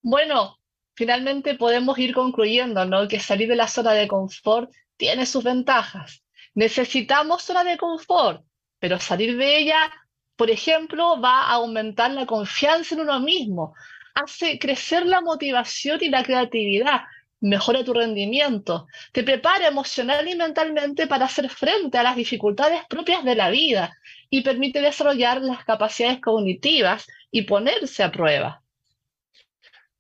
Bueno, 0.03 0.59
finalmente 0.95 1.57
podemos 1.57 1.99
ir 1.99 2.15
concluyendo, 2.15 2.85
¿no? 2.85 3.09
Que 3.09 3.21
salir 3.21 3.49
de 3.49 3.57
la 3.57 3.69
zona 3.69 3.93
de 3.93 4.07
confort 4.09 4.73
tiene 4.97 5.27
sus 5.27 5.45
ventajas. 5.45 6.22
Necesitamos 6.55 7.43
zona 7.43 7.65
de 7.65 7.77
confort, 7.77 8.45
pero 8.79 8.99
salir 8.99 9.37
de 9.37 9.59
ella 9.59 9.91
por 10.37 10.51
ejemplo, 10.51 11.21
va 11.21 11.43
a 11.43 11.53
aumentar 11.53 12.11
la 12.11 12.27
confianza 12.27 12.95
en 12.95 13.03
uno 13.03 13.21
mismo, 13.21 13.75
hace 14.15 14.59
crecer 14.59 15.07
la 15.07 15.21
motivación 15.21 15.99
y 16.03 16.09
la 16.09 16.25
creatividad, 16.25 17.03
mejora 17.41 17.85
tu 17.85 17.93
rendimiento, 17.93 18.87
te 19.13 19.23
prepara 19.23 19.69
emocional 19.69 20.29
y 20.29 20.35
mentalmente 20.35 21.07
para 21.07 21.27
hacer 21.27 21.49
frente 21.49 21.99
a 21.99 22.03
las 22.03 22.17
dificultades 22.17 22.83
propias 22.89 23.25
de 23.25 23.35
la 23.35 23.51
vida 23.51 23.97
y 24.31 24.43
permite 24.43 24.81
desarrollar 24.81 25.41
las 25.43 25.65
capacidades 25.65 26.21
cognitivas 26.21 27.07
y 27.31 27.43
ponerse 27.43 28.03
a 28.03 28.11
prueba. 28.11 28.63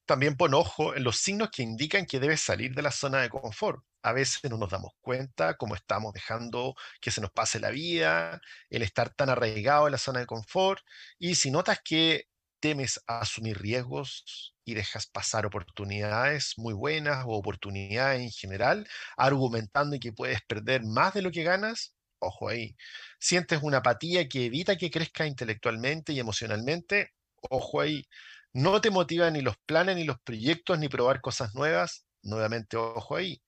También 0.07 0.37
pon 0.37 0.55
ojo 0.55 0.95
en 0.95 1.05
los 1.05 1.19
signos 1.19 1.51
que 1.51 1.63
indican 1.63 2.07
que 2.07 2.21
debes 2.21 2.41
salir 2.41 2.75
de 2.75 2.83
la 2.83 2.91
zona 2.91 3.21
de 3.21 3.29
confort 3.29 3.83
a 4.03 4.13
veces 4.13 4.41
no 4.51 4.59
nos 4.59 4.71
damos 4.71 4.93
cuenta 5.01 5.55
cómo 5.55 5.75
estamos 5.75 6.13
dejando 6.13 6.75
que 7.01 7.11
se 7.11 7.21
nos 7.21 7.31
pase 7.31 7.61
la 7.61 7.71
vida, 7.71 8.41
el 8.71 8.83
estar 8.83 9.15
tan 9.15 9.31
arraigado 9.31 9.87
en 9.87 9.93
la 9.93 9.99
zona 9.99 10.21
de 10.21 10.27
confort. 10.27 10.83
Y 11.19 11.37
si 11.37 11.51
notas 11.51 11.81
que 11.85 12.27
temes 12.61 13.01
asumir 13.07 13.59
riesgos 13.61 14.55
y 14.65 14.75
dejas 14.75 15.07
pasar 15.07 15.47
oportunidades 15.47 16.55
muy 16.57 16.75
buenas 16.75 17.25
o 17.27 17.31
oportunidades 17.31 18.23
en 18.23 18.31
general, 18.31 18.89
argumentando 19.17 19.99
que 19.99 20.13
puedes 20.13 20.41
perder 20.43 20.83
más 20.85 21.15
de 21.15 21.23
lo 21.23 21.31
que 21.31 21.43
ganas, 21.43 21.95
ojo 22.21 22.49
ahí. 22.49 22.77
Sientes 23.19 23.61
una 23.63 23.79
apatía 23.79 24.29
que 24.29 24.47
evita 24.47 24.77
que 24.77 24.91
crezca 24.91 25.27
intelectualmente 25.27 26.13
y 26.13 26.21
emocionalmente, 26.21 27.11
ojo 27.51 27.81
ahí. 27.81 28.07
No 28.53 28.81
te 28.81 28.91
motivan 28.91 29.33
ni 29.35 29.41
los 29.43 29.57
planes, 29.67 29.97
ni 29.97 30.05
los 30.05 30.21
proyectos, 30.21 30.79
ni 30.79 30.89
probar 30.89 31.21
cosas 31.21 31.55
nuevas, 31.55 32.05
nuevamente 32.23 32.77
ojo 32.77 33.17
ahí 33.17 33.43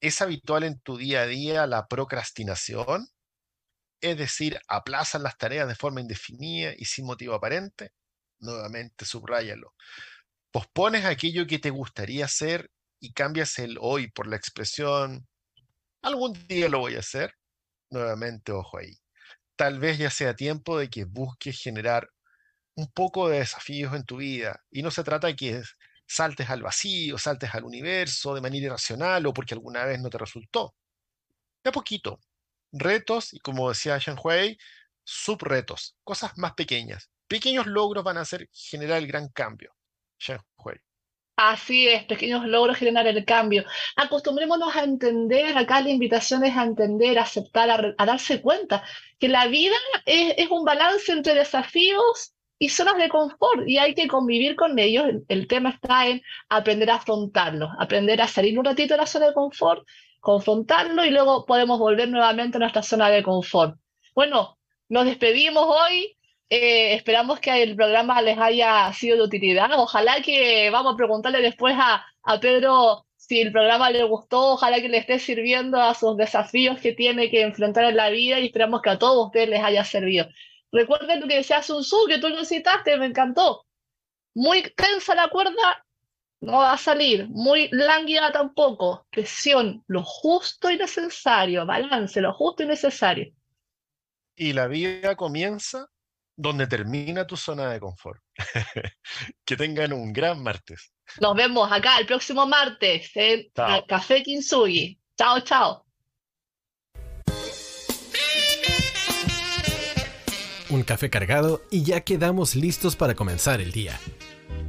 ¿Es 0.00 0.22
habitual 0.22 0.64
en 0.64 0.80
tu 0.80 0.96
día 0.96 1.22
a 1.22 1.26
día 1.26 1.66
la 1.66 1.86
procrastinación? 1.86 3.08
Es 4.00 4.16
decir, 4.16 4.58
aplazan 4.68 5.22
las 5.22 5.36
tareas 5.36 5.68
de 5.68 5.74
forma 5.74 6.00
indefinida 6.00 6.72
y 6.76 6.86
sin 6.86 7.06
motivo 7.06 7.34
aparente. 7.34 7.92
Nuevamente, 8.38 9.04
subráyalo. 9.04 9.74
Pospones 10.50 11.04
aquello 11.04 11.46
que 11.46 11.58
te 11.58 11.70
gustaría 11.70 12.24
hacer 12.24 12.70
y 13.00 13.12
cambias 13.12 13.58
el 13.58 13.78
hoy 13.80 14.10
por 14.10 14.26
la 14.26 14.36
expresión 14.36 15.28
algún 16.02 16.32
día 16.48 16.68
lo 16.68 16.80
voy 16.80 16.96
a 16.96 17.00
hacer. 17.00 17.34
Nuevamente, 17.90 18.52
ojo 18.52 18.78
ahí. 18.78 18.98
Tal 19.56 19.78
vez 19.80 19.98
ya 19.98 20.10
sea 20.10 20.34
tiempo 20.34 20.78
de 20.78 20.88
que 20.88 21.04
busques 21.04 21.60
generar 21.60 22.08
un 22.74 22.90
poco 22.92 23.28
de 23.28 23.40
desafíos 23.40 23.94
en 23.94 24.04
tu 24.04 24.18
vida. 24.18 24.62
Y 24.70 24.82
no 24.82 24.90
se 24.90 25.04
trata 25.04 25.28
de 25.28 25.36
que 25.36 25.62
saltes 26.10 26.50
al 26.50 26.62
vacío, 26.62 27.18
saltes 27.18 27.54
al 27.54 27.62
universo 27.62 28.34
de 28.34 28.40
manera 28.40 28.66
irracional 28.66 29.24
o 29.26 29.32
porque 29.32 29.54
alguna 29.54 29.84
vez 29.84 30.00
no 30.00 30.10
te 30.10 30.18
resultó. 30.18 30.74
De 31.62 31.70
a 31.70 31.72
poquito. 31.72 32.18
Retos, 32.72 33.32
y 33.32 33.38
como 33.38 33.68
decía 33.68 33.98
Shen 33.98 34.16
Hui, 34.22 34.58
subretos, 35.04 35.96
cosas 36.02 36.36
más 36.36 36.54
pequeñas. 36.54 37.10
Pequeños 37.28 37.66
logros 37.66 38.02
van 38.02 38.16
a 38.16 38.22
hacer 38.22 38.48
generar 38.52 38.98
el 38.98 39.06
gran 39.06 39.28
cambio. 39.28 39.72
Shen 40.18 40.40
Hui. 40.56 40.74
Así 41.36 41.88
es, 41.88 42.04
pequeños 42.04 42.44
logros 42.44 42.76
generar 42.76 43.06
el 43.06 43.24
cambio. 43.24 43.64
Acostumbrémonos 43.94 44.74
a 44.74 44.82
entender, 44.82 45.56
acá 45.56 45.80
la 45.80 45.90
invitación 45.90 46.44
es 46.44 46.56
a 46.56 46.64
entender, 46.64 47.20
a 47.20 47.22
aceptar, 47.22 47.94
a, 47.96 48.04
darse 48.04 48.42
cuenta 48.42 48.84
que 49.20 49.28
la 49.28 49.46
vida 49.46 49.76
es, 50.06 50.34
es 50.36 50.50
un 50.50 50.64
balance 50.64 51.12
entre 51.12 51.34
desafíos 51.34 52.34
y 52.60 52.68
zonas 52.68 52.98
de 52.98 53.08
confort 53.08 53.66
y 53.66 53.78
hay 53.78 53.94
que 53.94 54.06
convivir 54.06 54.54
con 54.54 54.78
ellos. 54.78 55.06
El, 55.28 55.48
tema 55.48 55.70
está 55.70 56.06
en 56.06 56.22
aprender 56.50 56.90
a 56.90 56.96
afrontarlo, 56.96 57.70
aprender 57.80 58.20
a 58.20 58.28
salir 58.28 58.58
un 58.58 58.66
ratito 58.66 58.94
de 58.94 58.98
la 58.98 59.06
zona 59.06 59.28
de 59.28 59.34
confort, 59.34 59.86
confrontarlo 60.20 61.04
y 61.04 61.10
luego 61.10 61.46
podemos 61.46 61.78
volver 61.78 62.10
nuevamente 62.10 62.58
a 62.58 62.60
nuestra 62.60 62.82
zona 62.82 63.08
de 63.08 63.22
confort. 63.22 63.76
Bueno, 64.14 64.58
nos 64.90 65.06
despedimos 65.06 65.64
hoy. 65.66 66.16
Eh, 66.50 66.94
esperamos 66.94 67.40
que 67.40 67.62
el 67.62 67.76
programa 67.76 68.20
les 68.20 68.36
haya 68.38 68.92
sido 68.92 69.16
de 69.16 69.22
utilidad. 69.22 69.70
Ojalá 69.78 70.20
que 70.20 70.68
vamos 70.70 70.94
a 70.94 70.96
preguntarle 70.96 71.40
después 71.40 71.74
a, 71.78 72.04
a 72.24 72.40
Pedro 72.40 73.06
si 73.16 73.40
el 73.40 73.52
programa 73.52 73.90
le 73.90 74.02
gustó, 74.02 74.54
ojalá 74.54 74.80
que 74.82 74.88
le 74.88 74.98
esté 74.98 75.18
sirviendo 75.18 75.80
a 75.80 75.94
sus 75.94 76.16
desafíos 76.16 76.78
que 76.80 76.92
tiene 76.92 77.30
que 77.30 77.42
enfrentar 77.42 77.84
en 77.84 77.96
la 77.96 78.10
vida 78.10 78.38
y 78.38 78.46
esperamos 78.46 78.82
que 78.82 78.90
a 78.90 78.98
todos 78.98 79.26
ustedes 79.26 79.48
les 79.48 79.62
haya 79.62 79.84
servido. 79.84 80.26
Recuerden 80.72 81.20
lo 81.20 81.28
que 81.28 81.36
decía 81.36 81.62
Sun 81.62 81.82
Tzu, 81.82 82.06
que 82.06 82.18
tú 82.18 82.28
lo 82.28 82.44
citaste, 82.44 82.96
me 82.96 83.06
encantó. 83.06 83.66
Muy 84.34 84.62
tensa 84.76 85.14
la 85.14 85.28
cuerda, 85.28 85.84
no 86.40 86.58
va 86.58 86.72
a 86.72 86.78
salir. 86.78 87.28
Muy 87.28 87.68
lánguida 87.72 88.32
tampoco. 88.32 89.06
Presión, 89.10 89.84
lo 89.88 90.02
justo 90.02 90.70
y 90.70 90.76
necesario. 90.76 91.66
Balance, 91.66 92.20
lo 92.20 92.32
justo 92.32 92.62
y 92.62 92.66
necesario. 92.66 93.32
Y 94.36 94.52
la 94.52 94.68
vida 94.68 95.16
comienza 95.16 95.88
donde 96.36 96.66
termina 96.66 97.26
tu 97.26 97.36
zona 97.36 97.70
de 97.70 97.80
confort. 97.80 98.22
que 99.44 99.56
tengan 99.56 99.92
un 99.92 100.12
gran 100.12 100.42
martes. 100.42 100.92
Nos 101.20 101.34
vemos 101.34 101.70
acá 101.70 101.98
el 101.98 102.06
próximo 102.06 102.46
martes 102.46 103.10
en 103.14 103.50
Café 103.86 104.22
Kinsugi. 104.22 104.98
Chao, 105.16 105.40
chao. 105.40 105.89
Un 110.70 110.84
café 110.84 111.10
cargado 111.10 111.62
y 111.68 111.82
ya 111.82 112.02
quedamos 112.02 112.54
listos 112.54 112.94
para 112.94 113.16
comenzar 113.16 113.60
el 113.60 113.72
día. 113.72 113.98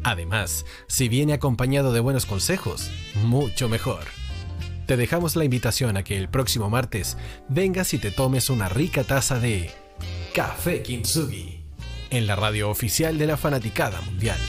Además, 0.03 0.65
si 0.87 1.07
viene 1.09 1.33
acompañado 1.33 1.93
de 1.93 1.99
buenos 1.99 2.25
consejos, 2.25 2.89
mucho 3.23 3.69
mejor. 3.69 4.05
Te 4.87 4.97
dejamos 4.97 5.35
la 5.35 5.45
invitación 5.45 5.97
a 5.97 6.03
que 6.03 6.17
el 6.17 6.27
próximo 6.27 6.71
martes 6.71 7.17
vengas 7.49 7.93
y 7.93 7.99
te 7.99 8.09
tomes 8.09 8.49
una 8.49 8.67
rica 8.67 9.03
taza 9.03 9.39
de 9.39 9.69
Café 10.33 10.81
Kintsugi 10.81 11.61
en 12.09 12.25
la 12.25 12.35
radio 12.35 12.71
oficial 12.71 13.19
de 13.19 13.27
la 13.27 13.37
Fanaticada 13.37 14.01
Mundial. 14.01 14.39